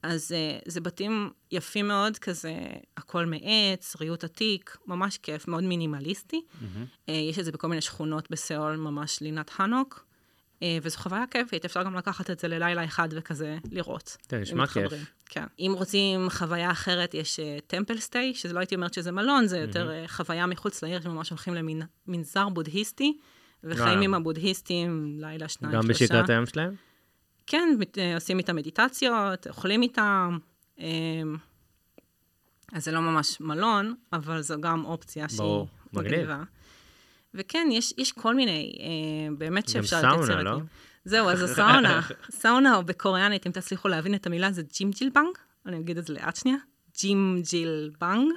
אז 0.03 0.31
uh, 0.31 0.61
זה 0.65 0.81
בתים 0.81 1.29
יפים 1.51 1.87
מאוד, 1.87 2.17
כזה 2.17 2.53
הכל 2.97 3.25
מעץ, 3.25 3.95
ריהוט 4.01 4.23
עתיק, 4.23 4.77
ממש 4.87 5.17
כיף, 5.17 5.47
מאוד 5.47 5.63
מינימליסטי. 5.63 6.41
Mm-hmm. 6.41 7.09
Uh, 7.09 7.11
יש 7.11 7.39
את 7.39 7.45
זה 7.45 7.51
בכל 7.51 7.67
מיני 7.67 7.81
שכונות 7.81 8.31
בסיאול, 8.31 8.75
ממש 8.75 9.21
לינת 9.21 9.49
חנוק. 9.49 10.08
אה, 10.63 10.77
וזו 10.81 10.97
חוויה 10.97 11.23
כיפית, 11.31 11.65
אפשר 11.65 11.83
גם 11.83 11.95
לקחת 11.95 12.29
את 12.29 12.39
זה 12.39 12.47
ללילה 12.47 12.85
אחד 12.85 13.09
וכזה 13.11 13.57
לראות. 13.71 14.17
זה 14.29 14.37
נשמע 14.39 14.67
כיף. 14.67 14.93
כן. 15.25 15.45
אם 15.59 15.71
רוצים 15.75 16.29
חוויה 16.29 16.71
אחרת, 16.71 17.13
יש 17.13 17.39
טמפל 17.67 17.97
uh, 17.97 17.99
סטיי, 17.99 18.33
שזה 18.33 18.53
לא 18.53 18.59
הייתי 18.59 18.75
אומרת 18.75 18.93
שזה 18.93 19.11
מלון, 19.11 19.47
זה 19.47 19.57
יותר 19.57 19.89
mm-hmm. 19.89 20.09
uh, 20.09 20.11
חוויה 20.11 20.45
מחוץ 20.45 20.83
לעיר, 20.83 21.01
שממש 21.01 21.29
הולכים 21.29 21.53
למנזר 22.07 22.49
בודהיסטי, 22.49 23.17
וחיים 23.63 24.01
עם 24.01 24.13
הבודהיסטים 24.13 25.17
לילה, 25.19 25.47
שניים, 25.47 25.71
שלושה. 25.71 25.87
גם 25.87 25.87
בשגרת 25.87 26.29
היום 26.29 26.45
שלהם? 26.45 26.75
כן, 27.47 27.77
עושים 28.15 28.37
איתם 28.37 28.55
מדיטציות, 28.55 29.47
אוכלים 29.47 29.81
איתם. 29.81 30.37
Uh, 30.77 30.81
אז 32.73 32.85
זה 32.85 32.91
לא 32.91 33.01
ממש 33.01 33.41
מלון, 33.41 33.95
אבל 34.13 34.41
זו 34.41 34.61
גם 34.61 34.85
אופציה 34.85 35.25
ברור. 35.37 35.67
שהיא 35.67 36.03
מגניבה. 36.03 36.43
וכן, 37.33 37.67
יש, 37.71 37.93
יש 37.97 38.11
כל 38.11 38.35
מיני, 38.35 38.77
אה, 38.79 39.35
באמת 39.37 39.69
שאפשר 39.69 39.97
לתת 39.97 40.07
סרטים. 40.07 40.21
גם 40.21 40.25
סאונה, 40.25 40.43
לא? 40.43 40.59
זהו, 41.05 41.29
אז 41.29 41.41
הסאונה, 41.41 42.01
סאונה 42.41 42.75
או 42.75 42.83
בקוריאנית, 42.83 43.47
אם 43.47 43.51
תצליחו 43.51 43.87
להבין 43.87 44.15
את 44.15 44.27
המילה, 44.27 44.51
זה 44.51 44.61
ג'ימג'יל 44.77 45.09
בנג, 45.09 45.37
אני 45.65 45.79
אגיד 45.79 45.97
את 45.97 46.05
זה 46.05 46.13
לאט 46.13 46.35
שנייה, 46.35 46.57
ג'ימג'יל 46.99 47.91
בנג. 48.01 48.31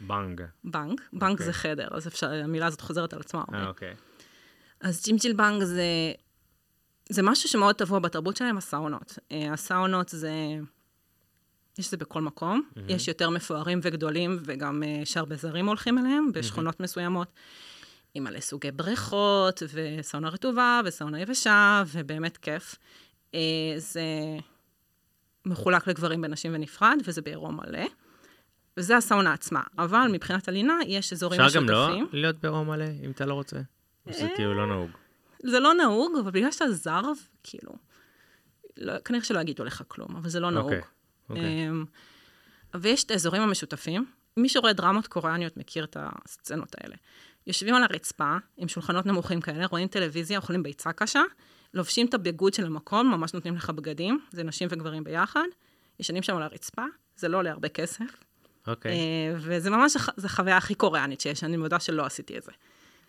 בנג. 0.00 0.42
בנג, 0.64 1.00
בנג 1.12 1.40
okay. 1.40 1.42
זה 1.42 1.52
חדר, 1.52 1.88
אז 1.90 2.06
אפשר, 2.06 2.32
המילה 2.32 2.66
הזאת 2.66 2.80
חוזרת 2.80 3.12
על 3.12 3.20
עצמה 3.20 3.40
הרבה. 3.40 3.58
אה, 3.58 3.68
אוקיי. 3.68 3.94
אז 4.80 5.02
ג'ימג'יל 5.04 5.32
בנג 5.32 5.62
זה, 5.64 6.12
זה 7.08 7.22
משהו 7.22 7.48
שמאוד 7.48 7.74
טבוע 7.74 7.98
בתרבות 7.98 8.36
שלהם, 8.36 8.56
הסאונות. 8.56 9.18
אה, 9.32 9.52
הסאונות 9.52 10.08
זה, 10.08 10.32
יש 11.78 11.90
זה 11.90 11.96
בכל 11.96 12.22
מקום, 12.22 12.62
mm-hmm. 12.62 12.80
יש 12.88 13.08
יותר 13.08 13.30
מפוארים 13.30 13.80
וגדולים, 13.82 14.38
וגם 14.44 14.82
uh, 14.82 15.06
שהרבה 15.06 15.36
זרים 15.36 15.66
הולכים 15.66 15.98
אליהם, 15.98 16.32
בשכונות 16.32 16.80
mm-hmm. 16.80 16.82
מסוימות. 16.82 17.28
עם 18.14 18.24
מלא 18.24 18.40
סוגי 18.40 18.70
בריכות, 18.70 19.62
וסאונה 19.72 20.28
רטובה, 20.28 20.80
וסאונה 20.84 21.20
יבשה, 21.20 21.82
ובאמת 21.86 22.36
כיף. 22.36 22.76
אה, 23.34 23.40
זה 23.76 24.02
מחולק 25.46 25.86
לגברים 25.86 26.20
ונשים 26.24 26.54
ונפרד, 26.54 26.96
וזה 27.04 27.22
בעירום 27.22 27.56
מלא. 27.56 27.86
וזה 28.76 28.96
הסאונה 28.96 29.32
עצמה. 29.32 29.62
אבל 29.78 30.08
מבחינת 30.12 30.48
הלינה, 30.48 30.74
יש 30.86 31.12
אזורים 31.12 31.40
משותפים. 31.40 31.62
אפשר 31.62 31.72
גם 31.72 32.00
לא 32.00 32.08
להיות 32.12 32.36
בעירום 32.36 32.68
מלא, 32.70 32.84
אם 33.04 33.10
אתה 33.10 33.26
לא 33.26 33.34
רוצה? 33.34 33.56
או 34.06 34.12
שזה 34.12 34.28
כאילו 34.36 34.54
לא 34.54 34.66
נהוג? 34.66 34.90
זה 35.42 35.60
לא 35.60 35.74
נהוג, 35.74 36.12
אבל 36.22 36.30
בגלל 36.30 36.50
שאתה 36.50 36.72
זר, 36.72 37.02
כאילו, 37.42 37.72
לא, 38.76 38.98
כנראה 39.04 39.24
שלא 39.24 39.40
יגידו 39.40 39.64
לך 39.64 39.82
כלום, 39.88 40.16
אבל 40.16 40.28
זה 40.28 40.40
לא 40.40 40.50
נהוג. 40.50 40.72
אוקיי, 40.72 40.80
אוקיי. 41.30 41.68
אמ, 41.68 41.84
ויש 42.74 43.04
את 43.04 43.10
האזורים 43.10 43.42
המשותפים. 43.42 44.06
מי 44.36 44.48
שרואה 44.48 44.72
דרמות 44.72 45.06
קוריאניות 45.06 45.56
מכיר 45.56 45.84
את 45.84 45.96
הסצנות 46.00 46.74
האלה. 46.80 46.96
יושבים 47.46 47.74
על 47.74 47.82
הרצפה, 47.82 48.36
עם 48.56 48.68
שולחנות 48.68 49.06
נמוכים 49.06 49.40
כאלה, 49.40 49.66
רואים 49.66 49.88
טלוויזיה, 49.88 50.38
אוכלים 50.38 50.62
ביצה 50.62 50.92
קשה, 50.92 51.22
לובשים 51.74 52.06
את 52.06 52.14
הביגוד 52.14 52.54
של 52.54 52.66
המקום, 52.66 53.10
ממש 53.10 53.34
נותנים 53.34 53.56
לך 53.56 53.70
בגדים, 53.70 54.20
זה 54.30 54.42
נשים 54.42 54.68
וגברים 54.70 55.04
ביחד, 55.04 55.46
ישנים 56.00 56.22
שם 56.22 56.36
על 56.36 56.42
הרצפה, 56.42 56.84
זה 57.16 57.28
לא 57.28 57.38
עולה 57.38 57.50
הרבה 57.50 57.68
כסף. 57.68 58.24
אוקיי. 58.66 58.92
Okay. 58.92 58.94
אה, 58.94 59.34
וזה 59.38 59.70
ממש, 59.70 59.96
זו 60.16 60.26
החוויה 60.26 60.56
הכי 60.56 60.74
קוריאנית 60.74 61.20
שיש, 61.20 61.44
אני 61.44 61.56
מודה 61.56 61.80
שלא 61.80 62.06
עשיתי 62.06 62.38
את 62.38 62.42
זה. 62.42 62.52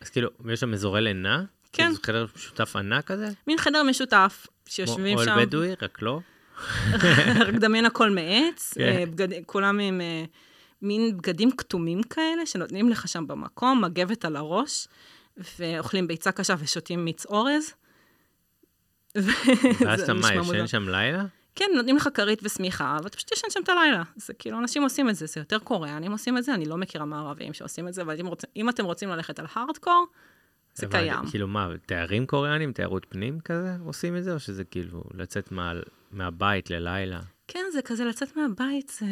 אז 0.02 0.10
כאילו, 0.10 0.30
יש 0.52 0.60
שם 0.60 0.74
אזורי 0.74 1.02
לינה? 1.02 1.44
כן. 1.74 1.84
כאילו, 1.84 1.96
זה 1.96 2.00
חדר 2.04 2.26
משותף 2.36 2.76
ענק 2.76 3.06
כזה? 3.06 3.30
מין 3.48 3.58
חדר 3.58 3.84
משותף, 3.84 4.48
שיושבים 4.66 5.18
שם. 5.18 5.30
אוהל 5.30 5.46
בדואי, 5.46 5.76
רק 5.82 6.02
לא? 6.02 6.20
רק 7.48 7.54
דמיין 7.54 7.86
הכל 7.86 8.10
מעץ, 8.10 8.74
כן. 8.76 8.82
אה, 8.82 9.06
בגד... 9.06 9.28
כולם 9.46 9.80
עם... 9.80 10.02
מין 10.84 11.18
בגדים 11.18 11.52
כתומים 11.52 12.04
כאלה, 12.04 12.46
שנותנים 12.46 12.90
לך 12.90 13.08
שם 13.08 13.28
במקום, 13.28 13.84
מגבת 13.84 14.26
על 14.26 14.36
הראש, 14.36 14.88
ואוכלים 15.60 16.08
ביצה 16.08 16.32
קשה 16.32 16.56
ושותים 16.60 17.06
מיץ 17.06 17.26
אורז. 17.26 17.74
ואז 19.86 20.02
אתה 20.02 20.14
מה, 20.14 20.34
ישן 20.34 20.68
שם 20.68 20.90
לילה? 20.90 21.26
כן, 21.56 21.66
נותנים 21.76 21.96
לך 21.96 22.10
כרית 22.14 22.40
ושמיכה, 22.44 22.98
ואתה 23.04 23.18
פשוט 23.18 23.32
ישן 23.32 23.48
שם 23.50 23.60
את 23.64 23.70
הלילה. 23.70 24.04
זה 24.16 24.34
כאילו, 24.34 24.60
אנשים 24.60 24.84
עושים 24.84 25.10
את 25.10 25.16
זה, 25.16 25.26
זה 25.26 25.42
יותר 25.42 25.60
קוריאנים 25.60 26.12
עושים 26.12 26.38
את 26.38 26.44
זה, 26.44 26.54
אני 26.54 26.66
לא 26.66 26.78
מכירה 26.78 27.06
מערבים 27.06 27.54
שעושים 27.54 27.88
את 27.88 27.94
זה, 27.94 28.02
אבל 28.02 28.20
אם, 28.20 28.28
רוצ... 28.28 28.42
אם 28.56 28.70
אתם 28.70 28.86
רוצים 28.86 29.10
ללכת 29.10 29.40
על 29.40 29.46
הארדקור, 29.54 30.08
זה 30.76 30.86
אבל, 30.86 31.00
קיים. 31.00 31.26
כאילו 31.30 31.48
מה, 31.48 31.70
תיירים 31.86 32.26
קוריאנים, 32.26 32.72
תיירות 32.72 33.06
פנים 33.10 33.40
כזה 33.40 33.76
עושים 33.86 34.18
את 34.18 34.24
זה, 34.24 34.34
או 34.34 34.40
שזה 34.40 34.64
כאילו 34.64 35.04
לצאת 35.14 35.52
מה, 35.52 35.74
מהבית 36.12 36.70
ללילה? 36.70 37.20
כן, 37.48 37.66
זה 37.74 37.82
כזה 37.82 38.06
לצאת 38.06 38.38
מהבית, 38.38 38.90
זה... 39.00 39.06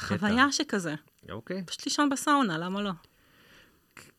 חוויה 0.00 0.52
שכזה. 0.52 0.94
אוקיי. 1.30 1.62
פשוט 1.66 1.86
לישון 1.86 2.08
בסאונה, 2.08 2.58
למה 2.58 2.82
לא? 2.82 2.90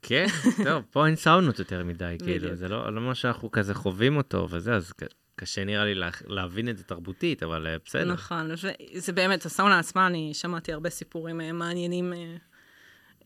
כן, 0.01 0.25
טוב, 0.63 0.83
פה 0.91 1.07
אין 1.07 1.15
סאונות 1.15 1.59
יותר 1.59 1.83
מדי, 1.83 2.15
כאילו, 2.23 2.55
זה 2.55 2.67
לא, 2.67 2.95
לא 2.95 3.01
מה 3.01 3.15
שאנחנו 3.15 3.51
כזה 3.51 3.73
חווים 3.73 4.17
אותו 4.17 4.47
וזה, 4.49 4.75
אז 4.75 4.93
קשה 5.35 5.63
נראה 5.63 5.85
לי 5.85 5.95
לה, 5.95 6.09
להבין 6.27 6.69
את 6.69 6.77
זה 6.77 6.83
תרבותית, 6.83 7.43
אבל 7.43 7.67
אה, 7.67 7.75
בסדר. 7.85 8.13
נכון, 8.13 8.51
וזה 8.51 9.13
באמת, 9.13 9.45
הסאונה 9.45 9.79
עצמה, 9.79 10.07
אני 10.07 10.33
שמעתי 10.33 10.73
הרבה 10.73 10.89
סיפורים 10.89 11.41
אה, 11.41 11.51
מעניינים. 11.51 12.13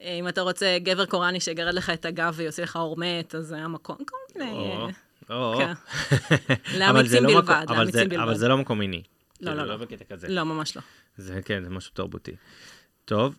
אה, 0.01 0.13
אם 0.19 0.27
אתה 0.27 0.41
רוצה 0.41 0.77
גבר 0.83 1.05
קוראני 1.05 1.39
שיגרד 1.39 1.73
לך 1.73 1.89
את 1.89 2.05
הגב 2.05 2.33
ויוצא 2.35 2.63
לך 2.63 2.75
אור 2.75 2.97
מת, 2.97 3.35
אז 3.35 3.45
זה 3.45 3.57
המקום, 3.57 3.97
כל 4.05 4.15
מיני... 4.35 4.77
או, 5.29 5.57
כן. 5.57 5.73
לאמיצים 6.79 7.23
לא 7.23 7.41
בלבד, 7.41 7.65
לאמיצים 7.69 8.09
בלבד. 8.09 8.23
אבל 8.23 8.35
זה 8.35 8.47
לא 8.47 8.57
מקום 8.57 8.79
מיני. 8.79 9.03
לא, 9.41 9.51
כאילו, 9.51 9.63
לא, 9.63 9.67
לא. 9.67 9.69
לא 9.69 9.77
בקטע 9.77 10.05
כזה. 10.05 10.27
לא, 10.29 10.43
ממש 10.43 10.75
לא. 10.75 10.81
זה 11.17 11.41
כן, 11.45 11.63
זה 11.63 11.69
משהו 11.69 11.91
תרבותי. 11.93 12.35
טוב, 13.05 13.35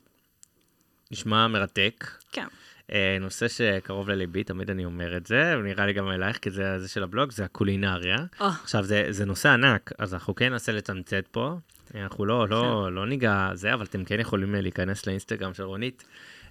נשמע 1.11 1.49
מרתק. 1.49 2.07
כן. 2.33 2.47
אה, 2.93 3.17
נושא 3.21 3.49
שקרוב 3.49 4.09
לליבי, 4.09 4.45
תמיד 4.45 4.71
אני 4.71 4.85
אומר 4.85 5.17
את 5.17 5.27
זה, 5.27 5.55
ונראה 5.59 5.87
לי 5.87 5.93
גם 5.93 6.11
אלייך, 6.11 6.39
כי 6.39 6.51
זה 6.51 6.79
זה 6.79 6.89
של 6.89 7.03
הבלוג, 7.03 7.31
זה 7.31 7.45
הקולינריה. 7.45 8.19
Oh. 8.39 8.45
עכשיו, 8.45 8.85
זה, 8.85 9.07
זה 9.11 9.25
נושא 9.25 9.49
ענק, 9.49 9.93
אז 9.99 10.15
אנחנו 10.15 10.35
כן 10.35 10.53
ננסה 10.53 10.73
לתמצת 10.73 11.25
פה. 11.31 11.59
אנחנו 11.95 12.25
לא, 12.27 12.49
לא, 12.49 12.85
כן. 12.87 12.95
לא 12.95 13.07
ניגע 13.07 13.51
זה, 13.55 13.75
אבל 13.75 13.85
אתם 13.85 14.05
כן 14.05 14.21
יכולים 14.21 14.55
להיכנס 14.55 15.07
לאינסטגרם 15.07 15.55
של 15.55 15.63
רונית 15.63 16.05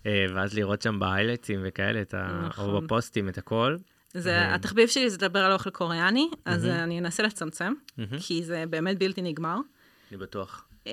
אה, 0.06 0.26
ואז 0.34 0.54
לראות 0.54 0.82
שם 0.82 1.00
בהיילייטים 1.00 1.60
וכאלה, 1.64 2.02
את 2.02 2.14
ה... 2.14 2.41
נכון. 2.47 2.70
או 2.70 2.82
בפוסטים, 2.82 3.30
את 3.30 3.38
הכל. 3.38 3.78
זה, 4.14 4.55
התחביב 4.55 4.88
שלי 4.88 5.10
זה 5.10 5.18
לדבר 5.18 5.39
על 5.39 5.51
אוכל 5.53 5.70
קוריאני, 5.70 6.30
אז. 6.45 6.66
אני 6.66 6.99
אנסה 6.99 7.24
לצמצם. 7.24 7.74
כי 8.20 8.43
זה 8.43 8.64
באמת 8.70 8.99
בלתי 8.99 9.22
נגמר. 9.22 9.57
אני 10.12 10.18
בטוח. 10.18 10.66
אמ, 10.86 10.91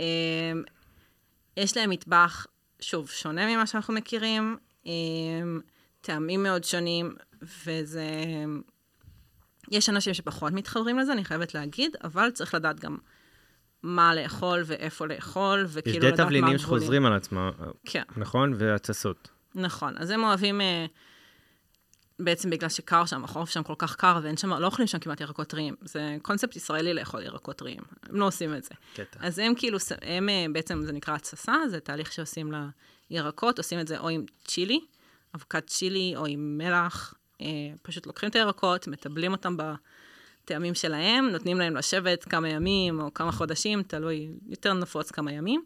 יש 1.57 1.77
להם 1.77 1.91
מטבח, 1.91 2.47
שוב, 2.81 3.11
שונה 3.11 3.47
ממה 3.55 3.67
שאנחנו 3.67 3.95
מכירים, 3.95 4.57
אמ, 4.87 5.61
טעמים 6.01 6.43
מאוד 6.43 6.65
שונים, 6.65 7.15
וזה... 7.43 8.11
יש 9.71 9.89
אנשים 9.89 10.15
שפחות 10.15 10.53
מתחברים 10.53 10.99
לזה, 10.99 11.13
אני 11.13 11.25
חייבת 11.25 11.55
להגיד, 11.55 11.97
אבל 12.05 12.31
צריך 12.31 12.55
לדעת 12.55 12.81
גם 12.81 12.97
מה 13.83 14.15
לאכול 14.15 14.63
ואיפה 14.67 15.07
לאכול, 15.07 15.65
יש 15.65 15.71
וכאילו 15.73 16.01
די 16.01 16.07
לדעת 16.07 16.21
מה 16.21 16.25
תבלינים 16.27 16.45
הגבולים. 16.45 16.59
שחוזרים 16.59 17.07
על 17.07 17.13
עצמם, 17.13 17.51
כן, 17.85 18.03
נכון? 18.17 18.55
והתססות. 18.57 19.31
נכון. 19.55 19.95
אז 19.99 20.11
הם 20.11 20.25
אוהבים, 20.25 20.61
אה, 20.61 20.87
בעצם 22.19 22.51
בגלל 22.51 22.69
שקר 22.69 23.07
שם, 23.07 23.25
החורף 23.25 23.51
שם 23.51 23.63
כל 23.63 23.75
כך 23.79 23.97
קר, 23.97 24.19
ואין 24.23 24.37
שם, 24.37 24.53
לא 24.53 24.67
אוכלים 24.67 24.87
שם 24.87 24.99
כמעט 24.99 25.21
ירקות 25.21 25.49
טריים. 25.49 25.75
זה 25.83 26.17
קונספט 26.23 26.57
ישראלי 26.57 26.95
לאכול 26.95 27.23
ירקות 27.23 27.57
טריים. 27.57 27.81
הם 28.03 28.17
לא 28.17 28.27
עושים 28.27 28.55
את 28.55 28.65
זה. 28.65 28.71
קטע. 28.95 29.19
אז 29.23 29.39
הם 29.39 29.55
כאילו, 29.57 29.79
הם 30.03 30.29
אה, 30.29 30.47
בעצם, 30.53 30.83
זה 30.83 30.93
נקרא 30.93 31.15
התססה, 31.15 31.55
זה 31.71 31.81
תהליך 31.81 32.13
שעושים 32.13 32.53
לירקות, 33.11 33.59
עושים 33.59 33.81
את 33.81 33.89
זה 33.89 33.99
או 33.99 34.09
עם 34.09 34.25
צ'ילי, 34.45 34.81
אבקת 35.35 35.67
צ'ילי, 35.67 36.15
או 36.17 36.27
עם 36.27 36.59
מלח. 36.59 37.15
אה, 37.41 37.47
פשוט 37.83 38.07
לוקחים 38.07 38.29
את 38.29 38.37
הירקות, 38.37 38.89
מטבלים 38.89 39.33
אותם 39.33 39.57
בטעמים 39.57 40.75
שלהם, 40.75 41.29
נותנים 41.29 41.59
להם 41.59 41.77
לשבת 41.77 42.25
כמה 42.25 42.49
ימים 42.49 43.01
או 43.01 43.15
כמה 43.15 43.33
חודשים, 43.33 43.83
תלוי, 43.83 44.29
יותר 44.49 44.73
נפוץ 44.73 45.11
כמה 45.11 45.33
ימים. 45.33 45.65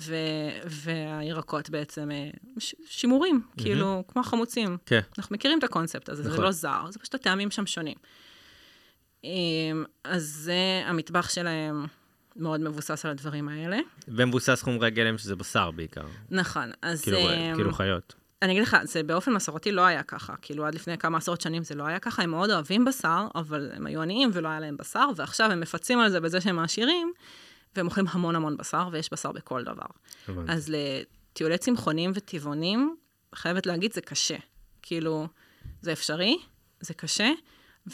ו- 0.00 0.66
והירקות 0.66 1.70
בעצם 1.70 2.10
אה, 2.10 2.30
ש- 2.58 2.74
שימורים, 2.86 3.40
mm-hmm. 3.42 3.62
כאילו, 3.62 4.04
כמו 4.08 4.22
חמוצים. 4.22 4.76
כן. 4.86 5.00
אנחנו 5.18 5.34
מכירים 5.34 5.58
את 5.58 5.64
הקונספט 5.64 6.08
הזה, 6.08 6.22
נכון. 6.22 6.36
זה 6.36 6.42
לא 6.42 6.50
זר, 6.50 6.90
זה 6.90 6.98
פשוט 6.98 7.14
הטעמים 7.14 7.50
שם 7.50 7.66
שונים. 7.66 7.96
אמ, 9.24 9.84
אז 10.04 10.22
זה, 10.24 10.82
המטבח 10.84 11.28
שלהם 11.30 11.86
מאוד 12.36 12.60
מבוסס 12.60 13.04
על 13.04 13.10
הדברים 13.10 13.48
האלה. 13.48 13.78
ומבוסס 14.08 14.62
חומרי 14.62 14.90
גלם 14.90 15.18
שזה 15.18 15.36
בשר 15.36 15.70
בעיקר. 15.70 16.06
נכון, 16.30 16.70
אז... 16.82 17.02
כאילו, 17.02 17.18
אמ, 17.18 17.54
כאילו 17.54 17.72
חיות. 17.72 18.14
אני 18.42 18.52
אגיד 18.52 18.62
לך, 18.62 18.76
זה 18.82 19.02
באופן 19.02 19.32
מסורתי 19.32 19.72
לא 19.72 19.86
היה 19.86 20.02
ככה. 20.02 20.34
כאילו, 20.42 20.66
עד 20.66 20.74
לפני 20.74 20.98
כמה 20.98 21.18
עשרות 21.18 21.40
שנים 21.40 21.64
זה 21.64 21.74
לא 21.74 21.86
היה 21.86 21.98
ככה. 21.98 22.22
הם 22.22 22.30
מאוד 22.30 22.50
אוהבים 22.50 22.84
בשר, 22.84 23.26
אבל 23.34 23.70
הם 23.74 23.86
היו 23.86 24.02
עניים 24.02 24.30
ולא 24.32 24.48
היה 24.48 24.60
להם 24.60 24.76
בשר, 24.76 25.08
ועכשיו 25.16 25.50
הם 25.50 25.60
מפצים 25.60 26.00
על 26.00 26.10
זה 26.10 26.20
בזה 26.20 26.40
שהם 26.40 26.58
עשירים, 26.58 27.12
והם 27.76 27.86
אוכלים 27.86 28.06
המון 28.10 28.36
המון 28.36 28.56
בשר, 28.56 28.88
ויש 28.92 29.12
בשר 29.12 29.32
בכל 29.32 29.64
דבר. 29.64 29.86
הבנתי. 30.28 30.52
אז 30.52 30.72
לטיולי 30.74 31.58
צמחונים 31.58 32.12
וטבעונים, 32.14 32.96
חייבת 33.34 33.66
להגיד, 33.66 33.92
זה 33.92 34.00
קשה. 34.00 34.36
כאילו, 34.82 35.28
זה 35.82 35.92
אפשרי, 35.92 36.38
זה 36.80 36.94
קשה, 36.94 37.30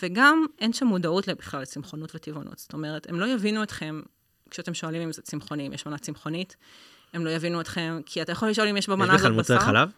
וגם 0.03 0.47
אין 0.59 0.73
שם 0.73 0.87
מודעות 0.87 1.29
בכלל 1.29 1.63
לצמחונות 1.63 2.15
וטבעונות. 2.15 2.59
זאת 2.59 2.73
אומרת, 2.73 3.09
הם 3.09 3.21
לא 3.21 3.27
יבינו 3.27 3.63
אתכם 3.63 4.01
כשאתם 4.51 4.75
שואלים 4.75 5.03
אם 5.03 5.13
זה 5.13 5.23
צמחוני, 5.23 5.67
אם 5.67 5.73
יש 5.73 5.87
מנה 5.87 5.99
צמחונית, 5.99 6.57
הם 7.13 7.25
לא 7.25 7.31
יבינו 7.31 7.61
אתכם, 7.61 8.01
כי 8.07 8.23
אתה 8.23 8.33
יכול 8.33 8.49
לשאול 8.49 8.69
אם 8.69 8.77
יש 8.77 8.85
יש 8.85 8.89
במנה 8.89 9.15
בכלל 9.15 9.33
הזאת 9.33 9.39
בשר. 9.39 9.55
מוצרי 9.55 9.61
חלב? 9.61 9.91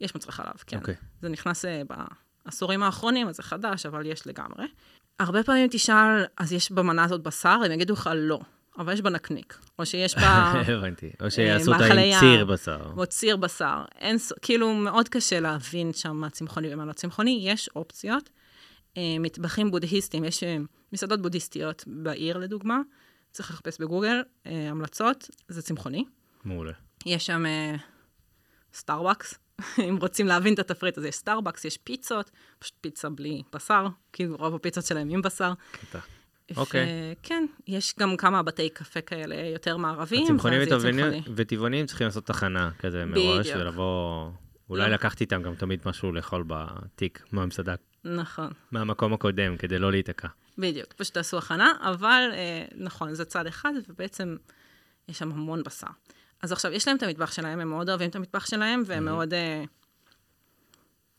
יש 0.00 0.14
מוצרי 0.14 0.32
חלב, 0.32 0.52
כן. 0.66 0.78
אוקיי. 0.78 0.94
זה 1.22 1.28
נכנס 1.28 1.64
אה, 1.64 1.82
בעשורים 2.44 2.82
האחרונים, 2.82 3.28
אז 3.28 3.36
זה 3.36 3.42
חדש, 3.42 3.86
אבל 3.86 4.06
יש 4.06 4.26
לגמרי. 4.26 4.66
הרבה 5.18 5.42
פעמים 5.42 5.68
תשאל, 5.70 6.24
אז 6.36 6.52
יש 6.52 6.72
במנה 6.72 7.04
הזאת 7.04 7.22
בשר? 7.22 7.60
הם 7.64 7.72
יגידו 7.72 7.92
לך 7.92 8.10
לא, 8.14 8.40
אבל 8.78 8.92
יש 8.92 9.00
בה 9.00 9.10
נקניק. 9.10 9.58
או 9.78 9.86
שיש 9.86 10.14
בה 10.14 10.52
הבנתי. 10.72 11.10
או 11.20 11.30
שיעשו 11.30 11.72
אותה 11.72 11.84
עם. 11.84 12.20
ציר 12.20 12.44
בשר. 12.44 12.92
או 12.96 13.06
ציר 13.06 13.36
בשר. 13.36 13.84
אין, 13.98 14.16
כאילו, 14.42 14.74
מאוד 14.74 15.08
קשה 15.08 15.40
להבין 15.40 15.92
שם 15.92 16.16
מה 16.16 16.30
צמחוני 16.30 16.74
ומה 16.74 16.84
לא 16.84 16.92
צמחוני. 16.92 17.40
יש 17.42 17.70
אופציות. 17.76 18.30
אה, 18.96 19.16
מטבחים 19.20 19.70
בודהיסטיים, 19.70 20.24
יש 20.24 20.42
אה, 20.42 20.56
מסעדות 20.92 21.22
בודהיסטיות 21.22 21.84
בעיר, 21.86 22.38
לדוגמה. 22.38 22.80
צריך 23.30 23.50
לחפש 23.50 23.80
בגוגל, 23.80 24.22
אה, 24.46 24.70
המלצות, 24.70 25.30
זה 25.48 25.62
צמחוני. 25.62 26.04
מעולה. 26.44 26.72
יש 27.06 27.26
שם 27.26 27.46
אה, 27.46 27.74
סטארבקס, 28.74 29.34
אם 29.88 29.96
רוצים 30.00 30.26
להבין 30.26 30.54
את 30.54 30.58
התפריט, 30.58 30.98
אז 30.98 31.04
יש 31.04 31.14
סטארבקס, 31.14 31.64
יש 31.64 31.76
פיצות, 31.76 32.30
פשוט 32.58 32.74
פיצה 32.80 33.08
בלי 33.08 33.42
בשר, 33.52 33.86
כי 34.12 34.26
רוב 34.26 34.54
הפיצות 34.54 34.84
שלהם 34.84 35.10
עם 35.10 35.22
בשר. 35.22 35.52
קטע. 35.72 35.98
אוקיי. 36.56 36.86
וכן, 37.22 37.46
יש 37.66 37.94
גם 38.00 38.16
כמה 38.16 38.42
בתי 38.42 38.68
קפה 38.68 39.00
כאלה 39.00 39.34
יותר 39.34 39.76
מערביים, 39.76 40.24
הצמחונים 40.24 40.60
וטבעונים- 41.36 41.86
צריכים 41.86 42.04
לעשות 42.06 42.26
תחנה 42.26 42.70
כזה 42.78 43.04
מראש, 43.04 43.46
בדיוק. 43.46 43.56
ולבוא... 43.60 44.30
אולי 44.70 44.88
לא. 44.88 44.94
לקחתי 44.94 45.24
איתם 45.24 45.42
גם 45.42 45.54
תמיד 45.54 45.80
משהו 45.86 46.12
לאכול 46.12 46.44
בתיק 46.46 47.22
מהמסעדה, 47.32 47.74
נכון, 48.04 48.50
מהמקום 48.70 49.12
הקודם, 49.12 49.56
כדי 49.56 49.78
לא 49.78 49.90
להיתקע. 49.90 50.28
בדיוק. 50.58 50.92
פשוט 50.92 51.14
תעשו 51.14 51.38
הכנה, 51.38 51.72
אבל 51.80 52.28
אה, 52.32 52.64
נכון, 52.76 53.14
זה 53.14 53.24
צד 53.24 53.46
אחד, 53.46 53.72
ובעצם 53.88 54.36
יש 55.08 55.18
שם 55.18 55.32
המון 55.32 55.62
בשר. 55.62 55.86
אז 56.42 56.52
עכשיו, 56.52 56.72
יש 56.72 56.88
להם 56.88 56.96
את 56.96 57.02
המטבח 57.02 57.32
שלהם, 57.32 57.60
הם 57.60 57.68
מאוד 57.68 57.88
אוהבים 57.88 58.10
את 58.10 58.16
המטבח 58.16 58.46
שלהם, 58.46 58.82
והם 58.86 59.04
מאוד, 59.04 59.34
אה, 59.34 59.64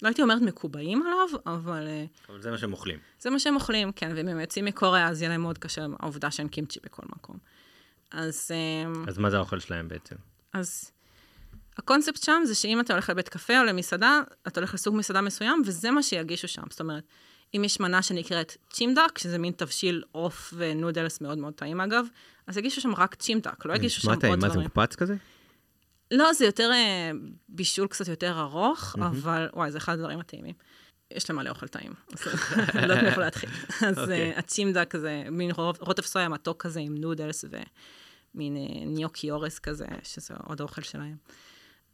לא 0.01 0.07
הייתי 0.07 0.21
אומרת 0.21 0.41
מקובעים 0.41 1.01
עליו, 1.01 1.39
אבל 1.45 1.87
אה, 1.87 2.05
אבל 2.29 2.41
זה 2.41 2.51
מה 2.51 2.57
שהם 2.57 2.73
אוכלים. 2.73 2.99
זה 3.19 3.29
מה 3.29 3.39
שהם 3.39 3.55
אוכלים, 3.55 3.91
כן, 3.91 4.11
ואם 4.15 4.27
הם 4.27 4.39
יוצאים 4.39 4.65
מקוריאה, 4.65 5.07
אז 5.07 5.21
יהיה 5.21 5.29
להם 5.29 5.41
מאוד 5.41 5.57
קשה 5.57 5.85
העובדה 5.99 6.31
שאין 6.31 6.47
קימצ'י 6.47 6.79
בכל 6.83 7.03
מקום. 7.09 7.37
אז, 8.11 8.51
אה, 8.51 9.01
אז 9.07 9.17
מה 9.17 9.29
זה 9.29 9.37
האוכל 9.37 9.59
שלהם 9.59 9.87
בעצם? 9.87 10.15
אז 10.53 10.91
הקונספט 11.77 12.23
שם 12.23 12.41
זה 12.45 12.55
שאם 12.55 12.79
אתה 12.79 12.93
הולך 12.93 13.09
לבית 13.09 13.29
קפה 13.29 13.59
או 13.59 13.63
למסעדה, 13.63 14.21
אתה 14.47 14.59
הולך 14.59 14.73
לסוג 14.73 14.95
מסעדה 14.95 15.21
מסוים, 15.21 15.61
וזה 15.65 15.91
מה 15.91 16.03
שיגישו 16.03 16.47
שם. 16.47 16.63
זאת 16.69 16.79
אומרת, 16.79 17.03
אם 17.55 17.63
יש 17.63 17.79
מנה 17.79 18.01
שנקראת 18.01 18.57
צ'ימדק, 18.69 19.17
שזה 19.17 19.37
מין 19.37 19.53
תבשיל 19.53 20.03
עוף 20.11 20.53
ונודלס 20.57 21.21
מאוד 21.21 21.37
מאוד 21.37 21.53
טעים 21.53 21.81
אגב, 21.81 22.05
אז 22.47 22.57
יגישו 22.57 22.81
שם 22.81 22.95
רק 22.95 23.15
צ'ימדק, 23.15 23.65
לא 23.65 23.73
יגישו 23.73 24.01
שם 24.01 24.09
נשמע 24.09 24.21
טעים, 24.21 24.33
עוד 24.33 24.39
מה 24.39 24.47
זה 24.47 24.53
דברים. 24.53 24.69
מוקפץ 24.75 24.95
כזה? 24.95 25.15
לא, 26.11 26.33
זה 26.33 26.45
יותר 26.45 26.71
אה, 26.73 27.11
בישול 27.49 27.87
קצת 27.87 28.07
יותר 28.07 28.39
ארוך, 28.39 28.95
אבל 28.99 29.49
וואי, 29.53 29.71
זה 29.71 29.77
אחד 29.77 29.93
הדברים 29.93 30.19
הטעימים. 30.19 30.55
יש 31.13 31.29
להם 31.29 31.39
מלא 31.39 31.49
אוכל 31.49 31.67
טעים, 31.67 31.93
אז 32.13 32.19
לא 32.75 32.81
יודעת 32.81 33.03
מאיפה 33.03 33.21
להתחיל. 33.21 33.49
אז 33.87 33.99
אוקיי. 33.99 34.31
אה, 34.33 34.39
הצ'ימדק 34.39 34.97
זה 34.97 35.23
מין 35.31 35.51
רו- 35.51 35.73
רוטב 35.79 36.01
סויה 36.01 36.29
מתוק 36.29 36.63
כזה 36.63 36.79
עם 36.79 36.97
נודלס 36.97 37.45
ומין 37.45 38.57
אה, 38.57 38.85
ניוקי 38.85 39.31
אורז 39.31 39.59
כזה, 39.59 39.85
שזה 40.03 40.33
עוד 40.45 40.61
אוכל 40.61 40.81
שלהם. 40.81 41.17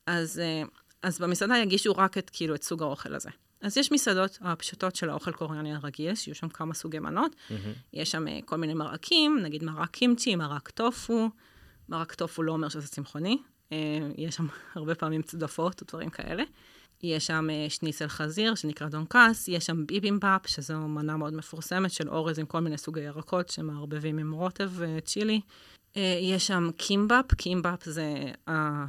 אז, 0.06 0.40
אה, 0.40 0.64
אז 1.04 1.20
במסעדה 1.20 1.58
יגישו 1.58 1.92
רק 1.92 2.18
את, 2.18 2.30
כאילו, 2.34 2.56
את 2.56 2.64
סוג 2.64 2.84
האוכל 2.84 3.16
הזה. 3.16 3.30
אז 3.62 3.78
יש 3.78 3.92
מסעדות 3.92 4.38
הפשוטות 4.42 4.96
של 4.96 5.10
האוכל 5.10 5.32
קוריאני 5.32 5.76
הרגיל, 5.76 6.16
שיהיו 6.16 6.36
שם 6.36 6.50
כמה 6.50 6.74
סוגי 6.74 7.00
מנות. 7.00 7.36
יש 7.94 8.12
שם 8.12 8.26
כל 8.46 8.56
מיני 8.56 8.74
מרקים, 8.74 9.40
נגיד 9.44 9.64
מרק 9.64 9.90
קימצ'י, 9.90 10.36
מרק 10.36 10.70
טופו. 10.70 11.30
מרק 11.90 12.14
טופו 12.14 12.44
לא 12.44 12.52
אומר 12.52 12.70
שזה 12.70 12.88
צמחוני, 12.88 13.38
יש 14.18 14.36
שם 14.36 14.48
הרבה 14.76 14.96
פעמים 14.96 15.22
צדפות 15.22 15.82
או 15.82 15.88
דברים 15.90 16.10
כאלה. 16.10 16.44
יש 17.04 17.28
שם 17.28 17.48
אה, 17.50 17.66
שניצל 17.70 18.08
חזיר, 18.08 18.56
שנקרא 18.56 18.88
דונקס, 18.88 19.48
יש 19.48 19.66
שם 19.66 19.86
ביבימבאפ, 19.86 20.48
שזו 20.48 20.78
מנה 20.78 21.18
מאוד 21.18 21.34
מפורסמת 21.34 21.92
של 21.92 22.10
אורז 22.10 22.40
עם 22.40 22.46
כל 22.46 22.60
מיני 22.60 22.78
סוגי 22.78 23.02
ירקות 23.02 23.50
שמערבבים 23.50 24.18
עם 24.18 24.32
רוטב 24.32 24.72
וצ'ילי. 24.76 25.42
אה, 25.98 26.20
יש 26.22 26.48
שם 26.48 26.70
קימבאפ, 26.78 27.34
קימבאפ 27.34 27.84
זה... 27.86 28.32
אה, 28.48 28.86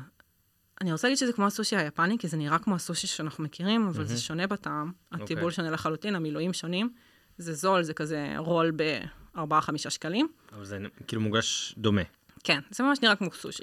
אני 0.80 0.92
רוצה 0.92 1.08
להגיד 1.08 1.18
שזה 1.18 1.32
כמו 1.32 1.46
הסושי 1.46 1.76
היפני, 1.76 2.18
כי 2.18 2.28
זה 2.28 2.36
נראה 2.36 2.58
כמו 2.58 2.74
הסושי 2.74 3.06
שאנחנו 3.06 3.44
מכירים, 3.44 3.86
אבל 3.86 4.04
זה 4.04 4.18
שונה 4.18 4.46
בטעם. 4.46 4.92
הטיבול 5.12 5.42
אוקיי. 5.42 5.56
שונה 5.56 5.70
לחלוטין, 5.70 6.14
המילויים 6.14 6.52
שונים. 6.52 6.90
זה 7.38 7.54
זול, 7.54 7.82
זה 7.82 7.94
כזה 7.94 8.34
רול 8.38 8.72
ב-4-5 8.76 9.88
שקלים. 9.88 10.28
אבל 10.52 10.64
זה 10.64 10.78
כאילו 11.06 11.22
מוגש 11.22 11.74
דומה. 11.78 12.02
כן, 12.44 12.60
זה 12.70 12.84
ממש 12.84 12.98
נראה 13.02 13.16
כמו 13.16 13.32
סושי. 13.32 13.62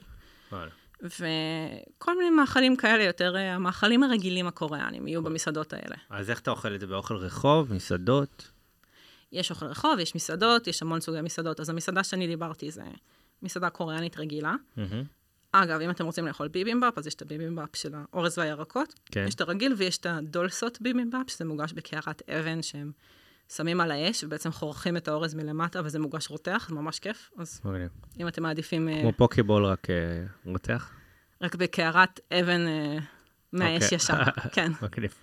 וואלה. 0.51 0.72
וכל 1.04 2.18
מיני 2.18 2.30
מאכלים 2.30 2.76
כאלה, 2.76 3.04
יותר 3.04 3.36
אה, 3.36 3.56
המאכלים 3.56 4.04
הרגילים 4.04 4.47
הקוריאנים 4.47 5.08
יהיו 5.08 5.24
במסעדות 5.24 5.74
האלה. 5.74 5.95
אז 6.10 6.30
איך 6.30 6.39
אתה 6.39 6.51
אוכל 6.51 6.76
את 6.76 6.80
זה? 6.80 6.88
באוכל 6.88 7.16
רחוב, 7.16 7.74
מסעדות? 7.74 8.51
יש 9.32 9.51
אוכל 9.51 9.66
רחוב, 9.66 9.99
יש 9.99 10.16
מסעדות, 10.16 10.68
יש 10.68 10.82
המון 10.82 10.99
סוגי 10.99 11.22
מסעדות. 11.22 11.60
אז 11.60 11.70
המסעדה 11.70 12.04
שאני 12.04 12.28
דיברתי 12.28 12.72
זה 12.72 12.84
מסעדה 13.41 13.70
קוריאנית 13.70 14.18
רגילה. 14.18 14.56
אגב, 15.51 15.82
אם 15.82 15.89
אתם 15.89 16.06
רוצים 16.06 16.28
לאכול 16.28 16.47
ביבימבאפ, 16.47 16.97
אז 16.97 17.08
יש 17.08 17.14
את 17.14 17.22
הביבימבאפ 17.22 17.70
של 17.76 17.93
האורז 17.93 18.38
והירקות. 18.38 18.93
כן. 19.06 19.26
יש 19.28 19.36
את 19.36 19.41
הרגיל 19.41 19.74
ויש 19.78 19.97
את 19.97 20.06
הדולסוט 20.06 20.82
ביבימבאפ, 20.82 21.30
שזה 21.30 21.45
מוגש 21.45 21.74
בקערת 21.74 22.22
אבן 22.30 22.62
שהם 22.62 22.91
שמים 23.56 23.82
על 23.82 23.91
האש, 23.91 24.24
ובעצם 24.24 24.51
חורכים 24.51 24.97
את 24.97 25.08
האורז 25.08 25.34
מלמטה, 25.34 25.82
וזה 25.86 25.99
מוגש 25.99 26.30
רותח, 26.30 26.66
זה 26.70 26.76
ממש 26.76 26.99
כיף. 26.99 27.32
אז 27.38 27.62
מגניב. 27.66 27.89
אם 28.20 28.28
אתם 28.28 28.43
מעדיפים 28.43 28.89
אה, 28.89 29.01
כמו 29.01 29.14
poke 29.14 29.37
bowl, 29.37 29.66
רק 29.66 29.89
אה, 29.89 29.95
רותח? 30.45 30.91
רק 31.41 31.56
בקערת 31.56 32.20
אבן 32.34 32.68
אה, 32.68 32.97
מהאש 33.54 33.84
אוקיי. 33.84 33.95
ישר, 33.95 34.24
כן. 34.56 34.72
מגניב. 34.82 35.14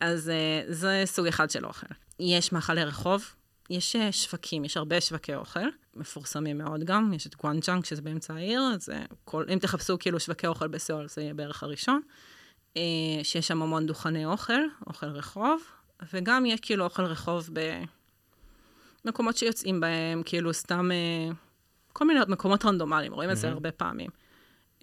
אז 0.00 0.28
uh, 0.28 0.72
זה 0.72 1.02
סוג 1.04 1.26
אחד 1.26 1.50
של 1.50 1.66
אוכל. 1.66 1.86
יש 2.20 2.52
מאכלי 2.52 2.84
רחוב, 2.84 3.34
יש 3.70 3.96
uh, 3.96 4.12
שווקים, 4.12 4.64
יש 4.64 4.76
הרבה 4.76 5.00
שווקי 5.00 5.34
אוכל, 5.34 5.68
מפורסמים 5.94 6.58
מאוד 6.58 6.84
גם, 6.84 7.12
יש 7.12 7.26
את 7.26 7.36
גואנג'אנג 7.36 7.84
שזה 7.84 8.02
באמצע 8.02 8.34
העיר, 8.34 8.60
אז 8.74 8.88
uh, 8.88 9.14
כל, 9.24 9.44
אם 9.52 9.58
תחפשו 9.58 9.98
כאילו 9.98 10.20
שווקי 10.20 10.46
אוכל 10.46 10.68
בסיאול 10.68 11.08
זה 11.08 11.22
יהיה 11.22 11.34
בערך 11.34 11.62
הראשון. 11.62 12.00
שיש 13.22 13.48
שם 13.48 13.62
המון 13.62 13.86
דוכני 13.86 14.26
אוכל, 14.26 14.60
אוכל 14.86 15.06
רחוב, 15.06 15.62
וגם 16.12 16.46
יש 16.46 16.60
כאילו 16.60 16.84
אוכל 16.84 17.04
רחוב 17.04 17.50
במקומות 19.04 19.36
שיוצאים 19.36 19.80
בהם, 19.80 20.22
כאילו 20.24 20.54
סתם 20.54 20.90
אה, 20.92 21.34
כל 21.92 22.06
מיני 22.06 22.20
מקומות 22.28 22.64
רנדומליים, 22.64 23.12
רואים 23.12 23.30
את 23.30 23.36
זה. 23.36 23.48
הרבה 23.48 23.72
פעמים. 23.72 24.10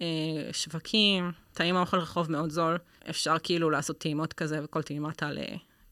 אה, 0.00 0.06
שווקים, 0.52 1.32
טעים 1.52 1.76
האוכל 1.76 1.96
רחוב 1.96 2.32
מאוד 2.32 2.50
זול, 2.50 2.78
אפשר 3.10 3.36
כאילו 3.42 3.70
לעשות 3.70 3.98
טעימות 3.98 4.32
כזה, 4.32 4.64
וכל 4.64 4.82
טעימה 4.82 5.12
תעלה 5.12 5.44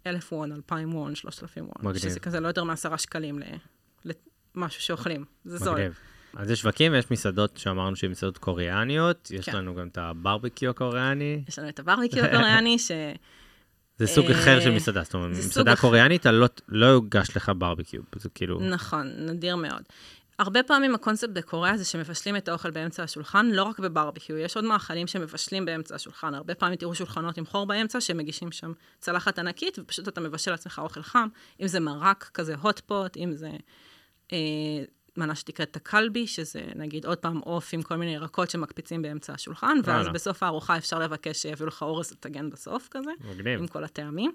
אלף 0.06 0.32
וון, 0.32 0.52
אלפיים 0.52 0.94
וון, 0.94 1.14
שלושת 1.14 1.42
אלפים 1.42 1.64
וון. 1.64 1.74
מגניב. 1.78 2.02
שזה 2.02 2.20
כזה 2.20 2.40
לא 2.40 2.48
יותר 2.48 2.64
מעשרה 2.64 2.98
שקלים 2.98 3.38
למשהו 4.04 4.82
שאוכלים, 4.82 5.24
זה 5.44 5.58
זול. 5.58 5.74
מגניב. 5.74 5.98
אז 6.36 6.50
יש 6.50 6.60
שווקים 6.60 6.92
ויש 6.92 7.10
מסעדות 7.10 7.56
שאמרנו 7.56 7.96
שהן 7.96 8.10
מסעדות 8.10 8.38
קוריאניות, 8.38 9.30
יש 9.30 9.44
כן. 9.44 9.56
לנו 9.56 9.74
גם 9.74 9.88
את 9.88 9.98
הברבקיו 9.98 10.70
הקוריאני, 10.70 11.42
יש 11.48 11.58
לנו 11.58 11.68
את 11.68 11.78
הברביקיו 11.78 12.24
הקוריאני, 12.24 12.78
ש... 12.86 12.90
זה 13.98 14.06
סוג 14.06 14.26
אה, 14.26 14.40
אחר 14.40 14.60
של 14.60 14.70
מסעדה, 14.70 15.02
זאת 15.02 15.14
אומרת, 15.14 15.30
מסעדה. 15.30 15.76
קוריאנית, 15.76 16.26
לא- 16.26 16.46
לא 16.68 16.86
יוגש 16.86 17.36
לך 17.36 17.52
ברבקיו, 17.58 18.00
זה 18.16 18.28
כאילו, 18.28 18.60
נכון, 18.60 19.06
נדיר 19.16 19.56
מאוד. 19.56 19.82
הרבה 20.38 20.62
פעמים 20.62 20.94
הקונספט 20.94 21.30
בקוריאה 21.30 21.76
זה 21.76 21.84
שמבשלים 21.84 22.36
את 22.36 22.48
האוכל 22.48 22.70
באמצע 22.70 23.02
השולחן, 23.02 23.46
לא 23.46 23.62
רק 23.62 23.78
בברביקיו, 23.78 24.36
יש 24.36 24.56
עוד 24.56 24.64
מאכלים 24.64 25.06
שמבשלים 25.06 25.64
באמצע 25.64 25.94
השולחן. 25.94 26.34
הרבה 26.34 26.54
פעמים 26.54 26.76
תראו 26.76 26.94
שולחנות 26.94 27.38
עם 27.38 27.46
חור 27.46 27.66
באמצע, 27.66 28.00
שמגישים 28.00 28.52
שם 28.52 28.72
צלחת 28.98 29.38
ענקית, 29.38 29.78
ופשוט 29.78 30.08
אתה 30.08 30.20
מבשל 30.20 30.50
לעצמך 30.50 30.80
אוכל 30.82 31.02
חם, 31.02 31.28
אם 31.60 31.66
זה 31.66 31.80
מרק 31.80 32.30
כזה 32.34 32.54
hot 32.54 32.90
pot, 32.90 33.16
אם 33.16 33.32
זה 33.32 33.50
אה, 34.32 34.38
מנה 35.16 35.34
שנקראת 35.34 35.72
תקלבי, 35.72 36.26
שזה 36.26 36.60
נגיד 36.74 37.06
עוד 37.06 37.18
פעם 37.18 37.38
עוף 37.38 37.70
עם 37.72 37.82
כל 37.82 37.96
מיני 37.96 38.14
ירקות 38.14 38.50
שמקפיצים 38.50 39.02
באמצע 39.02 39.32
השולחן, 39.32 39.78
ואז 39.84 39.96
וואלה. 39.96 40.12
בסוף 40.12 40.42
הארוחה 40.42 40.76
אפשר 40.76 40.98
לבקש 40.98 41.42
שיביאו 41.42 41.66
לך 41.66 41.82
אורז 41.82 42.12
לטגן 42.12 42.50
בסוף 42.50 42.88
כזה. 42.90 43.10
מגניב. 43.30 43.60
עם 43.60 43.66
כל 43.66 43.84
הטעמים. 43.84 44.32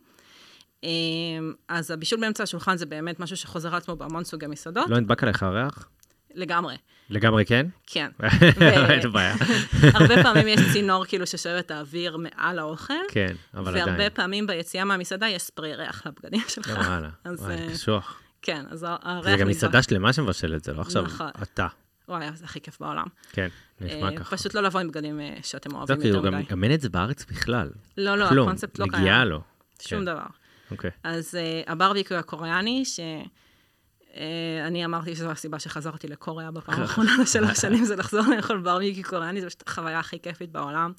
אמ, 0.83 1.53
אז 1.67 1.91
הבישול 1.91 2.19
באמצע 2.19 2.43
השולחן 2.43 2.77
זה 2.77 2.85
באמת 2.85 3.19
משהו 3.19 3.37
שחוזר 3.37 3.69
על 3.69 3.75
עצמו 3.75 3.95
בהמון 3.95 4.23
סוגי 4.23 4.47
מסעדות. 4.47 4.89
לא 4.89 4.99
נדבק 4.99 5.23
עליך 5.23 5.43
ריח? 5.43 5.89
לגמרי, 6.35 6.75
לגמרי 7.09 7.45
כן? 7.45 7.67
כן. 7.87 8.09
אין 8.89 9.11
בעיה. 9.11 9.35
הרבה 9.95 10.23
פעמים 10.23 10.47
יש 10.47 10.59
צינור 10.73 11.05
כאילו 11.05 11.27
ששואב 11.27 11.55
את 11.55 11.71
האוויר 11.71 12.17
מעל 12.17 12.59
האוכל, 12.59 12.93
כן, 13.09 13.35
אבל 13.53 13.67
עדיין. 13.71 13.87
והרבה 13.87 14.09
פעמים 14.09 14.47
ביציאה 14.47 14.85
מהמסעדה 14.85 15.27
יש 15.27 15.41
ספרי 15.41 15.75
ריח 15.75 16.05
לבגדים 16.05 16.41
שלך. 16.47 16.67
וואלה, 16.67 17.09
וואי, 17.25 17.55
אה, 17.55 17.67
קשוח. 17.73 18.21
כן, 18.41 18.65
אז 18.69 18.85
הריח 18.89 19.23
זה 19.23 19.31
גם 19.31 19.37
נדבק. 19.37 19.49
מסעדה 19.49 19.83
שלמה 19.83 20.13
שמבשל 20.13 20.55
את 20.55 20.63
זה, 20.63 20.73
לא 20.73 20.81
עכשיו 20.81 21.03
נכון. 21.03 21.29
אתה. 21.43 21.67
וואי, 22.09 22.25
זה 22.33 22.45
הכי 22.45 22.61
כיף 22.61 22.79
בעולם. 22.79 23.05
כן, 23.31 23.47
נשמע 23.81 24.09
אה, 24.09 24.17
ככה. 24.17 24.37
פשוט 24.37 24.53
לא 24.53 24.61
לבוא 24.61 24.79
עם 24.79 24.87
בגדים 24.87 25.19
אה, 25.19 25.37
שאתם 25.43 25.75
אוהבים 25.75 26.01
יותר 26.01 26.31
מדי. 26.31 26.43
גם 26.49 26.63
אין 26.63 26.73
את 26.73 26.81
זה 26.81 26.89
בארץ 26.89 27.25
בכלל. 27.25 27.69
לא, 27.97 28.15
לא. 28.15 28.25
הקונספט 28.25 28.79
לא 28.79 28.85
קיים. 28.85 29.01
נגיעה 29.01 29.25
לו. 29.25 29.41
שום 29.81 29.99
כן. 29.99 30.05
דבר. 30.05 30.25
אוקיי. 30.71 30.91
אז 31.03 31.35
uh, 31.35 31.71
הברביקו 31.71 32.15
הקוריאני, 32.15 32.83
שאני 32.85 34.85
אמרתי 34.85 35.15
שזו 35.15 35.31
הסיבה 35.31 35.59
שחזרתי 35.59 36.07
לקוריאה 36.07 36.51
בפעם 36.51 36.79
האחרונה 36.81 37.11
לשלוש 37.21 37.59
שנים, 37.59 37.85
זה 37.85 37.95
לחזור 37.95 38.23
לאכול 38.35 38.61
ברביקו 38.61 39.09
קוריאני, 39.09 39.41
זו 39.41 39.47
פשוט 39.47 39.67
החוויה 39.67 39.99
הכי 39.99 40.19
כיפית 40.19 40.51
בעולם. 40.51 40.93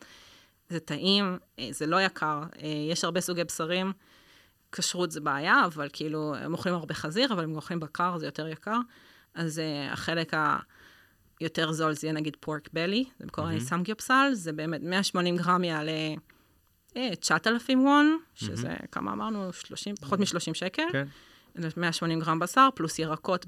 זה 0.68 0.80
טעים, 0.80 1.38
אה, 1.58 1.68
זה 1.70 1.86
לא 1.86 2.00
יקר, 2.00 2.42
אה, 2.62 2.68
יש 2.90 3.04
הרבה 3.04 3.20
סוגי 3.20 3.44
בשרים, 3.44 3.92
כשרות 4.72 5.10
זה 5.10 5.20
בעיה, 5.20 5.64
אבל 5.64 5.88
כאילו, 5.92 6.34
הם 6.34 6.52
אוכלים 6.52 6.74
הרבה 6.74 6.94
חזיר, 6.94 7.32
אבל 7.32 7.44
אם 7.44 7.56
אוכלים 7.56 7.80
בקר 7.80 8.18
זה 8.18 8.26
יותר 8.26 8.48
יקר. 8.48 8.78
אז 9.34 9.58
uh, 9.58 9.92
החלק 9.92 10.32
היותר 11.40 11.72
זול 11.72 11.92
זה 11.92 12.06
יהיה 12.06 12.14
נגיד 12.14 12.36
פורק 12.40 12.68
בלי, 12.72 13.04
זה 13.18 13.26
בקוריאני 13.26 13.60
סמגיופסל, 13.60 14.30
זה 14.32 14.52
באמת 14.52 14.80
180 14.82 15.36
גרם 15.36 15.64
יעלה 15.64 16.14
אה, 16.96 17.16
9,000 17.20 17.84
וון, 17.84 18.18
שזה 18.34 18.76
כמה 18.92 19.12
אמרנו, 19.12 19.52
30, 19.52 19.94
פחות 19.96 20.18
מ-30 20.20 20.54
שקל. 20.54 20.82
כן. 20.92 21.06
180 21.76 22.20
גרם 22.20 22.38
בשר, 22.38 22.68
פלוס 22.74 22.98
ירקות 22.98 23.46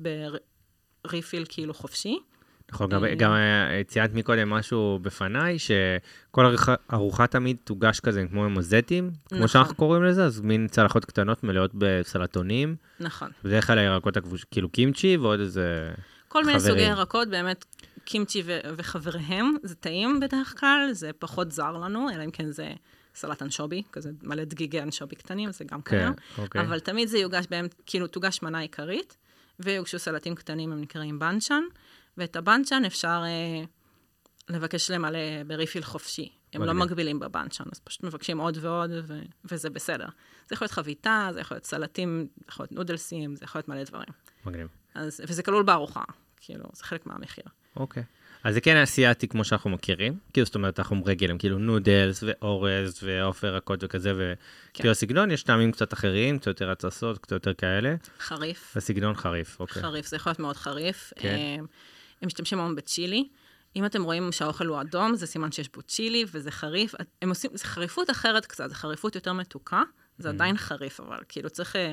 בריפיל 1.05 1.45
כאילו 1.49 1.75
חופשי. 1.75 2.19
נכון, 2.73 2.91
גם- 2.91 3.05
גם 3.19 3.33
אה, 3.33 3.83
ציינת 3.87 4.15
מקודם 4.15 4.51
משהו 4.51 4.99
בפניי, 5.03 5.57
שכל 5.59 6.47
ארוחה- 6.47 6.75
ארוחה 6.93 7.27
תמיד 7.27 7.57
תוגש 7.65 8.01
כזה 8.01 8.25
כמו 8.31 8.51
מוזטים, 8.51 9.11
כמו 9.29 9.37
נכון. 9.39 9.49
שאנחנו 9.49 9.75
קוראים 9.75 10.03
לזה, 10.05 10.25
אז 10.25 10.41
מין 10.41 10.69
צלחות 10.69 11.05
קטנות 11.05 11.45
מלאות 11.45 11.71
בסלטונים, 11.75 12.77
נכון. 13.01 13.31
בדרך 13.45 13.67
כלל 13.67 13.79
הירקות 13.79 14.17
הכבוש, 14.17 14.45
כאילו 14.51 14.69
קימצ'י 14.69 15.17
ועוד 15.17 15.41
איזה... 15.41 15.91
כל 16.29 16.45
מיני 16.45 16.59
חברים. 16.59 16.75
סוגי 16.75 16.87
ירקות, 16.91 17.29
באמת, 17.29 17.65
קימצ'י 18.05 18.43
ו- 18.47 18.59
וחבריהם, 18.77 19.57
זה 19.63 19.75
טעים 19.75 20.21
בדרך 20.21 20.55
כלל, 20.61 20.89
זה 20.93 21.11
פחות 21.19 21.53
זר 21.53 21.73
לנו, 21.73 22.11
אלא 22.15 22.25
אם 22.25 22.31
כן 22.31 22.51
זה 22.51 22.71
סלט 23.15 23.43
אנשובי, 23.43 23.83
כזה 23.93 24.11
מלא 24.23 24.45
דגיגי 24.45 24.81
אנשובי 24.83 25.17
קטנים, 25.17 25.53
זה 25.53 25.65
גם 25.65 25.83
כן, 25.83 25.99
קיים. 25.99 26.13
אוקיי. 26.39 26.61
אבל 26.61 26.81
תמיד 26.81 27.09
זה 27.09 27.19
יוגש 27.19 27.45
בהם, 27.51 27.67
כאילו 27.87 28.07
תוגש 28.07 28.43
מנה 28.43 28.59
עיקרית, 28.59 29.17
ויוגשו 29.61 29.99
סלטים 29.99 30.35
קטנים, 30.35 30.73
הם 30.73 30.81
נקראים 30.81 31.19
בנצ'ן, 31.19 31.63
ואת 32.19 32.37
הבנצ'ן 32.37 32.85
אפשר 32.85 33.23
אה, 33.25 33.65
לבקש 34.49 34.91
למלא 34.91 35.19
בריפיל 35.47 35.83
חופשי. 35.83 36.33
הם 36.53 36.63
לא 36.63 36.73
מגניב. 36.73 36.85
מגבילים 36.89 37.21
בבנצ'ן, 37.21 37.65
אז 37.73 37.81
פשוט 37.81 38.05
מבקשים 38.05 38.39
עוד 38.39 38.59
ועוד, 38.61 38.91
ו- 39.07 39.21
וזה 39.45 39.71
בסדר. 39.71 40.07
זה 40.49 40.55
יכול 40.55 40.65
להיות 40.65 40.73
חביתה, 40.73 41.29
זה 41.33 41.41
יכול 41.41 41.55
להיות 41.55 41.65
סלטים, 41.65 42.27
זה 42.37 42.45
יכול 42.49 42.65
להיות 42.65 42.73
נודלסים, 42.73 43.37
זה 43.37 43.45
יכול 43.45 43.59
להיות 43.59 43.69
מלא 43.69 43.85
דברים. 43.85 44.09
מגניב. 44.47 44.69
אז, 44.95 45.21
וזה 45.29 45.43
כלול 45.43 45.63
בארוחה, 45.63 46.03
כאילו, 46.41 46.65
זה 46.73 46.85
חלק 46.85 47.07
מהמחיר. 47.07 47.45
אוקיי. 47.77 48.03
אז 48.45 48.55
זה 48.55 48.61
כן 48.61 48.77
אסיאתי 48.77 49.29
כמו 49.29 49.45
שאנחנו 49.45 49.71
מכירים, 49.71 50.19
כאילו 50.33 50.47
זאת 50.47 50.55
אומרת 50.55 50.79
אנחנו 50.79 51.05
רגילים, 51.05 51.39
כאילו 51.39 51.59
נודלס 51.59 52.25
ואורז 52.27 53.01
ועוף 53.03 53.43
ירקות 53.43 53.85
וכזה, 53.85 54.13
וכאילו 54.17 54.91
הסגנון 54.91 55.31
יש 55.31 55.43
טעמים 55.43 55.73
קצת 55.73 55.93
אחרים, 55.93 56.39
קצת 56.39 56.47
יותר 56.47 56.71
התססות, 56.71 57.19
קצת 57.19 57.33
יותר 57.33 57.55
כאלה, 57.55 57.95
חריף, 58.21 58.77
הסגנון 58.77 59.15
חריף, 59.17 59.61
אוקיי. 59.61 59.83
חריף, 59.83 60.07
זה 60.07 60.17
יכול 60.17 60.31
להיות 60.31 60.39
מאוד 60.39 60.57
חריף. 60.57 61.13
כן. 61.17 61.65
הם, 62.23 62.27
משתמשים 62.27 62.59
המון 62.59 62.75
בצ'ילי. 62.75 63.29
אם 63.77 63.85
אתם 63.85 64.03
רואים 64.03 64.33
שהאוכל 64.33 64.67
הוא 64.67 64.81
אדום, 64.81 65.17
זה 65.17 65.27
סימן 65.27 65.53
שיש 65.53 65.69
בו 65.75 65.83
צ'ילי, 65.83 66.25
וזה 66.33 66.51
חריף. 66.51 66.95
הם 67.23 67.29
עושים, 67.29 67.51
זה 67.55 67.65
חריפות 67.65 68.11
אחרת 68.11 68.47
קצת, 68.47 68.69
זה 68.69 68.75
חריפות 68.75 69.15
יותר 69.15 69.33
מתוקה, 69.33 69.83
זה 70.19 70.29
Mm. 70.29 70.33
עדיין 70.33 70.57
חריף, 70.57 71.01
אבל 71.01 71.19
כאילו 71.29 71.51
צריך, 71.51 71.77
אה, 71.77 71.93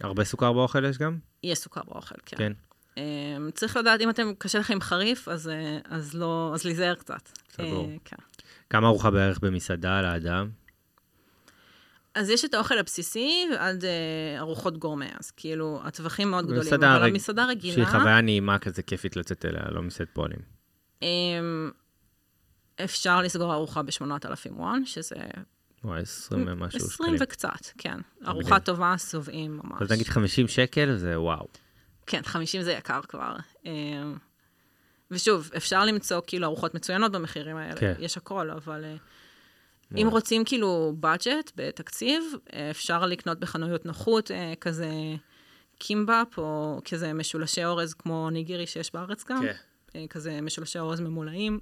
הרבה 0.00 0.24
סוכר 0.24 0.52
באוכל 0.52 0.84
יש 0.84 0.98
גם? 0.98 1.18
יהיה 1.42 1.54
סוכר 1.54 1.80
באוכל, 1.88 2.14
כן. 2.26 2.36
כן. 2.36 2.52
אמ, 2.96 3.50
צריך 3.54 3.76
לדעת, 3.76 4.00
אם 4.00 4.10
אתם, 4.10 4.32
קשה 4.38 4.58
לכם 4.58 4.80
חריף, 4.80 5.28
אז, 5.28 5.48
אה, 5.48 5.78
אז 5.84 6.14
לא, 6.14 6.50
אז 6.54 6.64
להיזהר 6.64 6.94
קצת. 6.94 7.28
סגור. 7.52 7.88
אה, 7.90 7.96
כן. 8.04 8.16
כמה 8.70 8.86
ארוחה 8.86 9.10
בערך 9.10 9.38
במסעדה 9.40 10.02
לאדם? 10.02 10.50
אז 12.14 12.30
יש 12.30 12.44
את 12.44 12.54
האוכל 12.54 12.78
הבסיסי 12.78 13.46
עד 13.58 13.84
אה, 13.84 13.90
ארוחות 14.38 14.78
גורמה, 14.78 15.06
אז 15.20 15.30
כאילו, 15.30 15.80
הטווחים 15.84 16.30
מאוד 16.30 16.44
גדולים. 16.46 16.74
אבל 16.74 16.84
רג- 17.04 17.10
המסעדה 17.10 17.44
רגילה... 17.44 17.74
שהיא 17.74 17.84
חוויה 17.84 18.20
נעימה 18.20 18.58
כזה 18.58 18.82
כיפית 18.82 19.16
לצאת 19.16 19.44
אליה, 19.44 19.62
לא 19.70 19.82
מסעד 19.82 20.06
פועלים. 20.12 20.38
אמ, 21.02 21.70
אפשר 22.84 23.22
לסגור 23.22 23.52
ארוחה 23.54 23.82
ב-8,000 23.82 24.52
וואן, 24.52 24.84
שזה 24.84 25.16
וואי, 25.84 26.00
20 26.02 26.44
ומשהו 26.48 26.78
20 26.78 26.90
שקלים. 26.90 27.16
וקצת, 27.20 27.66
כן. 27.78 27.98
ארוחה 28.26 28.60
טובה, 28.60 28.94
שבעים 28.98 29.60
ממש. 29.64 29.82
אז 29.82 29.92
נגיד 29.92 30.06
50 30.08 30.48
שקל 30.48 30.96
זה 30.96 31.20
וואו. 31.20 31.46
כן, 32.06 32.20
50 32.24 32.62
זה 32.62 32.72
יקר 32.72 33.00
כבר. 33.08 33.36
אמ, 33.64 34.16
ושוב, 35.10 35.50
אפשר 35.56 35.84
למצוא 35.84 36.20
כאילו 36.26 36.46
ארוחות 36.46 36.74
מצוינות 36.74 37.12
במחירים 37.12 37.56
האלה, 37.56 37.76
כן. 37.80 37.94
יש 37.98 38.16
הכל, 38.16 38.50
אבל 38.50 38.84
אה, 38.84 38.94
אם 39.96 40.08
רוצים 40.10 40.44
כאילו 40.44 40.94
budget 41.02 41.50
בתקציב, 41.56 42.22
אה, 42.52 42.70
אפשר 42.70 43.06
לקנות 43.06 43.40
בחנויות 43.40 43.86
נוחות, 43.86 44.30
אה, 44.30 44.52
כזה 44.60 44.90
קימבאפ, 45.78 46.38
או 46.38 46.80
כזה 46.84 47.12
משולשי 47.12 47.64
אורז 47.64 47.94
כמו 47.94 48.30
אוניגירי 48.30 48.66
שיש 48.66 48.92
בארץ 48.94 49.24
גם. 49.24 49.42
כן. 49.42 49.52
אה, 49.96 50.04
כזה 50.10 50.40
משולשי 50.40 50.78
אורז 50.78 51.00
ממולאים, 51.00 51.58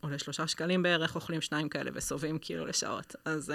עולה 0.00 0.18
שלושה 0.18 0.46
שקלים 0.46 0.82
בערך, 0.82 1.14
אוכלים 1.14 1.40
שניים 1.40 1.68
כאלה 1.68 1.90
ושבעים 1.94 2.38
כאילו 2.38 2.66
לשעות. 2.66 3.16
אז 3.24 3.52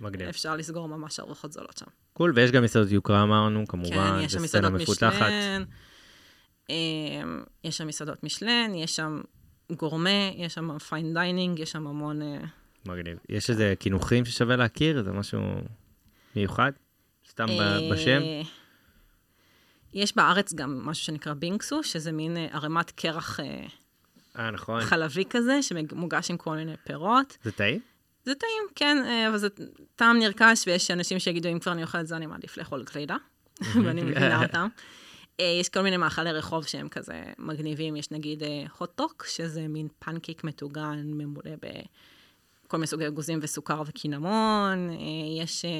מגניב. 0.00 0.28
אפשר 0.28 0.56
לסגור 0.56 0.88
ממש 0.88 1.20
ארוחות 1.20 1.52
זולות 1.52 1.78
שם. 1.78 1.86
cool, 2.12 2.32
ויש 2.34 2.50
גם 2.50 2.62
מסעדות 2.62 2.90
יוקרה 2.90 3.22
אמרנו, 3.22 3.60
כן, 3.60 3.66
כמובן, 3.66 4.20
יש 4.22 4.32
שם 4.32 4.38
זה 4.38 4.48
סצנה 4.48 4.70
מסעדות 4.70 4.82
מפותחת. 4.82 5.12
מישלן, 5.12 5.64
יש 7.64 7.76
שם 7.78 7.86
מסעדות 7.86 8.24
מישלן, 8.24 8.74
יש 8.74 8.96
שם 8.96 9.20
גורמה, 9.72 10.30
יש 10.36 10.54
שם 10.54 10.78
fine 10.78 11.14
dining, 11.14 11.58
יש 11.58 11.70
שם 11.70 11.86
המון... 11.86 12.20
מגניב. 12.88 13.18
יש 13.28 13.50
איזה 13.50 13.74
קינוחים 13.78 14.24
ששווה 14.24 14.56
להכיר? 14.56 15.02
זה 15.02 15.12
משהו 15.12 15.40
מיוחד? 16.36 16.72
סתם 17.28 17.46
ב- 17.46 17.60
אה, 17.60 17.90
בשם? 17.92 18.20
יש 19.94 20.16
בארץ 20.16 20.54
גם 20.54 20.80
משהו 20.84 21.04
שנקרא 21.04 21.34
בינקסו, 21.34 21.82
שזה 21.82 22.12
מין 22.12 22.36
אה, 22.36 22.46
ערימת 22.52 22.90
קרח 22.90 23.40
אה, 23.40 23.66
אה, 24.38 24.50
נכון. 24.50 24.80
חלבי 24.80 25.24
כזה, 25.30 25.62
שמוגש 25.62 26.30
עם 26.30 26.36
כל 26.36 26.56
מיני 26.56 26.76
פירות. 26.84 27.38
זה 27.42 27.52
טעים? 27.52 27.80
זה 28.24 28.34
טעים, 28.34 28.62
כן, 28.74 29.26
אבל 29.28 29.38
זה 29.38 29.48
טעם 29.96 30.18
נרכש, 30.18 30.66
ויש 30.66 30.90
אנשים 30.90 31.18
שיגידו, 31.18 31.48
אם 31.48 31.58
כבר 31.58 31.72
אני 31.72 31.82
אוכל 31.82 32.00
את 32.00 32.06
זה, 32.06 32.16
אני 32.16 32.26
מעדיף 32.26 32.56
לאכול 32.56 32.84
גלידה, 32.94 33.16
ואני 33.84 34.02
מבינה 34.02 34.42
אותם. 34.42 34.68
יש 35.38 35.68
כל 35.68 35.80
מיני 35.80 35.96
מאכלי 35.96 36.32
רחוב 36.32 36.66
שהם 36.66 36.88
כזה 36.88 37.22
מגניבים, 37.38 37.96
יש 37.96 38.10
נגיד 38.10 38.42
הוטדוק, 38.78 39.26
שזה 39.28 39.68
מין 39.68 39.88
פנקיק 39.98 40.44
מטוגן, 40.44 41.02
ממולא 41.04 41.50
כל 42.68 42.76
מיני 42.76 42.86
סוגי 42.86 43.06
אגוזים 43.06 43.38
וסוכר 43.42 43.82
וקינמון, 43.86 44.90
אה, 44.90 44.96
יש 45.42 45.64
אה, 45.64 45.70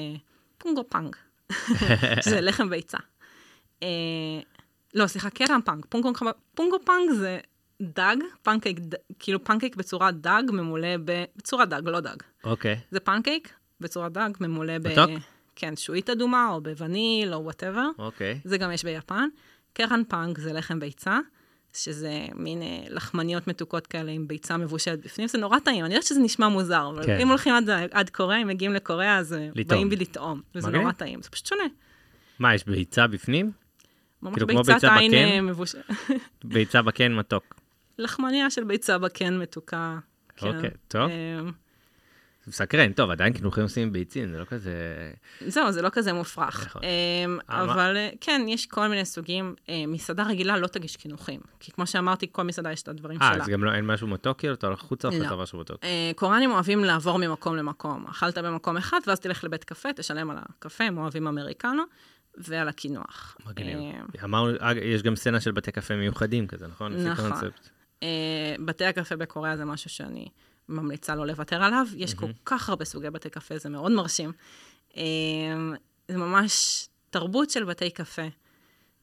פונגו 0.57 0.83
פאנג, 0.89 1.15
שזה 2.25 2.41
לחם 2.41 2.69
ביצה. 2.69 2.97
אה, 3.83 3.87
לא, 4.93 5.07
סליחה, 5.07 5.29
קרן 5.29 5.59
פאנג. 5.65 5.85
פונגו, 5.89 6.11
פונגו 6.55 6.77
פאנג 6.85 7.11
זה 7.11 7.39
דג, 7.81 8.15
פנקייק, 8.43 8.79
ד- 8.79 8.95
כאילו 9.19 9.43
פנקייק 9.43 9.75
בצורת 9.75 10.21
דג 10.21 10.43
ממולא 10.51 10.97
ב... 11.05 11.23
בצורת 11.35 11.69
דג, 11.69 11.81
לא 11.85 11.99
דג. 11.99 12.15
אוקיי. 12.43 12.79
זה 12.91 12.99
פנקייק 12.99 13.53
בצורת 13.79 14.11
דג 14.11 14.29
ממולא 14.39 14.77
ב... 14.77 14.87
מתוק? 14.87 15.09
כן, 15.55 15.75
שעועית 15.75 16.09
אדומה 16.09 16.49
או 16.49 16.61
בווניל 16.61 17.33
או 17.33 17.43
whatever. 17.43 17.89
אוקיי. 17.99 18.39
זה 18.43 18.57
גם 18.57 18.71
יש 18.71 18.83
ביפן. 18.85 19.29
קרן 19.73 20.01
פאנג 20.07 20.39
זה 20.39 20.53
לחם 20.53 20.79
ביצה, 20.79 21.19
שזה 21.73 22.25
מין 22.35 22.61
אה, 22.61 22.83
לחמניות 22.89 23.47
מתוקות 23.47 23.87
כאלה 23.87 24.11
עם 24.11 24.27
ביצה 24.27 24.57
מבושלת 24.57 24.99
בפנים, 25.05 25.27
זה 25.27 25.37
נורא 25.37 25.59
טעים. 25.59 25.85
אני 25.85 25.93
יודעת 25.93 26.07
שזה 26.07 26.19
נשמע 26.19 26.47
מוזר, 26.47 26.89
אבל 26.95 27.05
כן. 27.05 27.19
אם 27.19 27.27
הולכים 27.27 27.53
עד, 27.53 27.69
עד 27.91 28.09
קוריאה, 28.09 28.41
אם 28.41 28.47
מגיעים 28.47 28.73
לקוריאה, 28.73 29.17
אז 29.17 29.33
אה, 29.33 29.49
לטעום. 29.55 29.77
באים 29.77 29.89
בי 29.89 29.95
לטעום, 29.95 30.41
וזה 30.55 30.67
מגניב. 30.67 30.81
נורא 30.81 30.91
טעים, 30.93 31.21
זה 31.21 31.29
פשוט 31.29 31.45
שונה. 31.45 31.63
מה, 32.39 32.55
יש 32.55 32.65
ביצה 32.65 33.07
בפנים? 33.07 33.51
ממש 34.21 34.33
כאילו 34.33 34.47
ביצת 34.47 34.73
ביצה 34.73 34.95
עין? 34.95 35.13
אה, 35.13 35.41
מבושלת. 35.41 35.85
ביצה 36.43 36.81
בקן 36.81 37.15
מתוק. 37.15 37.59
לחמניה 37.97 38.49
של 38.49 38.63
ביצה 38.63 38.97
בקן 38.97 39.37
מתוקה. 39.37 39.99
כן. 40.35 40.47
אוקיי, 40.47 40.69
טוב. 40.87 41.09
אה, 42.39 42.45
זה 42.45 42.49
מסקרן, 42.49 42.93
טוב, 42.93 43.09
עדיין 43.09 43.33
קינוחים 43.33 43.63
עושים 43.63 43.91
ביצים, 43.91 44.31
זה 44.31 44.39
לא 44.39 44.45
כזה... 44.45 44.73
זהו, 45.47 45.71
זה 45.71 45.81
לא 45.81 45.89
כזה 45.89 46.13
מופרך. 46.13 46.65
נכון. 46.65 46.81
אמ, 46.83 47.39
אה, 47.49 47.63
אבל 47.63 47.97
אה, 47.97 48.09
כן, 48.21 48.41
יש 48.47 48.65
כל 48.65 48.87
מיני 48.87 49.05
סוגים. 49.05 49.55
אה, 49.69 49.83
מסעדה 49.87 50.23
רגילה 50.23 50.57
לא 50.57 50.67
תגיש 50.67 50.95
קינוחים. 50.95 51.39
כי 51.59 51.71
כמו 51.71 51.87
שאמרתי, 51.87 52.27
כל 52.31 52.43
מסעדה 52.43 52.71
יש 52.71 52.81
את 52.81 52.87
הדברים 52.87 53.21
אה, 53.21 53.33
שלה. 53.33 53.43
אז 53.43 53.49
גם 53.49 53.63
לא, 53.63 53.73
אין 53.73 53.85
משהו 53.85 54.07
מתוק, 54.07 54.39
כאילו, 54.39 54.53
אתה 54.53 54.67
הולך 54.67 54.79
החוצה. 54.79 55.07
אוכלת 55.07 55.31
משהו 55.31 55.59
מתוק. 55.59 55.83
אה, 55.83 56.11
קוריאנים 56.15 56.51
אוהבים 56.51 56.83
לעבור 56.83 57.17
ממקום 57.17 57.55
למקום. 57.55 58.07
אכלת 58.07 58.37
במקום 58.37 58.77
אחד, 58.77 58.99
ואז 59.07 59.19
תלך 59.19 59.43
לבית 59.43 59.63
קפה, 59.63 59.93
תשלם 59.93 60.29
על 60.29 60.37
הקפה, 60.39 60.83
הם 60.83 60.97
אוהבים 60.97 61.27
אמריקנו, 61.27 61.83
ועל 62.37 62.67
הקינוח. 62.67 63.37
מגניב. 63.45 63.77
אה, 64.19 64.23
אמרנו, 64.23 64.57
יש 64.81 65.03
גם 65.03 65.15
סצנה 65.15 65.39
של 65.39 65.51
בתי 65.51 65.71
קפה 65.71 65.95
מיוחדים 65.95 66.47
כזה, 66.47 66.67
נכון? 66.67 66.93
נכון. 66.93 67.31
אה, 68.03 68.55
בתי 68.65 68.85
הקפה 68.85 69.15
בקוריאה 69.15 69.57
זה 69.57 69.65
משהו 69.65 69.89
שאני 69.89 70.27
ממליצה 70.69 71.15
לא 71.15 71.27
לוותר 71.27 71.63
עליו. 71.63 71.85
יש 71.95 72.13
כל 72.13 72.31
כך 72.45 72.69
הרבה 72.69 72.85
סוגי 72.85 73.09
בתי 73.09 73.29
קפה, 73.29 73.57
זה 73.57 73.69
מאוד 73.69 73.91
מרשים. 73.91 74.31
אה, 74.97 75.03
זה 76.07 76.17
ממש 76.17 76.87
תרבות 77.09 77.49
של 77.49 77.63
בתי 77.63 77.89
קפה, 77.91 78.27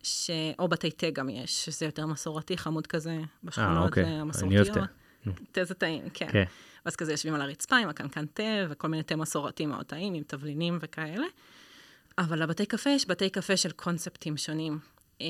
ש... 0.02 0.30
או 0.58 0.68
בתי 0.68 0.90
תה 0.90 1.10
גם 1.10 1.28
יש, 1.28 1.64
שזה 1.64 1.86
יותר 1.86 2.06
מסורתי, 2.06 2.58
חמוד 2.58 2.86
כזה, 2.86 3.18
בשכונות 3.44 3.86
אוקיי. 3.86 4.04
אני 4.04 4.20
המסורתיות. 4.20 4.76
אוהב 4.76 4.86
תה. 4.86 5.30
תה 5.52 5.64
זה 5.64 5.74
טעים, 5.74 6.08
כן. 6.14 6.28
כן. 6.32 6.44
ואז 6.84 6.96
כזה 6.96 7.12
יושבים 7.12 7.34
על 7.34 7.40
הרצפה 7.40 7.76
עם 7.76 7.88
הקנקן 7.88 8.26
תה, 8.26 8.42
וכל 8.68 8.88
מיני 8.88 9.02
תה 9.02 9.16
מסורתי 9.16 9.66
מאוד 9.66 9.86
טעים, 9.86 10.14
עם 10.14 10.22
תבלינים 10.26 10.78
וכאלה. 10.80 11.26
אבל 12.18 12.42
לבתי 12.42 12.66
קפה 12.66 12.90
יש 12.90 13.08
בתי 13.08 13.30
קפה 13.30 13.56
של 13.56 13.70
קונספטים 13.70 14.36
שונים. 14.36 14.78
אה, 15.20 15.26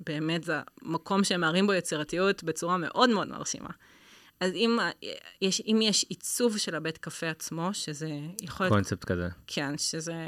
באמת, 0.00 0.44
זה 0.44 0.60
מקום 0.82 1.24
שהם 1.24 1.40
מערים 1.40 1.66
בו 1.66 1.72
יצירתיות 1.72 2.44
בצורה 2.44 2.76
מאוד 2.76 3.10
מאוד 3.10 3.28
מרשימה. 3.28 3.70
אז 4.40 4.52
אם 4.54 4.78
יש, 5.40 5.62
אם 5.66 5.80
יש 5.82 6.04
עיצוב 6.08 6.58
של 6.58 6.74
הבית 6.74 6.98
קפה 6.98 7.28
עצמו, 7.28 7.70
שזה 7.72 8.10
יכול 8.42 8.66
להיות, 8.66 8.74
קונספט 8.74 9.04
כזה. 9.04 9.28
כן, 9.46 9.78
שזה 9.78 10.26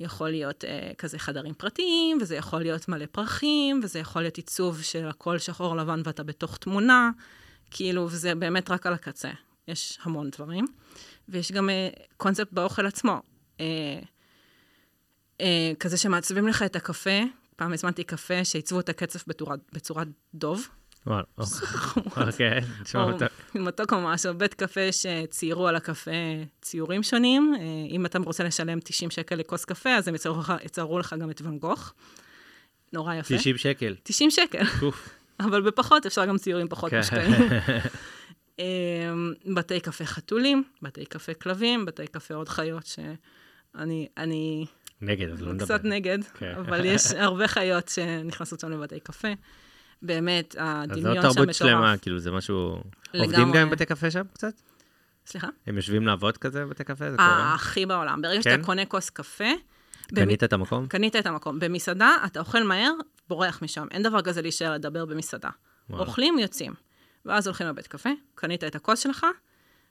יכול 0.00 0.30
להיות 0.30 0.64
אה, 0.64 0.92
כזה 0.98 1.18
חדרים 1.18 1.54
פרטיים, 1.54 2.18
וזה 2.20 2.36
יכול 2.36 2.60
להיות 2.60 2.88
מלא 2.88 3.06
פרחים, 3.12 3.80
וזה 3.84 3.98
יכול 3.98 4.22
להיות 4.22 4.36
עיצוב 4.36 4.82
של 4.82 5.08
הכל 5.08 5.38
שחור 5.38 5.76
לבן 5.76 6.02
ואתה 6.04 6.22
בתוך 6.22 6.58
תמונה, 6.58 7.10
כאילו, 7.70 8.02
וזה 8.10 8.34
באמת 8.34 8.70
רק 8.70 8.86
על 8.86 8.92
הקצה. 8.92 9.30
יש 9.68 9.98
המון 10.02 10.30
דברים. 10.30 10.64
ויש 11.28 11.52
גם 11.52 11.70
אה, 11.70 11.88
קונספט 12.16 12.52
באוכל 12.52 12.86
עצמו. 12.86 13.22
אה, 13.60 14.00
אה, 15.40 15.72
כזה 15.80 15.96
שמעצבים 15.96 16.48
לך 16.48 16.62
את 16.62 16.76
הקפה, 16.76 17.20
פעם 17.56 17.72
הזמנתי 17.72 18.04
קפה 18.04 18.44
שעיצבו 18.44 18.80
את 18.80 18.88
הקצף 18.88 19.26
בצורת, 19.26 19.60
בצורת 19.72 20.08
דוב. 20.34 20.68
וואלה, 21.06 21.22
אוקיי, 22.26 22.60
נשמע 22.82 23.06
מתוק. 23.06 23.28
מתוק 23.54 23.92
ממש, 23.92 24.26
בית 24.26 24.54
קפה 24.54 24.92
שציירו 24.92 25.68
על 25.68 25.76
הקפה 25.76 26.10
ציורים 26.62 27.02
שונים. 27.02 27.54
אה, 27.58 27.62
אם 27.90 28.06
אתה 28.06 28.18
רוצה 28.18 28.44
לשלם 28.44 28.80
90 28.80 29.10
שקל 29.10 29.34
לכוס 29.34 29.64
קפה, 29.64 29.90
אז 29.90 30.08
הם 30.08 30.14
יצרו 30.64 30.98
לך, 30.98 31.14
גם 31.20 31.30
את 31.30 31.40
ואן 31.42 31.58
גוך. 31.58 31.94
נורא 32.92 33.14
יפה. 33.14 33.38
90 33.38 33.56
שקל. 33.56 33.94
90 34.02 34.30
שקל. 34.30 34.64
אבל 35.40 35.62
בפחות 35.62 36.06
אפשר 36.06 36.24
גם 36.26 36.38
ציורים 36.38 36.68
פחות 36.68 36.90
כן. 36.90 36.98
משקעים. 36.98 37.32
אה, 38.60 38.64
בתי 39.54 39.80
קפה 39.80 40.04
חתולים, 40.04 40.64
בתי 40.82 41.06
קפה 41.06 41.34
כלבים, 41.34 41.84
בתי 41.84 42.06
קפה 42.06 42.34
עוד 42.34 42.48
חיות 42.48 42.86
שאני 42.86 44.08
אני 44.16 44.66
נגד, 45.00 45.30
אז 45.30 45.42
לא 45.42 45.52
נדבר. 45.52 45.64
קצת 45.64 45.84
נגד, 45.84 46.18
כן. 46.38 46.54
אבל 46.58 46.84
יש 46.84 47.06
הרבה 47.12 47.48
חיות 47.48 47.88
שנכנסות 47.88 48.60
שם 48.60 48.70
לבתי 48.70 49.00
קפה. 49.00 49.28
באמת, 50.04 50.56
אז 50.58 50.88
זו 50.88 50.92
הדמיון 50.92 51.14
שם 51.14 51.22
תרבות 51.22 51.38
מטורף. 51.38 51.56
שלמה, 51.56 51.96
כאילו 51.96 52.18
זה 52.18 52.30
משהו... 52.30 52.82
עובדים 53.14 53.30
לגמרי. 53.30 53.60
גם 53.60 53.70
בבתי 53.70 53.86
קפה 53.86 54.10
שם 54.10 54.22
קצת? 54.32 54.54
סליחה? 55.26 55.48
הם 55.66 55.76
יושבים 55.76 56.06
לעבוד 56.06 56.36
כזה 56.36 56.64
בבתי 56.64 56.84
קפה? 56.84 57.10
זה 57.10 57.16
קורה? 57.16 57.54
הכי 57.54 57.86
בעולם. 57.86 58.22
ברגע 58.22 58.42
כן? 58.42 58.50
שאתה 58.50 58.64
קונה 58.64 58.86
כוס 58.86 59.10
קפה, 59.10 59.44
במ- 60.12 60.24
קנית 60.24 60.44
את 60.44 60.52
המקום? 60.52 60.86
קנית 60.86 61.16
את 61.16 61.26
המקום. 61.26 61.58
במסעדה, 61.60 62.16
אתה 62.26 62.40
אוכל 62.40 62.62
מהר, 62.62 62.92
בורח 63.28 63.62
משם. 63.62 63.86
אין 63.90 64.02
דבר 64.02 64.22
כזה 64.22 64.42
להישאר 64.42 64.72
לדבר 64.74 65.04
במסעדה. 65.04 65.50
וואלה. 65.90 66.04
אוכלים, 66.04 66.38
יוצאים. 66.38 66.72
ואז 67.24 67.46
הולכים 67.46 67.66
לבית 67.66 67.86
קפה, 67.86 68.10
קנית 68.34 68.64
את 68.64 68.74
הכוס 68.74 69.00
שלך, 69.00 69.26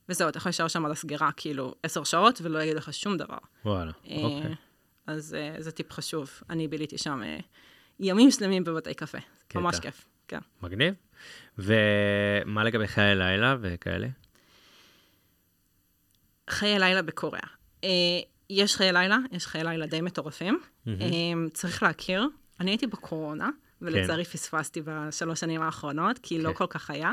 וזהו, 0.10 0.30
אתה 0.30 0.38
יכול 0.38 0.50
להישאר 0.50 0.68
שם 0.68 0.86
על 0.86 0.92
הסגירה, 0.92 1.30
כאילו, 1.38 1.76
עשר 1.84 2.04
שעות, 2.04 2.40
ולא 2.44 2.60
יגיד 2.64 2.76
לך 2.78 2.94
שום 2.94 3.18
דבר. 3.18 3.38
וואלה, 3.66 3.92
אה, 4.10 4.18
אוקיי. 4.24 4.56
אז 5.08 5.36
אה, 5.40 5.56
זה 5.60 5.72
טיפ 5.72 5.92
חשוב. 5.92 6.30
אני 6.50 6.68
ביליתי 6.68 6.98
שם 6.98 7.24
אה, 7.24 7.38
ימים 8.00 8.32
שלמים 8.32 8.64
בבתי 8.64 8.94
קפה. 8.94 9.18
קטע. 9.48 9.60
ממש 9.60 9.80
כיף, 9.80 10.06
כן. 10.28 10.40
מגניב. 10.62 10.94
ומה 11.58 12.64
לגבי 12.64 12.88
חיי 12.88 13.16
לילה 13.16 13.56
וכאלה? 13.62 14.08
חיי 16.50 16.80
לילה 16.80 17.02
בקוריאה. 17.02 17.48
אה, 17.84 17.90
יש 18.50 18.76
חיי 18.76 18.94
לילה, 18.94 19.18
יש 19.32 19.48
חיי 19.48 19.64
לילה 19.64 19.86
די 19.86 20.02
מטורפים. 20.02 20.60
אה, 20.88 20.94
צריך 21.54 21.84
להכיר, 21.84 22.28
אני 22.60 22.72
הייתי 22.72 22.88
בקורונה, 22.88 23.50
ולצערי 23.82 24.26
פספסתי 24.26 24.82
בשלוש 24.86 25.40
שנים 25.40 25.62
האחרונות, 25.62 26.20
כי 26.24 26.40
לא 26.40 26.50
כן. 26.50 26.56
כל 26.56 26.68
כך 26.70 26.90
היה, 26.90 27.12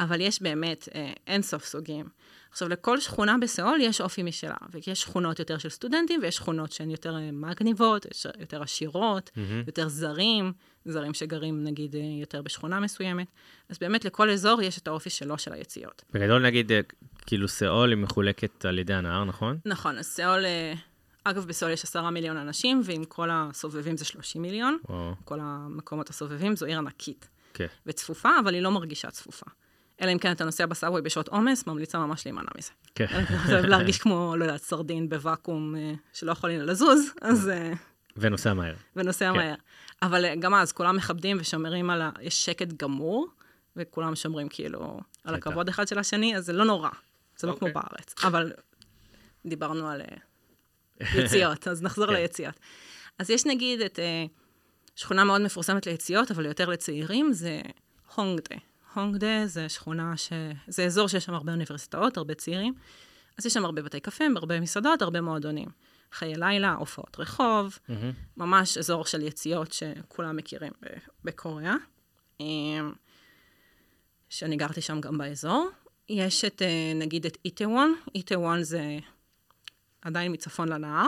אבל 0.00 0.20
יש 0.20 0.42
באמת 0.42 0.88
אה, 0.94 1.12
אין 1.26 1.42
סוף 1.42 1.64
סוגים. 1.64 2.08
עכשיו, 2.50 2.68
לכל 2.68 3.00
שכונה 3.00 3.36
בסיאול 3.40 3.78
יש 3.80 4.00
אופי 4.00 4.22
משלה, 4.22 4.56
ויש 4.70 5.00
שכונות 5.00 5.38
יותר 5.38 5.58
של 5.58 5.68
סטודנטים, 5.68 6.20
ויש 6.22 6.36
שכונות 6.36 6.72
שהן 6.72 6.90
יותר 6.90 7.16
אה, 7.16 7.30
מגניבות, 7.32 8.06
יותר 8.38 8.62
עשירות, 8.62 9.30
יותר 9.66 9.88
זרים, 9.88 10.52
זרים 10.84 11.14
שגרים 11.14 11.64
נגיד 11.64 11.96
אה, 11.96 12.00
יותר 12.20 12.42
בשכונה 12.42 12.80
מסוימת. 12.80 13.26
אז 13.68 13.78
באמת 13.78 14.04
לכל 14.04 14.30
אזור 14.30 14.62
יש 14.62 14.78
את 14.78 14.88
האופי 14.88 15.10
שלו 15.10 15.38
של 15.38 15.52
היציאות. 15.52 16.02
בגדול 16.12 16.42
נגיד, 16.42 16.72
אה, 16.72 16.80
כאילו 17.26 17.48
סאול 17.48 17.90
היא 17.90 17.98
מחולקת 17.98 18.64
על 18.64 18.78
ידי 18.78 18.94
הנהר, 18.94 19.24
נכון? 19.24 19.58
נכון, 19.64 19.98
אז 19.98 20.06
סיאול, 20.06 20.44
אה, 20.44 20.74
אגב, 21.24 21.46
בסיאול 21.46 21.72
יש 21.72 21.84
עשרה 21.84 22.10
מיליון 22.10 22.36
אנשים, 22.36 22.80
ועם 22.84 23.04
כל 23.04 23.28
הסובבים 23.32 23.96
זה 23.96 24.04
30 24.04 24.42
מיליון. 24.42 24.78
או, 24.88 25.12
כל 25.24 25.38
המקומות 25.42 26.10
הסובבים, 26.10 26.56
זו 26.56 26.66
עיר 26.66 26.78
ענקית 26.78 27.28
כן. 27.54 27.66
וצפופה, 27.86 28.30
אבל 28.42 28.54
היא 28.54 28.62
לא 28.62 28.70
מרגישה 28.70 29.10
צפופה. 29.10 29.46
אלא 30.02 30.12
אם 30.12 30.18
כן 30.18 30.32
אתה 30.32 30.44
נוסע 30.44 30.66
בסאבווי 30.66 31.02
בשעות 31.02 31.28
עומס, 31.28 31.66
ממליצה 31.66 31.98
ממש 31.98 32.26
להימנע 32.26 32.50
מזה. 32.58 32.70
כן. 32.94 33.04
אתה 33.04 33.52
אוהב 33.52 33.64
להרגיש 33.64 33.98
כמו, 33.98 34.34
לא 34.36 34.44
יודעת, 34.44 34.62
סרדין 34.62 35.08
בוואקום 35.08 35.76
אה, 35.76 35.92
שלא 36.12 36.32
יכולים 36.32 36.60
לזוז, 36.60 37.12
אז... 37.22 37.48
אה, 37.48 37.72
ונוסע 38.16 38.54
מהר. 38.54 38.74
ונוסע 38.96 39.30
כן. 39.32 39.36
מהר. 39.36 39.54
אבל 40.02 40.24
אה, 40.24 40.34
גם 40.36 40.54
אז, 40.54 40.72
כולם 40.72 40.96
מכבדים 40.96 41.36
ושומרים 41.40 41.90
על 41.90 42.02
ה... 42.02 42.10
יש 42.20 42.44
שקט 42.44 42.68
גמור, 42.72 43.28
וכולם 43.76 44.14
שומרים 44.14 44.48
כאילו 44.48 45.00
על 45.24 45.36
קטע. 45.36 45.50
הכבוד 45.50 45.68
אחד 45.68 45.88
של 45.88 45.98
השני, 45.98 46.36
אז 46.36 46.44
זה 46.46 46.52
לא 46.52 46.64
נורא. 46.64 46.88
זה 47.36 47.46
לא 47.46 47.52
כמו 47.52 47.68
אוקיי. 47.68 47.82
בארץ. 47.82 48.14
אבל 48.24 48.52
דיברנו 49.46 49.88
על 49.88 50.02
יציאות, 51.18 51.68
אז 51.68 51.82
נחזור 51.82 52.06
כן. 52.06 52.12
ליציאות. 52.12 52.54
אז 53.18 53.30
יש 53.30 53.46
נגיד 53.46 53.80
את 53.80 53.98
שכונה 54.96 55.24
מאוד 55.24 55.40
מפורסמת 55.40 55.86
ליציאות, 55.86 56.30
אבל 56.30 56.46
יותר 56.46 56.68
לצעירים, 56.68 57.32
זה 57.32 57.60
הונגדה. 58.14 58.56
הונגדה 58.94 59.46
זה 59.46 59.68
שכונה 59.68 60.16
ש... 60.16 60.32
זה 60.68 60.84
אזור 60.84 61.08
שיש 61.08 61.24
שם 61.24 61.34
הרבה 61.34 61.52
אוניברסיטאות, 61.52 62.16
הרבה 62.16 62.34
צעירים. 62.34 62.74
אז 63.38 63.46
יש 63.46 63.54
שם 63.54 63.64
הרבה 63.64 63.82
בתי 63.82 64.00
קפה, 64.00 64.24
הרבה 64.36 64.60
מסעדות, 64.60 65.02
הרבה 65.02 65.20
מועדונים. 65.20 65.68
חיי 66.12 66.34
לילה, 66.34 66.72
הופעות 66.72 67.16
רחוב, 67.18 67.78
מהמם. 67.88 68.12
ממש 68.36 68.78
אזור 68.78 69.06
של 69.06 69.22
יציאות 69.22 69.72
שכולם 69.72 70.36
מכירים 70.36 70.72
ב- 70.82 70.88
בקוריאה. 71.24 71.74
אמ, 72.40 72.92
שאני 74.28 74.56
גרתי 74.56 74.80
שם 74.80 75.00
גם 75.00 75.18
באזור. 75.18 75.70
יש 76.08 76.44
את, 76.44 76.62
אה, 76.62 76.92
נגיד, 76.94 77.26
את 77.26 77.38
איטאוון. 77.44 77.90
איטאוון 78.14 78.62
זה 78.62 78.98
עדיין 80.02 80.32
מצפון 80.32 80.68
לנהר, 80.68 81.06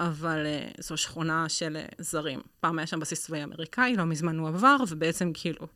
אבל 0.00 0.46
אה, 0.46 0.68
זו 0.78 0.96
שכונה 0.96 1.48
של 1.48 1.76
אה, 1.76 1.86
זרים. 1.98 2.40
פעם 2.60 2.78
היה 2.78 2.86
שם 2.86 3.00
בסיס 3.00 3.24
צבאי 3.24 3.44
אמריקאי, 3.44 3.96
לא 3.96 4.04
מזמן 4.04 4.38
הוא 4.38 4.48
עבר, 4.48 4.76
ובעצם 4.88 5.30
כאילו, 5.34 5.66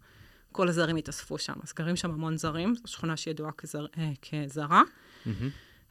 כל 0.53 0.69
הזרים 0.69 0.97
התאספו 0.97 1.39
שם. 1.39 1.55
אז 1.63 1.73
גרים 1.73 1.97
שם 1.97 2.11
המון 2.11 2.37
זרים, 2.37 2.75
זו 2.75 2.93
שכונה 2.93 3.17
שידועה 3.17 3.53
כזר, 3.53 3.87
אה, 3.99 4.11
כזרה. 4.31 4.83
מהמם. 5.27 5.51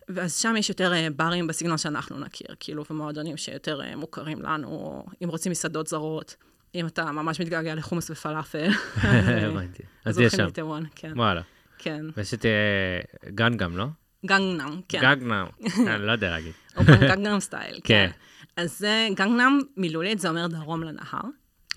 ואז 0.10 0.36
שם 0.38 0.56
יש 0.58 0.70
יותר 0.70 0.94
אה, 0.94 1.08
ברים 1.16 1.48
בסגנון 1.48 1.78
שאנחנו 1.78 2.20
נכיר, 2.20 2.56
כאילו, 2.60 2.84
ומועדונים 2.90 3.38
שיותר 3.38 3.82
אה, 3.82 3.96
מוכרים 3.96 4.42
לנו, 4.42 4.68
או 4.68 5.06
אם 5.24 5.30
רוצים 5.30 5.52
מסעדות 5.52 5.88
זרות, 5.88 6.36
אם 6.76 6.88
אתה 6.88 7.12
ממש 7.12 7.42
מתגעגע 7.42 7.76
לחומוס 7.76 8.10
ופלאפל. 8.10 8.70
אה, 9.04 9.48
הבנתי. 9.48 9.84
אז 10.06 10.20
יש 10.20 10.34
שם. 10.34 10.46
לטוואן, 10.46 10.84
כן, 10.96 11.14
וואלה. 11.16 11.42
כן. 11.78 12.06
ויש 12.18 12.34
את 12.34 12.46
אה, 12.46 13.30
גנגם, 13.30 13.78
לא? 13.78 13.86
גנגנם, 14.26 14.82
כן. 14.90 15.00
גגנם. 15.02 15.46
אני 15.88 16.06
לא 16.06 16.12
יודע 16.12 16.32
להגיד. 16.32 16.54
או 16.78 16.84
גנגנם 16.84 17.40
סטייל, 17.40 17.80
כן. 17.84 17.84
כן. 17.84 18.12
אז 18.58 18.80
זה 18.80 19.08
גנגנם 19.16 19.60
מילולית, 19.78 20.20
זה 20.20 20.30
אומר 20.30 20.48
דרום 20.48 20.84
לנהר, 20.84 21.22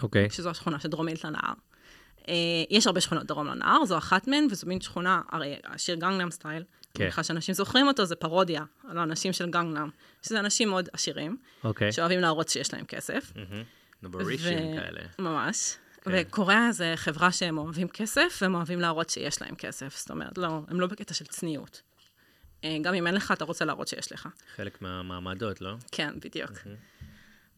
אוקיי. 0.02 0.30
שזו 0.30 0.50
השכונה 0.50 0.80
שדרומית 0.80 1.24
לנהר. 1.24 1.52
אה, 2.28 2.34
יש 2.70 2.86
הרבה 2.86 3.00
שכונות 3.00 3.26
דרום 3.26 3.46
לנהר, 3.46 3.84
זו 3.84 3.98
אחת 3.98 4.28
מהן, 4.28 4.46
וזו 4.50 4.66
מין 4.66 4.80
שכונה, 4.80 5.20
הרי 5.32 5.56
השיר 5.64 5.94
גנגנם 5.94 6.30
סטייל, 6.30 6.62
כן. 6.62 7.02
אני 7.02 7.04
מניחה 7.04 7.22
שאנשים 7.22 7.54
זוכרים 7.54 7.88
אותו, 7.88 8.04
זה 8.04 8.16
פרודיה 8.16 8.64
על 8.88 8.98
האנשים 8.98 9.32
של 9.32 9.50
גנגנם, 9.50 9.90
שזה 10.22 10.40
אנשים 10.40 10.68
מאוד 10.68 10.88
עשירים, 10.92 11.36
אוקיי. 11.64 11.92
שאוהבים 11.92 12.20
להראות 12.20 12.48
שיש 12.48 12.74
להם 12.74 12.84
כסף. 12.84 13.32
נוברישים 14.02 14.76
כאלה. 14.76 15.00
ממש. 15.18 15.76
כן. 16.00 16.10
וקוריאה 16.14 16.72
זה 16.72 16.92
חברה 16.96 17.32
שהם 17.32 17.58
אוהבים 17.58 17.88
כסף, 17.88 18.38
והם 18.42 18.54
אוהבים 18.54 18.80
להראות 18.80 19.10
שיש 19.10 19.42
להם 19.42 19.54
כסף. 19.54 19.96
זאת 19.96 20.10
אומרת, 20.10 20.38
לא, 20.38 20.60
הם 20.68 20.80
לא 20.80 20.86
בקטע 20.86 21.14
של 21.14 21.24
צניעות. 21.24 21.82
אה, 22.64 22.76
גם 22.82 22.94
אם 22.94 23.06
אין 23.06 23.14
לך, 23.14 23.32
אתה 23.32 23.44
רוצה 23.44 23.64
להראות 23.64 23.88
שיש 23.88 24.12
לך. 24.12 24.28
חלק 24.56 24.82
מהמעמדות, 24.82 25.60
לא? 25.60 25.74
כן, 25.92 26.14
בדיוק. 26.24 26.50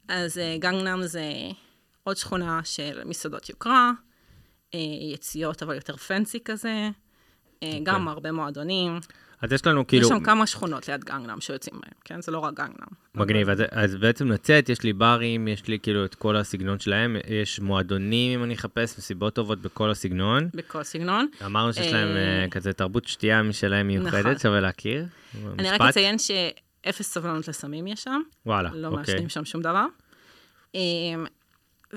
אז 0.09 0.39
אה, 0.39 0.57
גנגנם 0.59 1.03
זה 1.03 1.25
עוד 2.05 2.17
שכונה 2.17 2.61
של 2.65 3.05
מסעדות 3.05 3.49
יוקרה, 3.49 3.93
יציאות 5.13 5.63
אבל 5.63 5.75
יותר 5.75 5.97
פנסי 5.97 6.39
כזה, 6.45 6.89
אה, 7.63 7.79
גם 7.83 8.09
הרבה 8.09 8.33
מועדונים. 8.33 8.99
אז 9.43 9.53
יש 9.53 9.67
לנו 9.67 9.81
יש 9.81 9.85
אוקיי. 9.85 10.01
כאילו... 10.01 10.09
שם 10.09 10.25
כמה 10.25 10.47
שכונות 10.47 10.89
ליד 10.89 11.05
גנגנם 11.05 11.41
שיוצאים 11.41 11.75
בהם, 11.81 11.93
כן? 12.05 12.23
זה 12.23 12.33
לא 12.33 12.39
רק 12.39 12.55
גנגנם. 12.55 12.87
מגניב, 13.15 13.49
אז, 13.49 13.63
אז 13.71 13.95
בעצם 13.95 14.29
לצאת, 14.29 14.69
יש 14.69 14.83
לי 14.83 14.93
ברים, 14.93 15.49
יש 15.49 15.69
לי 15.69 15.79
כאילו 15.79 16.05
את 16.05 16.15
כל 16.15 16.37
הסגנון 16.37 16.79
שלהם, 16.79 17.17
יש 17.29 17.61
מועדונים, 17.61 18.39
אם 18.39 18.45
אני 18.45 18.55
אחפש, 18.55 18.99
מסיבות 18.99 19.35
טובות 19.35 19.61
בכל 19.61 19.91
הסגנון. 19.91 20.49
בכל 20.55 20.83
סגנון. 20.83 21.27
אמרנו 21.45 21.73
שיש 21.73 21.93
להם 21.93 22.09
אה, 22.09 22.43
אה, 22.43 22.49
כזה 22.51 22.73
תרבות 22.73 23.09
שתייה 23.09 23.43
משלהם 23.43 23.87
מיוחדת, 23.87 24.27
נכון. 24.27 24.39
שווה 24.39 24.61
להכיר. 24.61 25.07
אני 25.59 25.71
רק 25.71 25.81
משפט? 25.81 25.89
אציין 25.89 26.17
שאפס 26.19 27.13
סבלנות 27.13 27.49
לסמים 27.49 27.87
יש 27.87 28.03
שם. 28.03 28.21
וואלה, 28.47 28.71
לא 28.75 28.89
אוקיי. 28.89 29.01
מעשנים 29.01 29.29
שם 29.29 29.45
שום 29.45 29.63
דבר. 29.63 29.87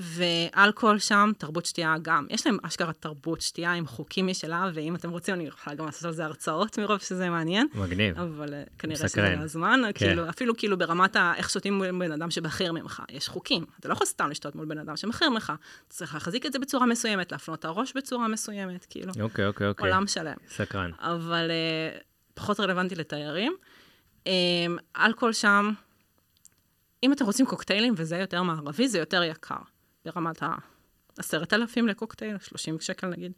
ואלכוהול 0.00 0.98
שם, 0.98 1.30
תרבות 1.38 1.66
שתייה 1.66 1.94
גם. 2.02 2.26
יש 2.30 2.46
להם 2.46 2.58
אשכרה 2.62 2.92
תרבות 2.92 3.40
שתייה 3.40 3.72
עם 3.72 3.86
חוקים 3.86 4.26
משלה, 4.26 4.70
ואם 4.74 4.94
אתם 4.94 5.10
רוצים, 5.10 5.34
אני 5.34 5.46
יכולה 5.46 5.76
גם 5.76 5.86
לעשות 5.86 6.04
על 6.04 6.12
זה 6.12 6.24
הרצאות 6.24 6.78
מרוב 6.78 6.98
שזה 6.98 7.30
מעניין. 7.30 7.66
מגניב. 7.74 8.18
אבל 8.18 8.54
אה, 8.54 8.62
כנראה 8.78 9.08
שזה. 9.08 9.34
לא 9.38 9.42
הזמן, 9.42 9.80
כן. 9.84 9.92
כאילו, 9.92 10.28
אפילו 10.28 10.56
כאילו 10.56 10.78
ברמת 10.78 11.16
ה... 11.16 11.32
איך 11.36 11.50
שותים 11.50 11.74
מול 11.74 11.98
בן 11.98 12.12
אדם 12.12 12.30
שבכיר 12.30 12.72
ממך, 12.72 13.02
יש 13.10 13.28
חוקים. 13.28 13.64
אתה 13.80 13.88
לא 13.88 13.92
יכול 13.92 14.06
סתם 14.06 14.30
לשתות 14.30 14.54
מול 14.54 14.66
בן 14.66 14.78
אדם 14.78 14.96
שבכיר 14.96 15.30
ממך. 15.30 15.52
צריך 15.88 16.14
להחזיק 16.14 16.46
את 16.46 16.52
זה 16.52 16.58
בצורה 16.58 16.86
מסוימת, 16.86 17.32
להפנות 17.32 17.58
את 17.58 17.64
הראש 17.64 17.92
בצורה 17.96 18.28
מסוימת, 18.28 18.86
כאילו, 18.90 19.12
אוקיי, 19.20 19.46
אוקיי, 19.46 19.68
אוקיי. 19.68 19.90
עולם 19.90 20.06
שלם. 20.06 20.36
סקרן. 20.48 20.90
אבל 20.98 21.50
אה, 21.50 21.98
פחות 22.34 22.60
רלוונטי 22.60 22.94
לתיירים. 22.94 23.56
אה, 24.26 24.32
אלכוהול 24.96 25.32
שם, 25.32 25.72
אם 27.02 27.12
אתם 27.12 27.24
רוצים 27.24 27.46
קוקטיילים 27.46 27.94
וזה 27.96 28.16
יותר 28.16 28.42
מערבי, 28.42 28.88
זה 28.88 28.98
יותר 28.98 29.22
יקר, 29.22 29.56
ברמת 30.04 30.42
ה... 30.42 30.54
עשרת 31.18 31.52
אלפים 31.52 31.88
לקוקטייל, 31.88 32.38
30 32.38 32.80
שקל 32.80 33.06
נגיד, 33.06 33.32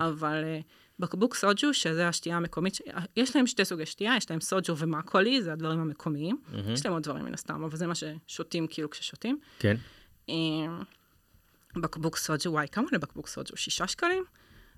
אבל 0.00 0.44
אה, 0.44 0.60
בקבוק 0.98 1.34
סוג'ו, 1.34 1.74
שזה 1.74 2.08
השתייה 2.08 2.36
המקומית, 2.36 2.74
ש- 2.74 2.82
יש 3.16 3.36
להם 3.36 3.46
שתי 3.46 3.64
סוגי 3.64 3.86
שתייה, 3.86 4.16
יש 4.16 4.30
להם 4.30 4.40
סוג'ו 4.40 4.76
ומקולי, 4.76 5.42
זה 5.42 5.52
הדברים 5.52 5.80
המקומיים. 5.80 6.40
יש 6.72 6.86
להם 6.86 6.94
עוד 6.94 7.02
דברים 7.02 7.24
מן 7.24 7.34
הסתם, 7.34 7.62
אבל 7.64 7.76
זה 7.76 7.86
מה 7.86 7.92
ששותים 7.94 8.66
כאילו 8.66 8.90
כששותים. 8.90 9.38
כן. 9.58 9.76
אה, 10.28 10.34
בקבוק 11.76 12.16
סוג'ו, 12.16 12.50
וואי, 12.50 12.66
כמה 12.72 12.84
עולה 12.84 12.98
בקבוק 12.98 13.28
סוג'ו? 13.28 13.56
שישה 13.56 13.86
שקלים? 13.86 14.24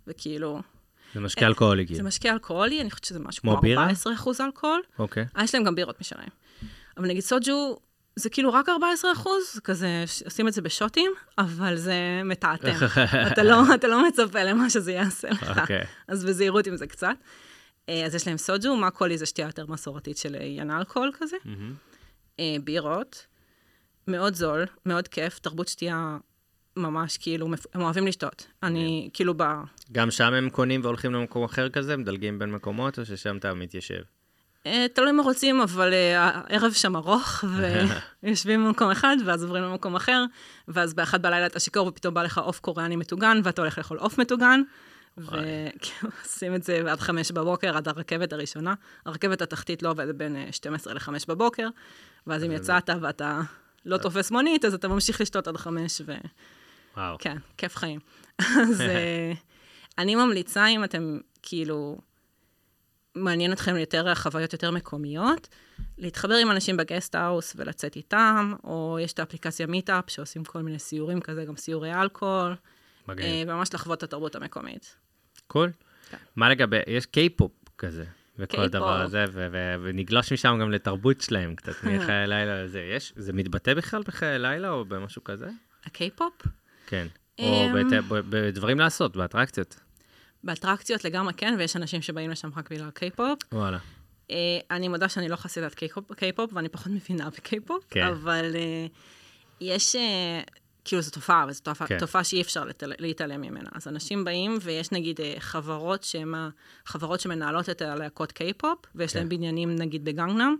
וכאילו, 0.07 0.61
זה 1.15 1.21
משקה 1.21 1.47
אלכוהולי, 1.47 1.83
זה 1.87 1.93
כאילו. 1.95 2.05
משקה 2.09 2.31
אלכוהולי, 2.33 2.81
אני 2.81 2.91
חושבת 2.91 3.05
שזה 3.05 3.19
משהו 3.19 3.43
כמו 3.43 3.53
כמו 3.53 3.61
בירה? 3.61 3.83
14 3.83 4.15
אחוז 4.15 4.41
אלכוהול. 4.41 4.83
אוקיי. 4.99 5.27
אה, 5.37 5.45
יש 5.45 5.55
להם 5.55 5.65
גם 5.65 5.75
בירות 5.75 6.01
משלהם. 6.01 6.29
אבל 6.97 7.09
נגיד 7.09 7.23
סוג'ו, 7.23 7.79
זה 8.17 8.31
כאילו 8.31 8.53
רק 8.53 8.69
14 8.69 9.13
אחוז, 9.13 9.61
כזה, 9.65 10.05
עושים 10.25 10.49
את 10.49 10.53
זה 10.53 10.63
בשוטים, 10.63 11.13
אבל 11.39 11.77
זה 11.77 11.95
מתעתע. 12.25 12.73
אתה, 13.33 13.43
לא, 13.43 13.75
אתה 13.75 13.89
לא 13.89 14.09
מצפה 14.09 14.43
למה 14.43 14.71
שזה 14.71 14.93
יעשה 14.93 15.31
לך. 15.31 15.59
אוקיי. 15.61 15.85
אז 16.09 16.25
בזהירות 16.25 16.67
עם 16.67 16.77
זה 16.77 16.87
קצת. 16.87 17.17
אה, 17.89 18.07
אז 18.07 18.15
יש 18.15 18.27
להם 18.27 18.37
סוג'ו, 18.37 18.77
מקולי 18.77 19.19
זה 19.19 19.27
שתייה 19.27 19.47
יותר 19.49 19.67
מסורתית 19.67 20.17
של 20.17 20.35
אה, 20.35 20.45
ין 20.45 20.71
אלכוהול 20.71 21.13
כזה. 21.19 21.37
אה, 22.41 22.57
בירות, 22.65 23.27
מאוד 24.09 24.35
זול, 24.35 24.67
מאוד 24.87 25.09
כיף, 25.09 25.39
תרבות 25.39 25.69
שתייה 25.69 26.17
ממש 26.77 27.19
כאילו, 27.19 27.49
הם 27.75 27.81
אוהבים 27.81 28.07
לשתות. 28.07 28.47
אני 28.63 29.11
כאילו 29.13 29.35
ב... 29.37 29.43
גם 29.93 30.11
שם 30.11 30.35
הם 30.35 30.51
קונים 30.51 30.81
והולכים 30.85 31.13
למקום 31.13 31.45
אחר 31.45 31.69
כזה, 31.69 31.97
מדלגים 31.97 32.39
בין 32.39 32.53
מקומות, 32.53 32.99
או 32.99 33.05
ששם 33.05 33.37
אתה 33.37 33.55
מתיישב? 33.55 34.03
אה, 34.67 34.87
תלוי 34.95 35.13
מה 35.13 35.23
רוצים, 35.23 35.61
אבל 35.61 35.93
אה, 35.93 36.31
הערב 36.35 36.73
שם 36.73 36.97
ארוך, 36.97 37.45
ויושבים 38.23 38.65
במקום 38.65 38.91
אחד, 38.91 39.17
ואז 39.25 39.43
עוברים 39.43 39.63
למקום 39.63 39.97
אחר, 39.97 40.25
ואז 40.69 40.95
באחד 40.95 41.23
בלילה 41.23 41.47
אתה 41.47 41.61
שיכור, 41.61 41.87
ופתאום 41.87 42.15
בא 42.15 42.23
לך 42.23 42.39
עוף 42.39 42.61
קוריאני 42.61 42.97
מטוגן, 42.97 43.41
ואתה 43.45 43.63
הולך 43.63 43.79
לאכול 43.79 43.99
עוף 43.99 44.19
מטוגן, 44.19 44.61
ועושים 45.17 46.55
את 46.57 46.63
זה 46.63 46.83
עד 46.93 47.01
חמש 47.01 47.33
בבוקר, 47.33 47.77
עד 47.77 47.89
הרכבת 47.89 48.33
הראשונה. 48.33 48.75
הרכבת 49.07 49.43
התחתית 49.43 49.83
לא 49.83 49.91
עובדת 49.91 50.15
בין 50.15 50.37
אה, 50.37 50.47
12 50.51 50.95
ל-5 50.95 51.09
בבוקר, 51.29 51.69
ואז 52.27 52.45
אם 52.45 52.53
יצאת 52.53 52.91
ואתה 53.01 53.41
לא 53.87 53.97
תופס 53.97 54.31
מונית, 54.31 54.65
אז 54.65 54.75
אתה 54.75 54.89
ממשיך 54.89 55.21
לשתות 55.21 55.49
עד 55.49 55.57
חמש, 55.57 56.01
ו... 56.07 56.13
וואו. 56.97 57.17
כן, 57.19 57.37
כיף 57.57 57.77
חיים. 57.77 58.01
אז 58.41 58.81
אה, 58.81 59.33
אני 59.99 60.15
ממליצה, 60.15 60.67
אם 60.67 60.85
אתם 60.85 61.19
כאילו, 61.43 61.99
מעניין 63.15 63.53
אתכם 63.53 63.77
יותר 63.77 64.15
חוויות 64.15 64.53
יותר 64.53 64.71
מקומיות, 64.71 65.49
להתחבר 65.99 66.35
עם 66.35 66.51
אנשים 66.51 66.77
בגסט-האוס 66.77 67.53
ולצאת 67.57 67.97
איתם, 67.97 68.55
או 68.65 68.99
יש 69.01 69.13
את 69.13 69.19
האפליקציה 69.19 69.67
מיטאפ 69.67 70.05
שעושים 70.11 70.45
כל 70.45 70.63
מיני 70.63 70.79
סיורים 70.79 71.21
כזה, 71.21 71.45
גם 71.45 71.57
סיורי 71.57 71.95
אלכוהול, 71.95 72.55
מגניב. 73.09 73.49
אה, 73.49 73.55
ממש 73.55 73.75
לחוות 73.75 73.99
את 73.99 74.03
התרבות 74.03 74.37
המקומית. 74.37 74.97
cool. 75.47 75.71
כן. 76.11 76.17
מה 76.37 76.51
לגבי, 76.51 76.79
יש 76.87 77.07
קיי-פופ 77.07 77.53
כזה, 77.79 78.05
וכל. 78.39 78.61
הדבר 78.61 79.01
הזה, 79.01 79.25
ו- 79.33 79.49
ו- 79.53 79.75
ונגלוש 79.83 80.33
משם 80.33 80.59
גם 80.61 80.71
לתרבות 80.71 81.21
שלהם 81.21 81.55
קצת, 81.55 81.73
מחיי 81.85 82.27
לילה 82.27 82.65
וזה. 82.65 82.81
יש, 82.81 83.13
זה 83.17 83.33
מתבטא 83.33 83.75
בכלל 83.75 84.03
בחיי 84.03 84.39
לילה 84.39 84.71
או 84.71 84.85
במשהו 84.85 85.25
כזה? 85.25 85.49
הקיי-פופ? 85.85 86.33
כן. 86.87 87.07
או 87.39 87.67
אמ, 87.67 87.89
בדברים 88.31 88.79
לעשות, 88.79 89.17
באטרקציות. 89.17 89.81
באטרקציות 90.45 91.05
לגמרי 91.05 91.35
כן, 91.35 91.55
ויש 91.59 91.77
אנשים 91.77 92.03
שבאים 92.03 92.31
לשם 92.31 92.51
רק 92.57 92.71
בגלל 92.71 92.91
קיי-פופ. 92.91 93.39
וואלה. 93.53 93.79
אה, 94.31 94.37
אני 94.71 94.89
מודה 94.89 95.09
שאני 95.09 95.29
לא 95.29 95.37
חסידת 95.37 95.75
קיי-פופ, 96.17 96.51
ואני 96.53 96.69
פחות 96.69 96.93
מבינה 96.93 97.31
בקיי-פופ, 97.31 97.85
כן. 97.91 98.07
אבל 98.07 98.57
אה, 98.57 98.87
יש, 99.61 99.97
אה, 99.97 100.41
כאילו 100.85 101.03
זו 101.03 101.11
תופעה, 101.11 101.45
וזו 101.49 101.61
תופעה, 101.63 101.89
כן. 101.89 101.99
תופעה 101.99 102.25
שאי 102.25 102.41
אפשר 102.41 102.65
לתל, 102.65 102.93
להתעלם 102.99 103.41
ממנה. 103.41 103.69
אז 103.73 103.89
אנשים 103.89 104.25
באים, 104.25 104.59
ויש 104.63 104.93
נגיד 104.93 105.21
חברות 105.39 106.03
שהן 106.03 106.35
החברות 106.87 107.21
שמנהלות 107.21 107.71
את 107.71 107.83
הלהקות 107.83 108.33
קיי-פופ, 108.33 108.79
ויש 108.95 109.13
כן. 109.13 109.19
להם 109.19 109.29
בניינים 109.29 109.77
נגיד 109.77 110.05
בגנגנם, 110.05 110.57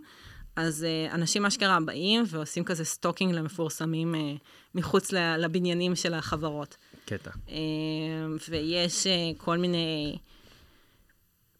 אז 0.55 0.83
אה, 0.83 1.15
אנשים 1.15 1.45
אשכרה 1.45 1.79
באים 1.79 2.23
ועושים 2.27 2.63
כזה 2.63 2.85
stalking 2.85 3.33
למפורסמים 3.33 4.15
אה, 4.15 4.33
מחוץ 4.75 5.11
לבניינים 5.11 5.95
של 5.95 6.13
החברות. 6.13 6.77
קטע. 7.05 7.31
אה, 7.49 7.55
ויש 8.49 9.07
אה, 9.07 9.13
כל 9.37 9.57
מיני 9.57 10.17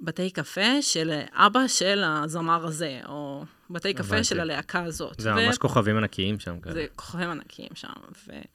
בתי 0.02 0.30
קפה 0.30 0.82
של 0.82 1.20
אבא 1.34 1.68
של 1.68 2.04
הזמר 2.06 2.66
הזה, 2.66 3.00
או 3.08 3.44
בתי 3.70 3.94
קפה. 3.94 4.24
של 4.24 4.40
הלהקה 4.40 4.84
הזאת. 4.84 5.20
זה 5.20 5.34
ממש 5.34 5.58
כוכבים 5.58 5.98
ענקיים 5.98 6.40
שם 6.40 6.60
כזה. 6.60 6.74
זה 6.74 6.86
כוכבים 6.96 7.30
ענקיים 7.30 7.70
שם, 7.76 7.88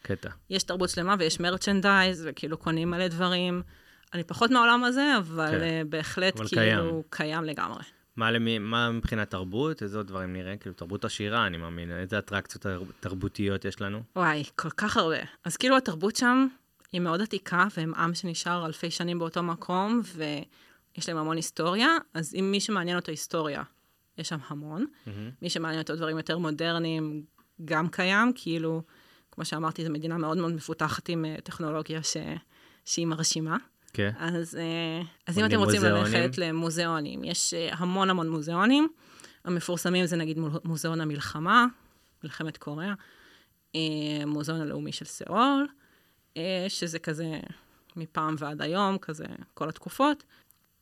קטע. 0.03 0.31
ויש 0.51 0.63
תרבות 0.63 0.91
שלמה 0.91 1.15
ויש 1.19 1.41
merchandise, 1.41 2.27
וכאילו 2.31 2.57
קונים 2.57 2.91
מלא 2.91 3.09
דברים. 3.09 3.63
אני 4.15 4.25
פחות 4.25 4.51
מהעולם 4.51 4.85
הזה, 4.85 5.17
אבל 5.19 5.51
כן. 5.51 5.61
אה, 5.63 5.83
בהחלט 5.89 6.37
אבל 6.37 6.49
כאילו 6.49 6.63
קיים. 6.63 7.03
קיים 7.11 7.45
לגמרי. 7.45 7.83
מה, 8.17 8.31
למי, 8.31 8.59
מה 8.59 8.91
מבחינת 8.91 9.31
תרבות? 9.31 9.83
איזה 9.83 9.97
עוד 9.97 10.07
דברים 10.07 10.33
נראה? 10.33 10.57
כאילו, 10.57 10.75
תרבות 10.75 11.05
עשירה, 11.05 11.47
אני 11.47 11.57
מאמין. 11.57 11.93
איזה 11.93 12.19
אטרקציות 12.19 12.63
תר- 12.63 12.83
תרבותיות 13.01 13.65
יש 13.65 13.81
לנו? 13.81 14.03
וואי, 14.17 14.45
כל 14.57 14.71
כך 14.71 14.97
הרבה. 14.97 15.17
אז 15.45 15.57
כאילו 15.57 15.77
התרבות 15.77 16.17
שם 16.17 16.47
היא 16.93 17.01
מאוד 17.01 17.21
עתיקה, 17.23 17.67
והם 17.77 17.95
עם 17.95 18.15
שנשאר 18.15 18.67
אלפי 18.67 18.91
שנים 18.91 19.19
באותו 19.19 19.43
מקום, 19.43 20.01
ויש 20.15 21.09
להם 21.09 21.17
המון 21.17 21.37
היסטוריה, 21.37 21.89
אז 22.15 22.35
אם 22.35 22.49
מי 22.51 22.61
שמעניין 22.61 22.97
אותו 22.97 23.11
היסטוריה, 23.11 23.63
יש 24.19 24.29
שם 24.29 24.39
המון. 24.47 24.87
מי 25.43 25.51
שמעניין 25.51 25.83
אותו 25.83 25.97
דברים 25.97 26.17
יותר 26.17 26.39
מודרניים, 26.39 27.25
גם 27.65 27.89
קיים, 27.89 28.33
כאילו, 28.35 28.83
כמו 29.31 29.45
שאמרתי, 29.45 29.85
זו 29.85 29.91
מדינה 29.91 30.19
מאוד 30.19 30.39
מאוד 30.39 30.53
מפותחת 30.53 31.09
עם 31.09 31.25
אה, 31.25 31.37
טכנולוגיה 31.45 32.03
ש... 32.03 32.17
שהיא 32.85 33.07
מרשימה. 33.07 33.57
כן. 33.93 34.11
אז, 34.19 34.57
אה, 34.57 35.03
אז 35.27 35.39
אם 35.39 35.45
מוזיאונים. 35.45 35.47
אתם 35.47 35.57
רוצים 35.57 35.83
ללכת 35.83 36.39
למוזיאונים, 36.39 37.25
יש 37.25 37.55
אה, 37.55 37.69
המון 37.73 38.11
המון 38.11 38.29
מוזיאונים. 38.31 38.89
המפורסמים 39.45 40.07
זה 40.07 40.17
נגיד 40.17 40.39
מו- 40.39 40.61
מוזיאון 40.65 41.01
המלחמה, 41.01 41.67
מלחמת 42.25 42.57
קוריאה, 42.57 42.95
אה, 43.75 43.81
מוזיאון 44.27 44.61
הלאומי 44.61 44.93
של 44.93 45.05
סאול, 45.05 45.67
שזה 46.69 46.99
כזה 46.99 47.41
מפעם 47.97 48.35
ועד 48.39 48.63
היום, 48.63 48.99
כזה 48.99 49.25
כל 49.55 49.69
התקופות. 49.69 50.25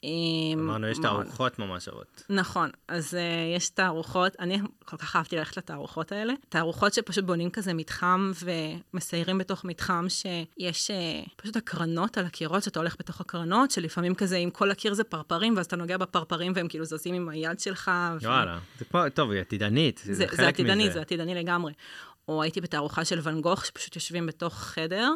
אה, 0.05 0.11
אמרנו, 0.55 0.87
יש 0.87 0.99
תערוכות 0.99 1.59
ממש 1.59 1.85
שוות. 1.85 2.23
נכון, 2.31 2.71
אז 2.89 3.15
uh, 3.15 3.57
יש 3.57 3.69
תערוכות, 3.69 4.37
אני 4.41 4.59
כל 4.85 4.97
כך 4.97 5.17
אהבתי 5.17 5.37
ללכת 5.37 5.57
לתערוכות 5.57 6.13
האלה. 6.13 6.35
תערוכות 6.49 6.95
שפשוט 6.95 7.25
בונים 7.25 7.51
כזה 7.51 7.75
מתחם 7.75 8.33
ומסיירים 8.45 9.39
בתוך 9.39 9.65
מתחם 9.65 10.07
שיש 10.09 10.91
uh, 10.91 11.31
פשוט 11.37 11.57
הקרנות 11.57 12.19
על 12.19 12.27
הקירות, 12.27 12.63
שאתה 12.63 12.79
הולך 12.79 12.97
בתוך 12.99 13.21
הקרנות, 13.21 13.71
שלפעמים 13.71 14.15
כזה, 14.15 14.37
אם 14.37 14.51
כל 14.51 14.71
הקיר 14.71 14.95
זה 14.95 15.05
פרפרים, 15.05 15.57
ואז 15.57 15.67
אתה 15.67 15.77
נוגע 15.77 15.97
בפרפרים 15.97 16.53
והם 16.57 16.69
כאילו 16.69 16.85
זזים 16.85 17.15
עם 17.15 17.29
היד 17.29 17.61
שלך. 17.61 17.91
ו- 18.21 18.27
וואלה. 18.27 18.59
זה 18.79 18.85
כמו, 18.85 19.01
טוב, 19.15 19.31
היא 19.31 19.41
עתידנית. 19.41 20.01
זה, 20.05 20.15
זה 20.15 20.27
זה 20.31 20.37
חלק 20.37 20.49
עתידני, 20.55 20.85
מזה. 20.85 20.93
זה 20.93 21.01
עתידני 21.01 21.35
לגמרי. 21.35 21.73
או 22.29 22.43
הייתי 22.43 22.61
בתערוכה 22.61 23.05
של 23.05 23.19
ואן 23.23 23.41
גוך, 23.41 23.67
שפשוט 23.67 23.97
יושבים 23.97 24.27
בתוך 24.27 24.55
חדר, 24.55 25.11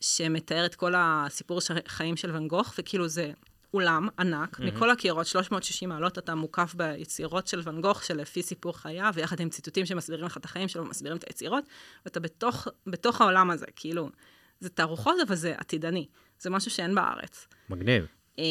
שמתאר 0.00 0.66
את 0.66 0.74
כל 0.74 0.92
הסיפור 0.96 1.60
של 1.60 1.78
חיים 1.88 2.16
של 2.16 2.30
ואן 2.30 2.48
גוך, 2.48 2.74
וכאילו 2.78 3.08
זה 3.08 3.32
אולם 3.74 4.08
ענק, 4.18 4.60
mm-hmm. 4.60 4.64
מכל 4.64 4.90
הקירות, 4.90 5.26
360 5.26 5.88
מעלות, 5.88 6.18
אתה 6.18 6.34
מוקף 6.34 6.74
ביצירות 6.74 7.46
של 7.46 7.60
ואן 7.64 7.80
גוך, 7.80 8.04
שלפי 8.04 8.42
סיפור 8.42 8.78
חייו, 8.78 9.12
ויחד 9.14 9.40
עם 9.40 9.48
ציטוטים 9.48 9.86
שמסבירים 9.86 10.24
לך 10.24 10.36
את 10.36 10.44
החיים 10.44 10.68
שלו, 10.68 10.84
מסבירים 10.84 11.16
את 11.16 11.24
היצירות, 11.26 11.64
ואתה 12.04 12.20
בתוך, 12.20 12.68
בתוך 12.86 13.20
העולם 13.20 13.50
הזה, 13.50 13.66
כאילו, 13.76 14.10
זה 14.60 14.68
תערוכות, 14.68 15.14
אבל 15.26 15.34
זה 15.34 15.54
עתידני. 15.58 16.06
זה 16.38 16.50
משהו 16.50 16.70
שאין 16.70 16.94
בארץ. 16.94 17.48
מגניב. 17.70 18.06
אה, 18.38 18.44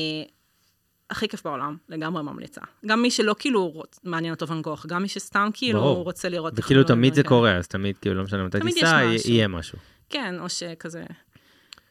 הכי 1.09 1.27
כיף 1.27 1.43
בעולם, 1.43 1.77
לגמרי 1.89 2.23
ממליצה. 2.23 2.61
גם 2.85 3.01
מי 3.01 3.11
שלא 3.11 3.35
כאילו 3.39 3.67
רוצ... 3.67 3.99
מעניין 4.03 4.33
אותו 4.33 4.47
ואן 4.47 4.61
גוך, 4.61 4.85
גם 4.85 5.01
מי 5.01 5.07
שסתם 5.07 5.49
כאילו 5.53 5.79
ברור. 5.81 6.03
רוצה 6.03 6.29
לראות... 6.29 6.53
וכאילו 6.55 6.83
תמיד 6.83 7.13
זה. 7.13 7.23
קורה, 7.23 7.57
אז 7.57 7.67
תמיד, 7.67 7.97
כאילו, 7.97 8.15
לא 8.15 8.23
משנה 8.23 8.43
מתי 8.43 8.59
תיסע. 8.59 9.01
יהיה 9.25 9.47
משהו. 9.47 9.77
כן, 10.09 10.39
או 10.39 10.49
שכזה... 10.49 11.03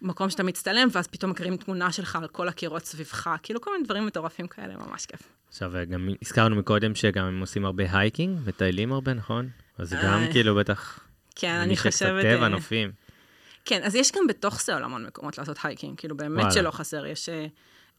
מקום 0.03 0.31
שאתה 0.31 0.43
מצטלם, 0.43 0.89
ואז 0.93 1.07
פתאום 1.07 1.31
מקרינים 1.31 1.57
תמונה 1.57 1.93
שלך 1.93 2.17
על 2.17 2.29
כל 2.29 2.49
הקירות 2.49 2.85
סביבך, 2.85 3.31
כאילו 3.43 3.61
כל 3.61 3.71
מיני 3.73 3.85
דברים 3.85 4.07
מטורפים 4.07 4.47
כאלה, 4.47 4.75
ממש 4.77 5.07
כיף. 5.07 5.23
עכשיו, 5.49 5.73
גם 5.89 6.09
הזכרנו 6.23 6.57
מקודם 6.57 6.95
שגם 6.95 7.25
הם 7.25 7.41
עושים 7.41 7.65
הרבה 7.65 7.85
hiking, 7.93 8.39
מטיילים 8.47 8.93
הרבה, 8.93 9.15
נכון? 9.15 9.49
אז 9.79 9.89
זה 9.89 9.97
גם 10.05 10.25
כאילו 10.33 10.55
בטח... 10.55 11.01
כן, 11.35 11.57
מי 11.57 11.63
אני 11.63 11.77
חושבת... 11.77 12.23
טבע, 12.23 12.47
אה. 12.47 12.87
כן, 13.65 13.83
אז 13.83 13.95
יש 13.95 14.13
גם 14.13 14.27
בתוך 14.27 14.59
סאול 14.59 14.85
המון 14.85 15.07
מקומות 15.07 15.39
לעשות 15.39 15.57
hiking, 15.63 15.99
כאילו 15.99 16.17
באמת. 16.17 16.53
שלא 16.53 16.71
חסר, 16.71 17.07
יש 17.07 17.29
אה, 17.29 17.47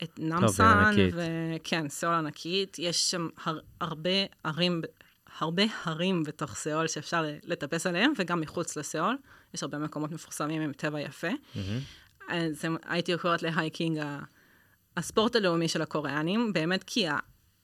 את 0.03 0.19
נמסן, 0.19 0.63
ענקית. 0.63 1.13
וכן, 1.15 1.89
סאול 1.89 2.13
ענקית, 2.13 2.79
יש 2.79 3.11
שם 3.11 3.27
הר, 3.43 3.59
הרבה 3.81 4.09
ערים, 4.43 4.81
הרבה 5.39 5.63
הרים 5.83 6.23
בתוך 6.23 6.55
סאול 6.55 6.87
שאפשר 6.87 7.25
לטפס 7.43 7.87
עליהם, 7.87 8.13
וגם 8.17 8.41
מחוץ 8.41 8.77
לסאול, 8.77 9.17
יש 9.55 9.63
הרבה 9.63 9.77
מקומות 9.77 10.11
מפורסמים 10.11 10.61
עם 10.61 10.73
טבע 10.73 11.01
יפה. 11.01 11.27
אז 12.29 12.65
הייתי 12.85 13.17
קוראת 13.17 13.41
ל 13.43 13.51
hiking 13.51 13.99
הספורט 14.97 15.35
הלאומי 15.35 15.67
של 15.67 15.81
הקוריאנים, 15.81 16.53
באמת 16.53 16.83
כי 16.83 17.07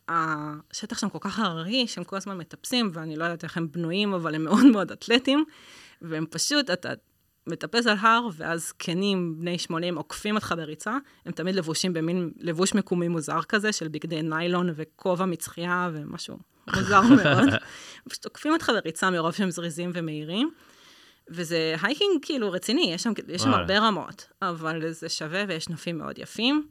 השטח 0.09 0.97
שם 0.97 1.09
כל 1.09 1.17
כך 1.21 1.39
הררי, 1.39 1.87
שהם 1.87 2.03
כל 2.03 2.15
הזמן 2.15 2.37
מטפסים, 2.37 2.89
ואני 2.93 3.15
לא 3.15 3.23
יודעת 3.23 3.43
איך 3.43 3.57
הם 3.57 3.71
בנויים, 3.71 4.13
אבל 4.13 4.35
הם 4.35 4.43
מאוד 4.43 4.65
מאוד 4.65 4.91
אתלטים, 4.91 5.45
והם 6.01 6.25
פשוט, 6.29 6.69
אתה 6.69 6.93
מטפס 7.47 7.87
על 7.87 7.97
הר, 7.99 8.27
ואז 8.33 8.67
זקנים 8.67 9.35
בני 9.39 9.57
80 9.57 9.97
עוקפים 9.97 10.35
אותך 10.35 10.53
בריצה, 10.57 10.97
הם 11.25 11.31
תמיד 11.31 11.55
לבושים 11.55 11.93
במין 11.93 12.31
לבוש 12.37 12.73
מקומי 12.73 13.07
מוזר 13.07 13.41
כזה, 13.41 13.71
של 13.71 13.87
בגדי 13.87 14.21
ניילון 14.21 14.69
וכובע 14.75 15.25
מצחייה 15.25 15.89
ומשהו 15.93 16.37
מוזר 16.75 17.01
מאוד. 17.01 17.49
פשוט 18.09 18.25
עוקפים 18.25 18.53
אותך 18.53 18.71
בריצה 18.83 19.09
מרוב 19.09 19.31
שהם 19.31 19.51
זריזים 19.51 19.91
ומהירים. 19.93 20.51
וזה 21.31 21.75
hiking 21.81 22.19
כאילו 22.21 22.51
רציני, 22.51 22.91
יש 22.93 23.03
שם, 23.03 23.13
יש 23.27 23.41
שם. 23.41 23.53
הרבה 23.53 23.79
רמות, 23.79 24.27
אבל 24.41 24.91
זה 24.91 25.09
שווה 25.09 25.43
ויש 25.47 25.69
נופים 25.69 25.97
מאוד 25.97 26.19
יפים, 26.19 26.67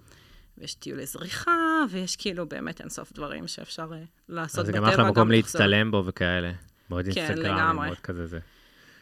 ויש 0.58 0.74
טיולי 0.74 1.06
זריחה, 1.06 1.82
ויש 1.90 2.16
כאילו 2.16 2.48
באמת 2.48 2.80
אינסוף 2.80 3.12
דברים 3.12 3.48
שאפשר 3.48 3.88
אה, 3.92 4.02
לעשות 4.28 4.60
אז 4.60 4.66
זה 4.66 4.72
בטבע. 4.72 4.86
גם 4.86 4.92
אחלה 4.92 5.10
מקום. 5.10 5.30
להצטלם 5.30 5.90
בו 5.90 6.02
וכאלה. 6.06 6.52
מאוד 6.90 7.04
כן, 7.14 7.26
אינסטגרם. 7.26 7.76
מאוד 7.76 7.98
כזה 7.98 8.26
זה. 8.26 8.38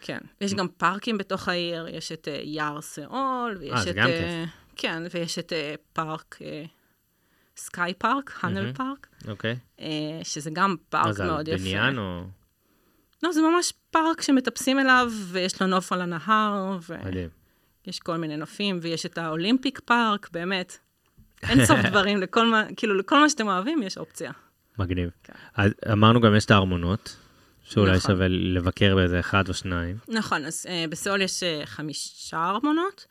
כן, 0.01 0.19
יש 0.41 0.55
גם 0.55 0.69
פארקים 0.69 1.19
בתוך 1.19 1.49
העיר, 1.49 1.89
יש 1.89 2.13
את 2.13 2.29
אה, 2.29 2.41
יער 2.43 2.81
סאול, 2.81 3.57
ויש 3.61 3.73
אה, 3.73 3.83
זה 3.83 3.91
את... 3.91 3.97
גם 3.97 4.09
אה, 4.09 4.45
כן, 4.77 5.03
ויש 5.15 5.39
את 5.39 5.53
פארק, 5.93 6.39
סקאי 7.57 7.95
פארק, 7.99 8.33
האנל. 8.43 8.73
פארק, 8.73 9.07
אוקיי. 9.29 9.57
שזה 10.23 10.51
גם 10.53 10.71
מה 10.71 10.77
פארק 10.89 11.13
זה, 11.13 11.25
מאוד 11.25 11.49
יפה. 11.49 11.59
בניין 11.59 11.99
או... 11.99 12.25
לא, 13.23 13.33
זה 13.33 13.41
ממש 13.41 13.73
פארק 13.91 14.23
שמטפסים 14.23 14.79
אליו, 14.79 15.13
ויש 15.29 15.63
לו 15.63 15.67
נוף 15.67 15.93
על 15.93 16.01
הנהר, 16.01 16.79
ו... 16.89 16.97
מדהים. 17.05 17.29
יש 17.87 18.01
כל 18.01 18.17
מיני 18.17 18.37
נופים, 18.37 18.79
ויש 18.83 19.07
את 19.07 19.19
ה 19.19 19.26
Olympic 19.27 19.81
Park, 19.85 20.29
באמת. 20.33 20.79
אין 21.43 21.67
סוף 21.67 21.79
דברים, 21.91 22.21
לכל 22.21 22.47
מה, 22.47 22.65
כאילו, 22.77 22.95
לכל 22.95 23.21
מה 23.21 23.29
שאתם 23.29 23.49
אוהבים 23.49 23.83
יש 23.83 23.99
אופציה. 23.99 24.33
מגניב. 24.79 25.11
כן. 25.23 25.33
אז 25.55 25.73
אמרנו 25.93 26.21
גם 26.21 26.37
יש 26.37 26.45
את 26.45 26.51
הארמונות, 26.51 27.17
שאולי 27.65 27.97
נכון. 27.97 28.15
שווה 28.15 28.29
לבקר 28.29 28.95
באיזה 28.95 29.21
אחד 29.21 29.49
או 29.49 29.55
שניים. 29.55 29.97
נכון, 30.09 30.45
אז 30.45 30.67
אה, 30.67 30.91
בסאול 30.91 31.23
יש 31.23 31.43
אה, 31.43 31.67
חמישה 31.67 32.49
ארמונות, 32.49 33.07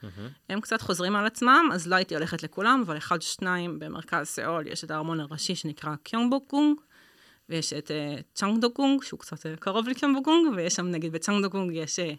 הם 0.49 0.61
קצת 0.61 0.81
חוזרים 0.81 1.15
על 1.15 1.25
עצמם, 1.25 1.69
אז 1.73 1.87
לא 1.87 1.95
הייתי 1.95 2.15
הולכת 2.15 2.43
לכולם, 2.43 2.83
אבל 2.85 2.97
אחד 2.97 3.15
או 3.15 3.21
שניים 3.21 3.79
במרכז 3.79 4.27
סאול, 4.27 4.67
יש 4.67 4.83
את 4.83 4.91
הארמון 4.91 5.19
הראשי 5.19 5.55
שנקרא 5.55 5.95
קיונבוקונג, 6.03 6.77
ויש 7.49 7.73
את 7.73 7.91
אה, 7.91 8.21
צ'אנגדוקונג, 8.33 9.03
שהוא 9.03 9.19
קצת 9.19 9.45
אה, 9.45 9.59
קרוב 9.59 9.87
לקיונבוקונג, 9.87 10.53
ויש 10.55 10.73
שם, 10.73 10.85
נגיד, 10.91 11.11
בצ'אנגדוקונג 11.11 11.71
יש 11.73 11.99
אה, 11.99 12.17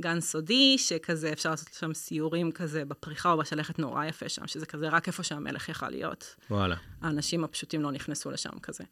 גן 0.00 0.20
סודי, 0.20 0.78
שכזה 0.78 1.32
אפשר 1.32 1.50
לעשות 1.50 1.68
שם 1.72 1.94
סיורים 1.94 2.52
כזה 2.52 2.84
בפריחה 2.84 3.32
או 3.32 3.38
בשלכת 3.38 3.78
נורא 3.78 4.04
יפה 4.04 4.28
שם, 4.28 4.46
שזה 4.46 4.66
כזה 4.66 4.88
רק 4.88 5.06
איפה 5.06 5.22
שהמלך 5.22 5.68
יכל 5.68 5.88
להיות. 5.88 6.36
וואלה. 6.50 6.76
האנשים 7.00 7.44
הפשוטים 7.44 7.82
לא 7.82 7.90
נכנסו 7.90 8.30
לשם 8.30 8.58
כזה. 8.62 8.84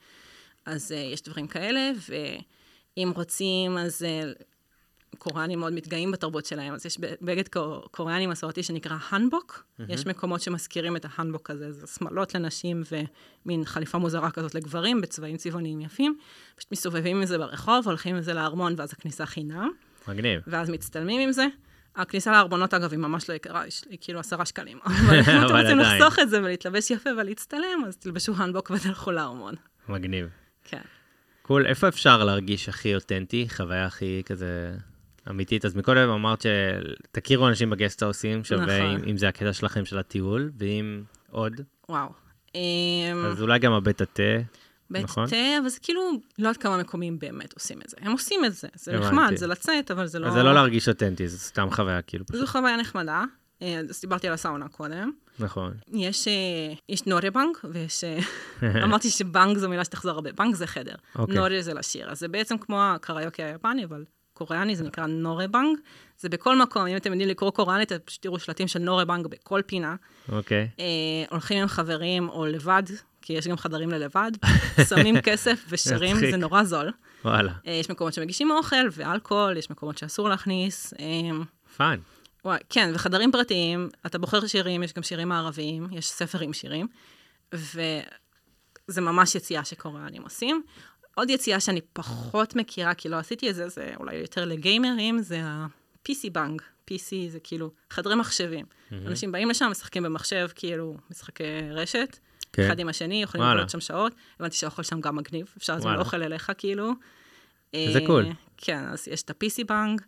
אז 0.66 0.92
uh, 0.92 0.94
יש 0.94 1.22
דברים 1.22 1.46
כאלה, 1.46 1.90
ואם 2.08 3.12
רוצים, 3.14 3.78
אז 3.78 4.02
uh, 4.02 4.42
קוריאנים 5.18 5.58
מאוד 5.60 5.72
מתגאים 5.72 6.12
בתרבות 6.12 6.46
שלהם, 6.46 6.74
אז 6.74 6.86
יש 6.86 6.98
בגד 7.22 7.48
קור- 7.48 7.88
קוריאני 7.90 8.26
מסורתי 8.26 8.62
שנקרא 8.62 8.96
הנבוק. 9.10 9.64
Mm-hmm. 9.80 9.82
יש 9.88 10.06
מקומות 10.06 10.40
שמזכירים 10.40 10.96
את 10.96 11.06
ההנבוק 11.14 11.50
הזה, 11.50 11.72
זה 11.72 11.86
שמלות 11.86 12.34
לנשים 12.34 12.82
ומין 13.44 13.64
חליפה 13.64 13.98
מוזרה 13.98 14.30
כזאת 14.30 14.54
לגברים, 14.54 15.00
בצבעים 15.00 15.36
צבעוניים 15.36 15.80
יפים. 15.80 16.18
פשוט 16.56 16.72
מסתובבים 16.72 17.16
עם 17.16 17.24
זה 17.24 17.38
ברחוב, 17.38 17.86
הולכים 17.86 18.16
עם 18.16 18.22
זה 18.22 18.34
לארמון, 18.34 18.74
ואז 18.76 18.92
הכניסה 18.92 19.26
חינם, 19.26 19.70
מגניב. 20.08 20.40
ואז 20.46 20.70
מצטלמים 20.70 21.20
עם 21.20 21.32
זה. 21.32 21.46
הכניסה 21.96 22.32
לארמונות, 22.32 22.74
אגב, 22.74 22.90
היא 22.92 22.98
ממש 22.98 23.30
לא 23.30 23.34
יקרה, 23.34 23.62
היא 23.90 23.98
כאילו 24.00 24.20
עשרה 24.20 24.44
שקלים. 24.44 24.78
אבל 24.86 25.16
אם 25.16 25.44
אתם 25.46 25.56
רוצים. 25.56 25.78
לחסוך 25.78 26.18
את 26.18 26.30
זה 26.30 26.38
ולהתלבש 26.38 26.90
יפה 26.90 27.10
ולהצטלם, 27.10 27.84
אז 27.86 27.96
תלבשו 27.96 28.32
הנבוק 28.36 28.70
ותלכו 28.70 29.10
לארמון. 29.12 29.54
מגניב. 29.88 30.28
כן. 30.64 30.80
קול, 31.42 31.66
איפה 31.66 31.88
אפשר 31.88 32.24
להרגיש 32.24 32.68
הכי 32.68 32.94
אותנטי, 32.94 33.46
חוויה 33.56 33.86
הכי 33.86 34.22
כזה 34.26 34.76
אמיתית? 35.30 35.64
אז 35.64 35.74
מקודם 35.74 36.08
אמרת 36.08 36.42
שתכירו 36.42 37.48
אנשים 37.48 37.70
בגסטהאוסים, 37.70 38.44
שווה 38.44 38.64
נכון. 38.64 39.00
אם, 39.00 39.10
אם 39.10 39.16
זה 39.16 39.28
הקטע 39.28 39.52
שלכם 39.52 39.84
של 39.84 39.98
הטיול, 39.98 40.50
ואם 40.58 41.02
עוד, 41.30 41.60
וואו. 41.88 42.08
אמ, 42.54 42.60
אז 43.26 43.42
אולי 43.42 43.58
גם 43.58 43.72
הבית 43.72 44.00
התה. 44.00 44.22
בית 44.90 45.04
נכון. 45.04 45.28
תה, 45.28 45.36
אבל 45.60 45.68
זה 45.68 45.78
כאילו, 45.82 46.10
לא 46.38 46.48
יודעת 46.48 46.62
כמה 46.62 46.76
מקומיים 46.76 47.18
באמת 47.18 47.52
עושים 47.52 47.80
את 47.82 47.90
זה. 47.90 47.96
הם 48.00 48.12
עושים 48.12 48.44
את 48.44 48.54
זה, 48.54 48.68
זה 48.74 48.92
הבנתי. 48.92 49.06
נחמד, 49.06 49.36
זה 49.36 49.46
לצאת, 49.46 49.90
אבל 49.90 50.06
זה 50.06 50.18
לא... 50.18 50.26
אז 50.26 50.32
זה 50.32 50.42
לא 50.42 50.54
להרגיש 50.54 50.88
אותנטי, 50.88 51.28
זה 51.28 51.38
סתם 51.38 51.68
חוויה 51.70 52.02
כאילו 52.02 52.24
זו. 52.32 52.46
חוויה 52.46 52.76
נחמדה. 52.76 53.24
אה, 53.62 53.80
אז 53.90 54.00
דיברתי 54.00 54.28
על 54.28 54.34
הסאונה 54.34 54.68
קודם. 54.68 55.10
נכון. 55.38 55.74
יש, 55.92 56.28
אה, 56.28 56.74
יש 56.88 57.06
נורי 57.06 57.30
בנק, 57.30 57.64
ויש... 57.64 58.04
אה, 58.04 58.18
אמרתי 58.84 59.10
שבנק 59.10 59.58
זו 59.58 59.68
מילה 59.68 59.84
שתחזור 59.84 60.12
הרבה. 60.12 60.32
בנק 60.32 60.54
זה 60.54 60.66
חדר. 60.66 60.94
אוקיי. 61.18 61.34
נורי 61.34 61.62
זה 61.62 61.74
לשיר. 61.74 62.10
אז 62.10 62.18
זה 62.18 62.28
בעצם 62.28 62.58
כמו 62.58 62.82
הקריוקי 62.82 63.42
היפני, 63.42 63.84
אבל 63.84 64.04
קוריאני, 64.34 64.76
זה 64.76 64.84
נקרא 64.84 65.06
נורי 65.06 65.48
בנק. 65.48 65.78
זה 66.18 66.28
בכל 66.28 66.58
מקום, 66.58 66.86
אם 66.86 66.96
אתם 66.96 67.10
יודעים 67.10 67.28
לקרוא 67.28 67.50
קוריאנית, 67.50 67.92
אתם 67.92 68.04
פשוט 68.04 68.22
תראו 68.22 68.38
שלטים 68.38 68.68
של 68.68 68.78
נורי 68.78 69.04
בנק 69.04 69.26
בכל 69.26 69.62
פינה. 69.66 69.96
אוקיי. 70.28 70.68
אה, 70.78 70.84
הולכים 71.30 71.62
עם 71.62 71.68
חברים 71.68 72.28
או 72.28 72.46
לבד, 72.46 72.82
כי 73.22 73.32
יש 73.32 73.48
גם 73.48 73.56
חדרים 73.56 73.90
ללבד, 73.90 74.30
שמים 74.88 75.20
כסף 75.20 75.64
ושרים. 75.68 76.16
זה 76.16 76.36
נורא 76.36 76.64
זול. 76.64 76.92
וואלה. 77.24 77.52
אה, 77.66 77.72
יש 77.72 77.90
מקומות 77.90 78.14
שמגישים 78.14 78.50
אוכל 78.50 78.86
ואלכוהול, 78.92 79.56
יש 79.56 79.70
מקומות 79.70 79.98
שאסור 79.98 80.28
להכניס. 80.28 80.94
אה, 81.00 81.44
fun. 81.76 81.98
וואי, 82.44 82.58
כן, 82.68 82.90
וחדרים 82.94 83.32
פרטיים, 83.32 83.88
אתה 84.06 84.18
בוחר 84.18 84.46
שירים, 84.46 84.82
יש 84.82 84.92
גם 84.92 85.02
שירים 85.02 85.28
מערביים, 85.28 85.86
יש 85.92 86.10
ספר 86.10 86.40
עם 86.40 86.52
שירים, 86.52 86.86
וזה 87.52 89.00
ממש 89.00 89.34
יציאה 89.34 89.64
שקוריאנים 89.64 90.22
עושים. 90.22 90.62
עוד 91.14 91.30
יציאה 91.30 91.60
שאני 91.60 91.80
פחות 91.92 92.56
מכירה, 92.56 92.94
כי 92.94 93.08
לא 93.08 93.16
עשיתי 93.16 93.50
את 93.50 93.54
זה, 93.54 93.68
זה 93.68 93.92
אולי 93.96 94.14
יותר 94.14 94.44
לגיימרים, 94.44 95.18
זה 95.18 95.40
ה-PC 95.44 96.30
bang. 96.32 96.62
PC 96.90 97.12
זה 97.28 97.40
כאילו 97.40 97.70
חדרי 97.90 98.14
מחשבים. 98.14 98.66
אנשים 98.92 99.32
באים 99.32 99.50
לשם, 99.50 99.68
משחקים 99.70 100.02
במחשב, 100.02 100.48
כאילו, 100.54 100.96
משחקי 101.10 101.44
רשת, 101.70 102.18
כן. 102.52 102.66
אחד 102.66 102.78
עם 102.78 102.88
השני, 102.88 103.22
יכולים. 103.22 103.46
לבלות 103.46 103.70
שם 103.70 103.80
שעות. 103.80 104.12
הבנתי 104.40 104.56
שהאוכל 104.56 104.82
שם 104.82 105.00
גם 105.00 105.16
מגניב, 105.16 105.54
אפשר 105.56 105.72
להזמין 105.72 105.90
וואלה. 105.90 106.04
אוכל 106.04 106.22
אליך, 106.22 106.52
כאילו. 106.58 106.92
איזה 107.74 107.98
אה, 107.98 108.06
קול. 108.06 108.26
כן, 108.56 108.84
אז 108.84 109.08
יש 109.08 109.22
את 109.22 109.30
ה-PC 109.30 109.64
בנג, 109.68 110.00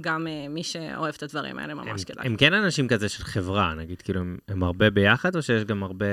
גם 0.00 0.26
אה, 0.26 0.48
מי 0.48 0.62
שאוהב 0.62 1.14
את 1.14 1.22
הדברים 1.22 1.58
האלה 1.58 1.74
ממש 1.74 2.04
כדאי. 2.04 2.26
הם 2.26 2.36
כן 2.36 2.54
אנשים 2.54 2.88
כזה 2.88 3.08
של 3.08 3.24
חברה, 3.24 3.74
נגיד, 3.74 4.02
כאילו, 4.02 4.20
הם, 4.20 4.38
הם 4.48 4.62
הרבה 4.62 4.90
ביחד, 4.90 5.36
או 5.36 5.42
שיש 5.42 5.64
גם 5.64 5.82
הרבה 5.82 6.06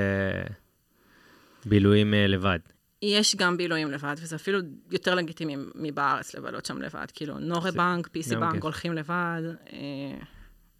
בילויים 1.66 2.14
אה, 2.14 2.26
לבד? 2.26 2.58
יש 3.04 3.36
גם 3.36 3.56
בילויים 3.56 3.90
לבד, 3.90 4.14
וזה 4.18 4.36
אפילו 4.36 4.58
יותר 4.90 5.14
לגיטימי 5.14 5.56
מבארץ 5.74 6.34
לבלות 6.34 6.66
שם 6.66 6.82
לבד. 6.82 7.06
כאילו, 7.14 7.38
נורי 7.38 7.70
זה 7.70 7.78
בנק, 7.78 8.08
גם 8.30 8.40
בנק, 8.40 8.52
כיף. 8.52 8.62
הולכים 8.62 8.92
לבד, 8.92 9.42
אה, 9.72 9.78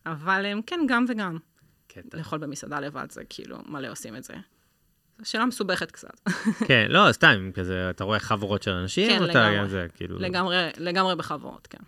אבל 0.06 0.46
הם 0.46 0.62
כן, 0.62 0.80
גם 0.88 1.04
וגם. 1.08 1.38
קטע. 1.86 2.18
לאכול 2.18 2.38
במסעדה 2.38 2.80
לבד, 2.80 3.06
זה 3.10 3.22
כאילו, 3.28 3.58
מלא 3.66 3.90
עושים 3.90 4.16
את 4.16 4.24
זה. 4.24 4.34
זו 5.18 5.30
שאלה 5.30 5.46
מסובכת 5.46 5.90
קצת. 5.90 6.20
כן, 6.68 6.86
לא, 6.88 7.12
סתם, 7.12 7.50
כזה, 7.54 7.90
אתה 7.90 8.04
רואה 8.04 8.18
חבורות 8.18 8.62
של 8.62 8.70
אנשים, 8.70 9.08
כן, 9.08 9.22
לגמרי. 9.22 9.68
זה, 9.68 9.86
כאילו, 9.94 10.18
לגמרי, 10.18 10.56
לגמרי 10.76 11.16
בחברות, 11.16 11.66
כן. 11.66 11.78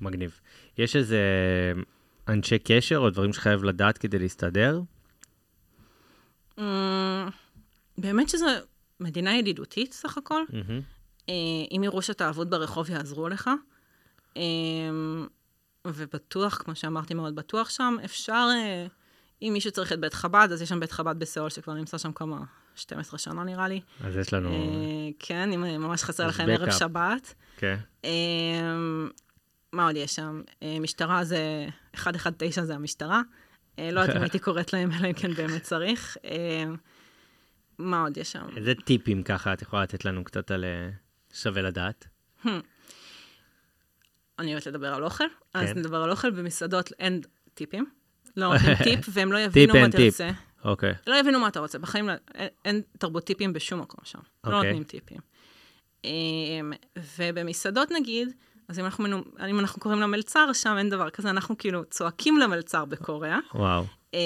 מגניב. 0.00 0.40
יש 0.78 0.96
איזה 0.96 1.22
אנשי 2.28 2.58
קשר 2.58 2.98
או 2.98 3.10
דברים 3.10 3.32
שחייב 3.32 3.64
לדעת 3.64 3.98
כדי 3.98 4.18
להסתדר? 4.18 4.80
Mm, 6.58 6.62
באמת 7.98 8.28
שזו 8.28 8.46
מדינה 9.00 9.36
ידידותית 9.36 9.92
סך 9.92 10.18
הכל. 10.18 10.42
אה, 11.28 11.34
אם 11.76 11.84
יראו 11.84 12.02
שאתה 12.02 12.28
אבוד 12.28 12.50
ברחוב, 12.50 12.90
יעזרו 12.90 13.28
לך. 13.28 13.50
אה, 14.36 14.42
ובטוח, 15.86 16.54
כמו 16.54 16.74
שאמרתי, 16.74 17.14
מאוד 17.14 17.34
בטוח 17.34 17.70
שם. 17.70 17.96
אפשר, 18.04 18.48
אה, 18.54 18.86
אם 19.42 19.50
מישהו 19.52 19.70
צריך 19.70 19.92
את 19.92 20.00
בית 20.00 20.14
חב"ד, 20.14 20.48
אז 20.52 20.62
יש 20.62 20.68
שם 20.68 20.80
בית 20.80 20.92
חב"ד 20.92 21.18
בסיאול 21.18 21.50
שכבר 21.50 21.74
נמצא 21.74 21.98
שם 21.98 22.12
כמה, 22.12 22.44
12 22.74 23.18
שנה 23.18 23.44
נראה 23.44 23.68
לי. 23.68 23.80
אז 24.04 24.16
יש 24.16 24.32
לנו, 24.32 24.50
כן, 25.18 25.52
אם 25.52 25.60
ממש 25.60 26.02
חסר 26.02 26.26
לכם 26.26 26.46
ערב. 26.48 26.70
שבת. 26.70 27.34
כן. 27.56 27.76
מה 29.72 29.86
עוד 29.86 29.96
יש 29.96 30.14
שם? 30.14 30.42
משטרה 30.80 31.24
זה, 31.24 31.66
119 32.06 32.64
זה 32.64 32.74
המשטרה. 32.74 33.22
לא 33.78 34.00
יודעת 34.00 34.16
אם 34.16 34.22
הייתי 34.22 34.38
קוראת 34.38 34.72
להם, 34.72 34.90
אלא 34.92 35.08
אם 35.08 35.12
כן 35.12 35.34
באמת 35.34 35.62
צריך. 35.62 36.16
מה 37.78 38.02
עוד 38.02 38.16
יש 38.16 38.32
שם? 38.32 38.46
איזה 38.56 38.74
טיפים 38.74 39.22
ככה 39.22 39.52
את 39.52 39.62
יכולה 39.62 39.82
לתת 39.82 40.04
לנו 40.04 40.24
קצת 40.24 40.50
על 40.50 40.64
אה, 40.64 40.90
שווה 41.32 41.62
לדעת? 41.62 42.06
אני 44.38 44.52
אוהבת 44.52 44.66
לדבר 44.66 44.94
על 44.94 45.04
אוכל, 45.04 45.24
אז 45.54 45.72
כן. 45.72 45.78
נדבר 45.78 46.02
על 46.02 46.10
אוכל 46.10 46.30
במסעדות, 46.30 46.92
אין 46.98 47.20
טיפים. 47.54 47.86
לא 48.36 48.52
נותנים 48.52 48.74
טיפ, 48.84 49.08
והם 49.12 49.32
לא 49.32 49.38
יבינו 49.38 49.74
מה 49.74 49.80
אין 49.80 49.90
טיפ. 49.90 50.16
תרצה. 50.16 50.30
אוקיי. 50.64 50.94
לא 51.06 51.16
יבינו 51.20 51.40
מה 51.40 51.48
אתה 51.48 51.60
רוצה, 51.60 51.78
בחיים 51.78 52.08
לא, 52.08 52.12
אין, 52.34 52.48
אין 52.64 52.82
תרבות 52.98 53.24
טיפים 53.24 53.52
בשום 53.52 53.80
מקום 53.80 54.00
שם. 54.04 54.18
לא 54.44 54.56
אוקיי. 54.56 54.70
נותנים 54.70 54.84
טיפים. 54.84 55.18
אמ, 56.04 56.72
ובמסעדות 57.18 57.90
נגיד, 57.90 58.28
אז 58.68 58.78
אם 58.78 58.84
אנחנו, 58.84 59.06
אם 59.50 59.60
אנחנו 59.60 59.80
קוראים 59.80 60.00
למלצר, 60.00 60.52
שם 60.52 60.74
אין 60.78 60.90
דבר 60.90 61.10
כזה, 61.10 61.30
אנחנו 61.30 61.58
כאילו 61.58 61.84
צועקים 61.84 62.38
למלצר 62.38 62.84
בקוריאה. 62.84 63.38
וואו. 63.54 63.84
אה, 64.14 64.20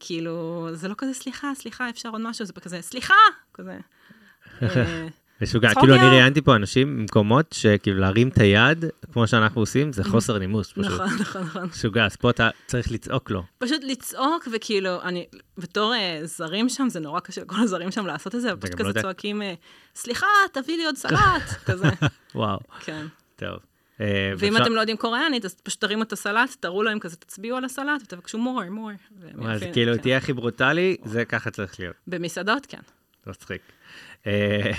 כאילו, 0.00 0.68
זה 0.72 0.88
לא 0.88 0.94
כזה, 0.98 1.14
סליחה, 1.14 1.52
סליחה, 1.54 1.90
אפשר 1.90 2.08
עוד 2.08 2.20
משהו, 2.20 2.44
זה 2.44 2.52
כזה, 2.52 2.82
סליחה! 2.82 3.14
כזה. 3.54 3.78
אה, 4.62 5.06
משוגע, 5.42 5.74
כאילו 5.74 5.94
אני. 5.94 6.08
ראיינתי 6.08 6.40
פה 6.42 6.56
אנשים 6.56 6.98
במקומות 6.98 7.52
שכאילו 7.52 8.00
להרים 8.00 8.28
את 8.28 8.38
היד, 8.38 8.84
כמו 9.12 9.26
שאנחנו 9.26 9.60
עושים, 9.60 9.92
זה 9.92 10.04
חוסר 10.04 10.38
נימוס 10.38 10.72
פשוט. 10.72 10.84
נכון, 10.84 11.06
נכון, 11.20 11.42
נכון. 11.42 11.64
משוגע, 11.64 12.06
אז 12.06 12.16
פה 12.16 12.30
אתה 12.30 12.50
צריך 12.66 12.92
לצעוק 12.92 13.30
לו. 13.30 13.42
פשוט 13.58 13.84
לצעוק, 13.84 14.48
וכאילו, 14.52 15.02
אני, 15.02 15.26
בתור 15.58 15.94
אה, 15.94 16.20
זרים 16.22 16.68
שם, 16.68 16.88
זה 16.88 17.00
נורא 17.00 17.20
קשה 17.20 17.42
לכל 17.42 17.56
הזרים 17.62 17.90
שם 17.90 18.06
לעשות 18.06 18.34
את 18.34 18.40
זה, 18.40 18.50
לא 18.50 18.56
כזה 18.56 18.88
יודע. 18.88 19.02
צועקים, 19.02 19.42
אה, 19.42 19.54
סליחה, 19.94 20.26
תביא 20.52 20.76
לי 20.76 20.84
עוד 20.84 20.96
סלט, 20.96 21.48
כזה, 21.66 21.88
וואו, 22.34 22.58
כן. 22.80 23.06
טוב. 23.36 23.73
אה, 24.00 24.32
ואם 24.38 24.56
אתם 24.56 24.72
לא 24.72 24.80
יודעים 24.80 24.96
קוריאנית, 24.96 25.44
אז 25.44 25.54
פשוט 25.54 25.80
תרימו 25.80 26.02
את 26.02 26.12
הסלט, 26.12 26.56
תראו 26.60 26.82
להם 26.82 26.98
כזה, 26.98 27.16
תצביעו 27.16 27.56
על 27.56 27.64
הסלט, 27.64 28.02
ותבקשו 28.02 28.38
more, 28.38 28.70
more. 28.70 29.18
אז 29.46 29.64
כאילו 29.72 29.92
כן. 29.92 29.98
תהיה 29.98 30.16
הכי 30.16 30.32
ברוטלי, 30.32 30.96
זה 31.04 31.24
ככה 31.24 31.50
צריך 31.50 31.80
להיות. 31.80 31.96
במסעדות, 32.06 32.66
כן. 32.66 32.80
מצחיק. 33.26 33.62
אה, 34.26 34.70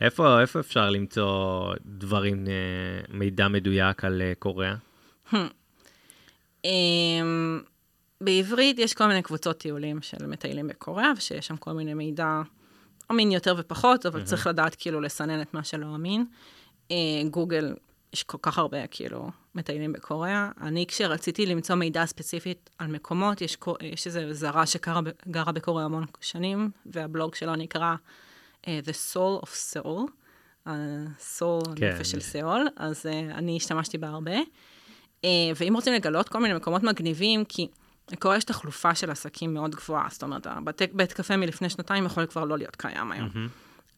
איפה 0.00 0.42
אפשר 0.60 0.90
למצוא 0.90 1.74
דברים, 1.86 2.46
אה, 2.48 2.52
מידע 3.08 3.48
מדויק 3.48 4.04
על 4.04 4.22
אה, 4.22 4.32
קוריאה? 4.38 4.74
אמ, 6.64 7.60
בעברית 8.20 8.78
יש 8.78 8.94
כל 8.94 9.06
מיני 9.06 9.22
קבוצות 9.22 9.58
טיולים 9.58 10.02
של 10.02 10.26
מטיילים 10.26 10.68
בקוריאה, 10.68 11.12
ושיש 11.16 11.46
שם 11.46 11.56
כל 11.56 11.72
מיני 11.72 11.94
מידע 11.94 12.40
אמין 13.10 13.32
יותר 13.32 13.54
ופחות, 13.58 14.06
אבל 14.06 14.22
צריך 14.22 14.46
לדעת 14.46 14.74
כאילו 14.78 15.00
לסנן 15.00 15.42
את 15.42 15.54
מה 15.54 15.64
שלא 15.64 15.94
אמין. 15.94 16.24
גוגל, 17.30 17.74
יש 18.12 18.22
כל 18.22 18.38
כך 18.42 18.58
הרבה 18.58 18.86
כאילו 18.86 19.30
מטיילים 19.54 19.92
בקוריאה. 19.92 20.50
אני 20.60 20.84
כשרציתי 20.88 21.46
למצוא 21.46 21.74
מידע 21.74 22.06
ספציפית 22.06 22.70
על 22.78 22.86
מקומות, 22.86 23.40
יש, 23.40 23.56
יש 23.80 24.06
איזו 24.06 24.20
זרה 24.30 24.66
שגרה 24.66 25.52
בקוריאה 25.52 25.84
המון 25.84 26.04
שנים, 26.20 26.70
והבלוג 26.86 27.34
שלו 27.34 27.56
נקרא 27.56 27.94
אה, 28.68 28.80
The 28.84 29.14
Soul 29.14 29.44
of 29.44 29.48
Seoul, 29.48 30.10
הסול, 30.66 31.62
כן. 31.76 31.86
הנפש 31.86 32.10
של 32.10 32.20
סאול, 32.20 32.68
אז 32.76 33.06
uh, 33.06 33.34
אני 33.34 33.56
השתמשתי 33.56 33.98
בה 33.98 34.08
הרבה. 34.08 34.36
Uh, 35.22 35.26
ואם 35.56 35.74
רוצים 35.74 35.92
לגלות 35.94 36.28
כל 36.28 36.40
מיני 36.40 36.54
מקומות 36.54 36.82
מגניבים, 36.82 37.44
כי 37.44 37.68
לקוריאה 38.12 38.38
יש 38.38 38.44
תחלופה 38.44 38.94
של 38.94 39.10
עסקים 39.10 39.54
מאוד 39.54 39.74
גבוהה, 39.74 40.06
זאת 40.10 40.22
אומרת, 40.22 40.46
בית 40.92 41.12
קפה 41.12 41.36
מלפני 41.36 41.70
שנתיים 41.70 42.06
יכול 42.06 42.26
כבר 42.26 42.44
לא 42.44 42.58
להיות 42.58 42.76
קיים 42.76 43.12
היום. 43.12 43.28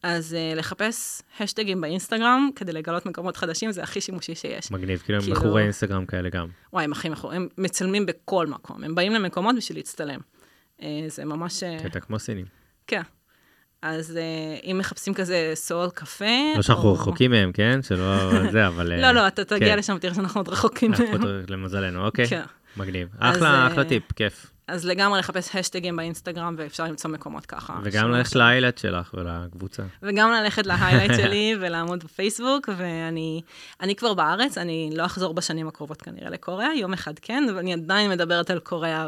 אז 0.03 0.33
uh, 0.33 0.57
לחפש 0.59 1.21
השטגים 1.39 1.81
באינסטגרם 1.81 2.49
כדי 2.55 2.71
לגלות 2.71 3.05
מקומות 3.05 3.37
חדשים, 3.37 3.71
זה 3.71 3.83
הכי 3.83 4.01
שימושי 4.01 4.35
שיש. 4.35 4.71
מגניב, 4.71 4.99
כאילו 4.99 5.17
הם 5.17 5.23
כאילו- 5.23 5.35
בחורי 5.35 5.63
אינסטגרם 5.63 6.05
כאלה 6.05 6.29
גם. 6.29 6.47
וואי, 6.73 6.83
הם 6.83 6.91
הכי 6.91 7.09
מכורים, 7.09 7.41
הם 7.41 7.47
מצלמים 7.57 8.05
בכל 8.05 8.47
מקום, 8.47 8.83
הם 8.83 8.95
באים 8.95 9.13
למקומות 9.13 9.55
בשביל 9.55 9.77
להצטלם. 9.77 10.19
Uh, 10.79 10.83
זה 11.07 11.25
ממש... 11.25 11.63
אה, 11.63 11.77
קטע 11.83 11.99
כמו 11.99 12.19
סינים. 12.19 12.45
כן. 12.87 13.01
אז 13.81 14.17
uh, 14.17 14.65
אם 14.65 14.77
מחפשים 14.77 15.13
כזה 15.13 15.51
סול 15.55 15.89
קפה... 15.89 16.25
לא 16.55 16.61
שאנחנו 16.61 16.89
או- 16.89 16.93
רחוקים 16.93 17.31
מהם, 17.31 17.51
כן? 17.51 17.79
שלא 17.81 18.29
זה, 18.51 18.67
אבל... 18.67 19.01
לא, 19.01 19.11
לא, 19.11 19.27
אתה 19.27 19.45
תגיע 19.45 19.67
כן. 19.67 19.77
לשם, 19.79 19.97
תראה 19.97 20.13
שאנחנו 20.13 20.39
עוד 20.39 20.49
רחוקים 20.49 20.91
מהם. 20.91 21.21
למזלנו, 21.47 22.05
אוקיי. 22.05 22.27
כן. 22.27 22.43
מגניב. 22.77 23.07
אחלה, 23.19 23.67
אחלה 23.67 23.83
טיפ, 23.85 24.11
כיף. 24.11 24.52
אז 24.67 24.85
לגמרי 24.85 25.19
לחפש 25.19 25.55
השטגים 25.55 25.95
באינסטגרם, 25.95 26.55
ואפשר 26.57 26.83
למצוא 26.83 27.09
מקומות 27.09 27.45
ככה. 27.45 27.79
וגם 27.83 28.11
ללכת 28.11 28.35
לאיילת 28.35 28.77
שלך 28.77 29.13
ולקבוצה. 29.13 29.83
וגם 30.01 30.31
ללכת 30.31 30.65
להיילייט 30.65 31.11
שלי 31.21 31.55
ולעמוד 31.59 32.03
בפייסבוק, 32.03 32.69
ואני 32.77 33.41
אני 33.81 33.95
כבר 33.95 34.13
בארץ, 34.13 34.57
אני 34.57 34.89
לא 34.93 35.05
אחזור 35.05 35.33
בשנים 35.33 35.67
הקרובות 35.67 36.01
כנראה 36.01 36.29
לקוריאה, 36.29 36.75
יום 36.75 36.93
אחד 36.93 37.19
כן, 37.19 37.43
אבל 37.49 37.57
אני 37.57 37.73
עדיין 37.73 38.11
מדברת 38.11 38.49
על 38.49 38.59
קוריאה, 38.59 39.07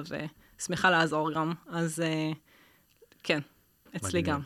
ושמחה 0.59 0.89
לעזור 0.89 1.31
גם, 1.31 1.53
אז 1.69 1.99
אה, 1.99 2.31
כן, 3.23 3.39
אצלי. 3.95 4.21
גם. 4.21 4.39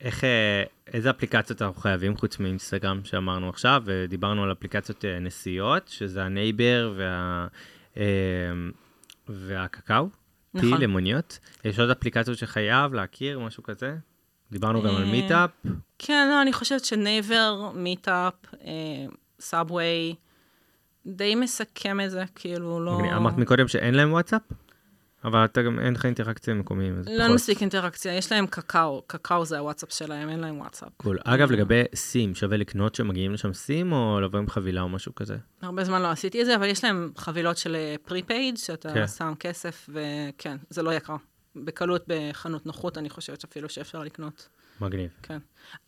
איך, 0.00 0.24
אה, 0.24 0.62
איזה 0.92 1.10
אפליקציות 1.10 1.62
אנחנו 1.62 1.80
חייבים 1.80 2.16
חוץ 2.16 2.38
מאינסטגרם 2.38 3.00
שאמרנו 3.04 3.48
עכשיו, 3.48 3.82
ודיברנו 3.84 4.42
על 4.42 4.52
אפליקציות 4.52 5.04
אה, 5.04 5.18
נסיעות, 5.18 5.88
שזה 5.88 6.22
הנייבר 6.22 6.94
וה... 6.96 7.46
והקקאו, 9.28 10.08
נכון. 10.54 10.80
למוניות. 10.80 11.38
יש 11.64 11.78
עוד 11.78 11.90
אפליקציות 11.90 12.38
שחייב 12.38 12.94
להכיר, 12.94 13.38
משהו 13.38 13.62
כזה? 13.62 13.96
דיברנו 14.52 14.82
גם 14.82 14.96
על 14.96 15.02
אה, 15.02 15.10
Meetup. 15.10 15.50
כן, 15.98 16.28
לא, 16.30 16.42
אני 16.42 16.52
חושבת 16.52 16.84
ש 16.84 17.06
Naver, 17.06 17.70
Meetup, 17.74 18.34
Subway, 19.40 20.14
די 21.06 21.34
מסכם 21.34 22.00
את 22.00 22.10
זה, 22.10 22.24
כאילו, 22.34 22.80
לא... 22.84 23.00
אמרת 23.16 23.36
מקודם 23.36 23.68
שאין 23.68 23.94
להם 23.94 24.12
וואטסאפ? 24.12 24.42
אבל 25.24 25.44
אתה 25.44 25.62
גם 25.62 25.78
אין 25.78 25.94
לך 25.94 26.04
אינטראקציה 26.04 26.54
מקומיים, 26.54 26.98
לא 26.98 27.24
פחות. 27.24 27.34
מספיק 27.34 27.60
אינטראקציה, 27.60 28.14
יש 28.14 28.32
להם 28.32 28.46
קקאו, 28.46 29.02
קקאו 29.06 29.44
זה 29.44 29.58
הוואטסאפ 29.58 29.92
שלהם, 29.92 30.28
אין 30.28 30.40
להם 30.40 30.58
וואטסאפ. 30.58 30.88
cool. 30.96 31.18
אגב, 31.24 31.50
לגבי 31.50 31.82
סים, 31.94 32.34
שווה 32.34 32.56
לקנות 32.56 32.94
שמגיעים 32.94 33.32
לשם 33.32 33.52
סים, 33.52 33.92
או 33.92 34.20
לבוא 34.20 34.38
עם 34.38 34.48
חבילה 34.48 34.80
או 34.80 34.88
משהו 34.88 35.14
כזה? 35.14 35.36
הרבה 35.62 35.84
זמן 35.84 36.02
לא 36.02 36.10
עשיתי 36.10 36.40
את 36.40 36.46
זה, 36.46 36.56
אבל 36.56 36.66
יש 36.66 36.84
להם 36.84 37.12
חבילות 37.16 37.56
של 37.56 37.76
prepaid, 38.04 38.56
שאתה 38.56 38.94
כן. 38.94 39.06
שם 39.06 39.32
כסף, 39.40 39.90
וכן, 39.92 40.56
זה 40.70 40.82
לא 40.82 40.94
יקר. 40.94 41.16
בקלות 41.56 42.04
בחנות 42.08 42.66
נוחות, 42.66 42.98
אני 42.98 43.10
חושבת 43.10 43.44
אפילו 43.44 43.68
שאפשר 43.68 44.02
לקנות, 44.02 44.48
מגניב. 44.80 45.10
כן. 45.22 45.38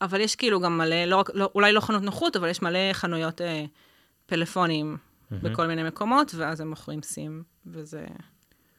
אבל 0.00 0.20
יש 0.20 0.36
כאילו 0.36 0.60
גם 0.60 0.78
מלא, 0.78 1.04
לא, 1.04 1.24
לא, 1.34 1.50
אולי 1.54 1.72
לא 1.72 1.80
חנות 1.80 2.02
נוחות, 2.02 2.36
אבל 2.36 2.48
יש 2.48 2.62
מלא 2.62 2.92
חנויות 2.92 3.40
אה, 3.40 3.64
פלאפונים 4.26 4.96
בכל 5.30 5.66
מיני 5.66 5.82
מקומות, 5.82 6.34
ואז 6.34 6.60
הם 6.60 6.70
מוכרים 6.70 7.02
סים, 7.02 7.42
וזה 7.66 8.06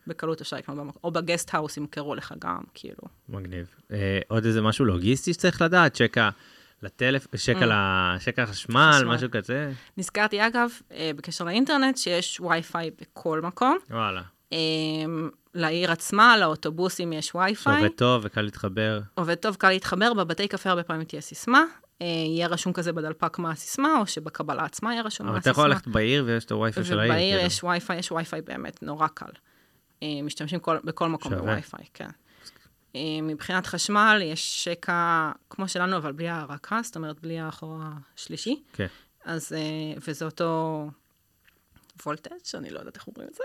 בקלות 0.07 0.41
אפשר 0.41 0.57
לקנות 0.57 0.77
במקום. 0.77 0.99
או 1.03 1.11
ב 1.11 1.19
guest 1.19 1.55
house 1.55 1.77
ימכרו 1.77 2.15
לך 2.15 2.33
גם, 2.39 2.61
כאילו. 2.73 3.03
מגניב. 3.29 3.67
אה, 3.91 4.19
עוד 4.27 4.45
איזה 4.45 4.61
משהו 4.61 4.85
לוגיסטי 4.85 5.33
שצריך 5.33 5.61
לדעת? 5.61 5.93
צ'קה, 5.93 6.29
לטלפ... 6.81 7.27
שק 7.35 7.55
Mm. 7.55 7.63
על 7.63 7.71
ה- 7.71 8.15
שק 8.19 8.39
החשמל, 8.39 8.91
חשמל. 8.93 9.13
משהו 9.15 9.31
כזה? 9.31 9.71
נזכרתי 9.97 10.47
אגב, 10.47 10.69
אה, 10.91 11.11
בקשר 11.15 11.45
לאינטרנט, 11.45 11.97
שיש 11.97 12.39
וי-פיי 12.39 12.91
בכל 13.01 13.41
מקום. 13.41 13.77
וואלה. 13.89 14.21
אה, 14.53 14.57
לעיר 15.53 15.91
עצמה, 15.91 16.37
לאוטובוסים 16.37 17.13
יש 17.13 17.35
וי-פיי. 17.35 17.55
שעובד 17.79 17.95
טוב 17.95 18.21
וקל 18.25 18.41
להתחבר. 18.41 18.99
עובד 19.13 19.35
טוב, 19.35 19.55
קל 19.55 19.69
להתחבר, 19.69 20.13
בבתי 20.13 20.47
קפה 20.47 20.69
הרבה 20.69 20.83
פעמים 20.83 21.03
תהיה 21.03 21.21
סיסמה. 21.21 21.63
אה, 22.01 22.05
יהיה 22.07 22.47
רשום 22.47 22.73
כזה 22.73 22.93
בדלפק 22.93 23.39
מה 23.39 23.51
הסיסמה, 23.51 23.99
או 23.99 24.07
שבקבלה 24.07 24.63
עצמה 24.65 24.93
יהיה 24.93 25.01
רשום 25.03 25.25
מה 25.25 25.31
אבל 25.31 25.39
הסיסמה. 25.39 25.51
אתה 25.51 25.59
יכול 25.59 25.69
ללכת 25.69 25.87
בעיר 25.87 26.23
ויש 26.27 26.45
את 26.45 26.51
הווי-פיי 26.51 26.83
של 26.83 26.99
העיר. 26.99 27.11
ובעיר 27.11 27.35
כאילו. 27.37 27.47
יש 27.47 27.63
וי-פיי, 27.63 27.97
יש 27.99 28.11
וי-פיי 28.11 28.41
באמת 28.41 28.83
נורא 28.83 29.07
קל. 29.07 29.25
אה, 30.03 30.21
משתמשים 30.23 30.59
כל, 30.59 30.77
בכל 30.83 31.09
מקום 31.09 31.31
שווה. 31.31 31.45
בווי-פיי, 31.45 31.85
כן. 31.93 32.09
אה, 32.95 33.01
מבחינת 33.23 33.65
חשמל, 33.65 34.19
יש 34.23 34.63
שקע 34.63 35.31
כמו 35.49 35.67
שלנו, 35.67 35.97
אבל 35.97 36.11
בלי 36.11 36.29
הרקה, 36.29 36.79
זאת 36.83 36.95
אומרת, 36.95 37.19
בלי 37.19 37.39
החור 37.39 37.79
השלישי. 38.15 38.63
כן. 38.73 38.87
אז, 39.25 39.53
אה, 39.53 39.99
וזה 40.07 40.25
אותו 40.25 40.89
וולטג', 42.05 42.31
אני 42.53 42.69
לא 42.69 42.79
יודעת 42.79 42.95
איך 42.95 43.07
אומרים 43.07 43.29
את 43.29 43.35
זה. 43.35 43.43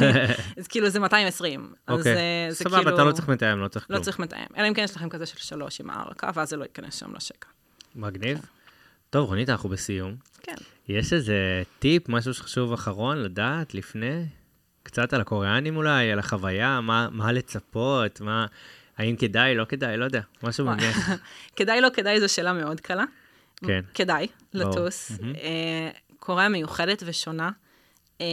אז 0.60 0.68
כאילו 0.68 0.90
זה 0.90 1.00
220. 1.00 1.72
אז 1.86 1.98
אוקיי. 1.98 2.16
אה, 2.16 2.46
זה 2.50 2.56
סבבה, 2.56 2.76
כאילו... 2.76 2.94
אתה 2.94 3.04
לא 3.04 3.12
צריך 3.12 3.28
מתאם, 3.28 3.58
לא 3.58 3.68
צריך 3.68 3.84
לא 3.84 3.94
כלום. 3.94 4.04
צריך 4.04 4.18
מתאם. 4.18 4.46
אלא 4.56 4.68
אם 4.68 4.74
כן 4.74 4.82
יש 4.82 4.96
לכם 4.96 5.08
כזה 5.08 5.26
של 5.26 5.38
שלוש 5.38 5.80
עם 5.80 5.90
ההרקה, 5.90 6.30
ואז 6.34 6.48
זה 6.48 6.56
לא 6.56 6.62
ייכנס 6.62 6.94
שם 6.94 7.16
לשקע. 7.16 7.48
מגניב. 7.94 8.38
טוב, 9.10 9.28
רונית, 9.28 9.48
אנחנו 9.48 9.68
בסיום. 9.68 10.16
כן. 10.42 10.54
יש 10.88 11.12
איזה 11.12 11.62
טיפ, 11.78 12.08
משהו 12.08 12.34
שחשוב 12.34 12.72
אחרון 12.72 13.18
לדעת 13.18 13.74
לפני? 13.74 14.26
קצת 14.86 15.12
על 15.12 15.20
הקוריאנים 15.20 15.76
אולי, 15.76 16.12
על 16.12 16.18
החוויה, 16.18 16.80
מה, 16.80 17.08
מה 17.12 17.32
לצפות, 17.32 18.20
מה... 18.20 18.46
האם 18.98 19.16
כדאי, 19.16 19.54
לא 19.54 19.64
כדאי, 19.64 19.96
לא 19.96 20.04
יודע, 20.04 20.20
משהו. 20.42 20.64
מעניין. 20.64 20.92
כדאי, 21.56 21.80
לא 21.80 21.88
כדאי, 21.94 22.20
זו 22.20 22.28
שאלה 22.28 22.52
מאוד 22.52 22.80
קלה. 22.80 23.04
כן. 23.56 23.80
כדאי. 23.94 24.26
לטוס. 24.54 25.12
אה, 25.42 25.90
קוריאה 26.18 26.48
מיוחדת 26.48 27.02
ושונה. 27.06 27.50
אה, 28.20 28.26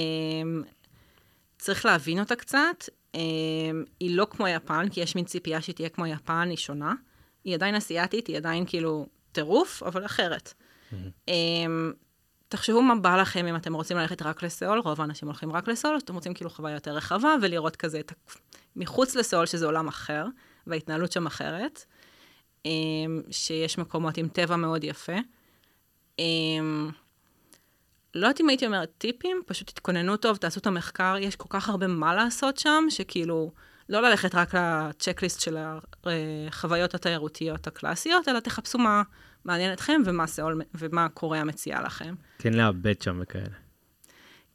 צריך 1.58 1.86
להבין 1.86 2.20
אותה 2.20 2.36
קצת. 2.36 2.90
אה, 3.16 3.22
היא 4.00 4.18
לא 4.18 4.28
כמו 4.30 4.48
יפן, 4.48 4.90
כי 4.90 5.02
יש 5.02 5.16
מין 5.16 5.26
ציפייה 5.26 5.62
שהיא 5.62 5.76
תהיה 5.76 5.90
כמו 5.90 6.08
יפן, 6.08 6.48
היא 6.50 6.58
שונה. 6.58 6.94
היא 7.44 7.56
עדיין 7.56 7.76
אסיאתית, 7.76 8.28
היא 8.28 8.38
עדיין 8.38 8.66
כאילו 8.66 9.08
טירוף, 9.32 9.84
אבל 9.84 10.06
אחרת. 10.06 10.54
אה, 12.54 12.58
תחשבו 12.58 12.82
מה 12.82 12.96
בא 12.96 13.22
לכם 13.22 13.48
אם 13.48 13.56
אתם 13.56 13.74
רוצים 13.74 13.98
ללכת 13.98 14.22
רק 14.22 14.44
לסאול, 14.44 14.80
רוב 14.80 15.02
האנשים 15.02 15.28
הולכים 15.28 15.52
רק 15.52 15.68
לסאול, 15.68 15.96
או 15.96 16.00
שאתם 16.00 16.16
רוצים 16.16 16.34
כאילו 16.34 16.50
חוויה 16.50 16.74
יותר 16.74 16.92
רחבה 16.92 17.36
ולראות 17.42 17.76
כזה 17.76 18.00
את. 18.00 18.14
מחוץ 18.76 19.16
לסאול, 19.16 19.46
שזה 19.46 19.66
עולם 19.66 19.88
אחר, 19.88 20.26
וההתנהלות 20.68 21.12
שם 21.12 21.28
אחרת, 21.28 21.86
אה, 22.66 22.72
שיש 23.32 23.78
מקומות 23.78 24.18
עם 24.18 24.28
טבע 24.28 24.56
מאוד 24.56 24.84
יפה. 24.84 25.18
אה, 26.20 26.26
לא 28.16 28.28
יודעת 28.28 28.42
אם 28.42 28.50
הייתי 28.50 28.66
אומרת 28.66 28.92
טיפים, 28.98 29.42
פשוט 29.46 29.70
תתכוננו 29.70 30.18
טוב, 30.18 30.38
תעשו 30.38 30.60
את 30.60 30.68
המחקר, 30.68 31.16
יש 31.20 31.36
כל 31.36 31.48
כך 31.50 31.70
הרבה 31.70 31.88
מה 31.88 32.16
לעשות 32.16 32.58
שם, 32.58 32.84
שכאילו, 32.90 33.52
לא 33.90 34.02
ללכת 34.02 34.36
רק 34.36 34.54
לצ'קליסט 34.56 35.42
של 35.42 35.58
החוויות 36.06 36.94
התיירותיות 36.96 37.68
הקלאסיות, 37.68 38.28
אלא 38.28 38.40
תחפשו 38.40 38.78
מה 38.78 39.04
מעניין 39.46 39.74
אתכם 39.74 40.02
ומה, 40.06 40.28
סאול, 40.28 40.62
ומה 40.76 41.10
קוריאה 41.10 41.44
מציעה 41.44 41.82
לכם. 41.82 42.14
כן 42.40 42.54
לאבד 42.54 43.02
שם 43.02 43.20
וכאלה. 43.24 43.46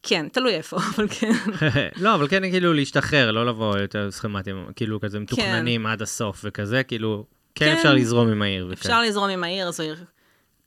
כן, 0.03 0.29
תלוי 0.29 0.55
איפה, 0.55 0.77
אבל 0.97 1.09
כן. 1.09 1.33
לא, 2.03 2.15
אבל 2.15 2.29
כן 2.29 2.51
כאילו 2.51 2.73
להשתחרר, 2.73 3.31
לא 3.31 3.47
לבוא 3.47 3.79
יותר 3.79 4.11
סכמטיים, 4.11 4.67
כאילו 4.77 5.01
כזה 5.01 5.19
מתוכננים 5.21 5.87
עד 5.87 6.03
הסוף 6.03 6.41
וכזה, 6.45 6.83
כאילו, 6.83 7.27
כן 7.55 7.67
כן. 7.67 7.77
אפשר 7.77 7.95
לזרום 7.95 8.29
עם 8.29 8.43
העיר. 8.43 8.67
וכן. 8.71 8.75
אפשר 8.81 9.03
לזרום 9.03 9.31
עם 9.31 9.45
העיר, 9.45 9.71
זו 9.71 9.83
עיר 9.83 10.05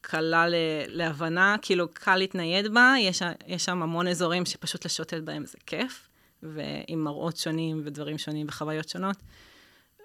קלה 0.01 0.47
ל- 0.47 0.55
להבנה, 0.87 1.55
כאילו 1.61 1.87
קל 1.93 2.15
להתנייד 2.15 2.73
בה, 2.73 2.93
יש, 2.99 3.21
יש 3.47 3.65
שם 3.65 3.83
המון 3.83 4.07
אזורים 4.07 4.45
שפשוט 4.45 4.85
לשוטט 4.85 5.13
בהם 5.23 5.45
זה 5.45 5.57
כיף, 5.65 6.07
ועם 6.43 7.03
מראות 7.03 7.37
שונים 7.37 7.81
ודברים 7.85 8.17
שונים 8.17 8.45
וחוויות 8.49 8.89
שונות. 8.89 9.15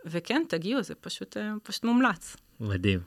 וכן, 0.05 0.43
תגיעו, 0.49 0.83
זה 0.83 0.95
פשוט, 0.95 1.37
אה, 1.37 1.53
פשוט 1.63 1.85
מומלץ. 1.85 2.37
מדהים. 2.61 3.01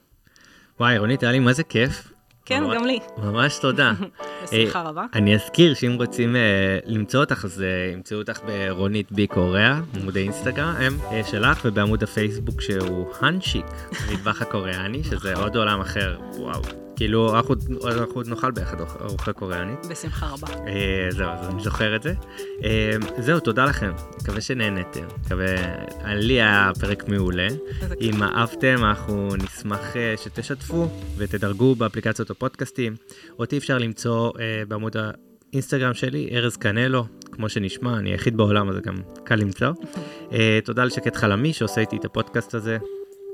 וואי, 0.80 0.98
רונית, 0.98 1.24
היה 1.24 1.32
לי 1.32 1.40
מה 1.40 1.54
זה 1.54 1.64
כיף. 1.64 2.12
כן, 2.46 2.64
ממש- 2.64 2.76
גם 2.78 2.86
לי, 2.86 3.00
ממש 3.18 3.58
תודה. 3.62 3.92
בשמחה 4.44 4.80
אה, 4.80 4.90
רבה. 4.90 5.06
אני 5.14 5.36
אזכיר 5.36 5.74
שאם 5.74 5.96
רוצים 5.98 6.36
אה, 6.36 6.42
למצוא 6.86 7.20
אותך, 7.20 7.46
אז 7.46 7.62
אה, 7.62 7.68
ימצאו 7.94 8.18
אותך 8.18 8.40
ברונית 8.46 9.12
בי 9.12 9.28
קוריאה, 9.28 9.80
בעמוד 9.94 10.18
האינסטגרם 10.18 10.98
אה, 11.12 11.22
שלך, 11.24 11.62
ובעמוד 11.66 12.04
הפייסבוק 12.04 12.62
שהוא 12.62 13.08
הנשיק, 13.22 13.66
מטבח 14.14 14.42
הקוריאני, 14.42 15.04
שזה 15.04 15.34
עוד 15.36 15.56
עולם 15.56 15.82
אחר, 15.82 16.18
וואו. 16.38 16.62
כאילו, 17.00 17.40
אנחנו 17.84 18.22
נאכל 18.26 18.52
ביחד 18.52 18.82
ארוחה 19.02 19.34
קוריאנית. 19.34 19.86
בשמחה 19.90 20.30
רבה. 20.30 20.48
אה, 20.68 21.08
זהו, 21.12 21.30
אז 21.30 21.50
אני 21.50 21.64
זוכר 21.64 21.96
את 21.96 22.04
זה. 22.04 22.14
אה, 22.64 22.92
זהו, 23.18 23.40
תודה 23.40 23.66
לכם. 23.66 23.92
מקווה 24.22 24.42
שנהנתם. 24.42 25.06
מקווה... 25.26 25.46
לי 26.06 26.34
היה 26.34 26.72
פרק 26.80 27.08
מעולה. 27.08 27.48
אם 28.02 28.24
אהבתם, 28.24 28.76
אנחנו 28.80 29.30
נשמח 29.44 29.98
אה, 29.98 30.14
שתשתפו 30.18 30.88
ותדרגו 31.18 31.76
באפליקציות 31.76 32.30
הפודקאסטים. 32.30 32.96
אותי 33.40 33.58
אפשר 33.58 33.78
למצוא 33.78 34.32
אה, 34.40 34.64
בעמוד 34.68 34.96
האינסטגרם 35.52 35.94
שלי, 35.94 36.30
ארז 36.32 36.58
קנלו, 36.58 37.06
כמו 37.32 37.50
שנשמע, 37.50 37.98
אני 37.98 38.10
היחיד 38.10 38.38
בעולם, 38.38 38.70
אז 38.70 38.76
גם 38.84 38.96
קל 39.24 39.36
למצוא. 39.36 39.68
אה, 40.34 40.60
תודה 40.64 40.84
לשקט 40.84 41.16
חלמי 41.16 41.54
שעושה 41.54 41.82
איתי 41.82 41.98
את 41.98 42.06
הפודקאסט 42.06 42.54
הזה. 42.54 42.78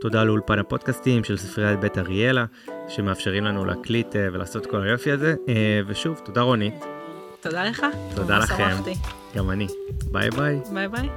תודה 0.01 0.23
לאולפן 0.23 0.59
הפודקאסטים 0.59 1.23
של 1.23 1.37
ספריית 1.37 1.79
בית 1.79 1.97
אריאלה, 1.97 2.45
שמאפשרים 2.87 3.43
לנו 3.43 3.65
להקליט 3.65 4.15
אה, 4.15 4.27
ולעשות 4.33 4.65
כל 4.65 4.81
היופי 4.81 5.11
הזה. 5.11 5.35
אה, 5.49 5.81
ושוב, 5.87 6.21
תודה 6.25 6.41
רונית, 6.41 6.85
תודה 7.41 7.63
לך. 7.63 7.85
תודה 8.15 8.39
לכם. 8.39 8.69
שמחתי. 8.75 8.93
גם 9.35 9.51
אני. 9.51 9.67
ביי 10.11 10.29
ביי. 10.29 10.59
ביי 10.73 10.87
ביי. 10.87 11.09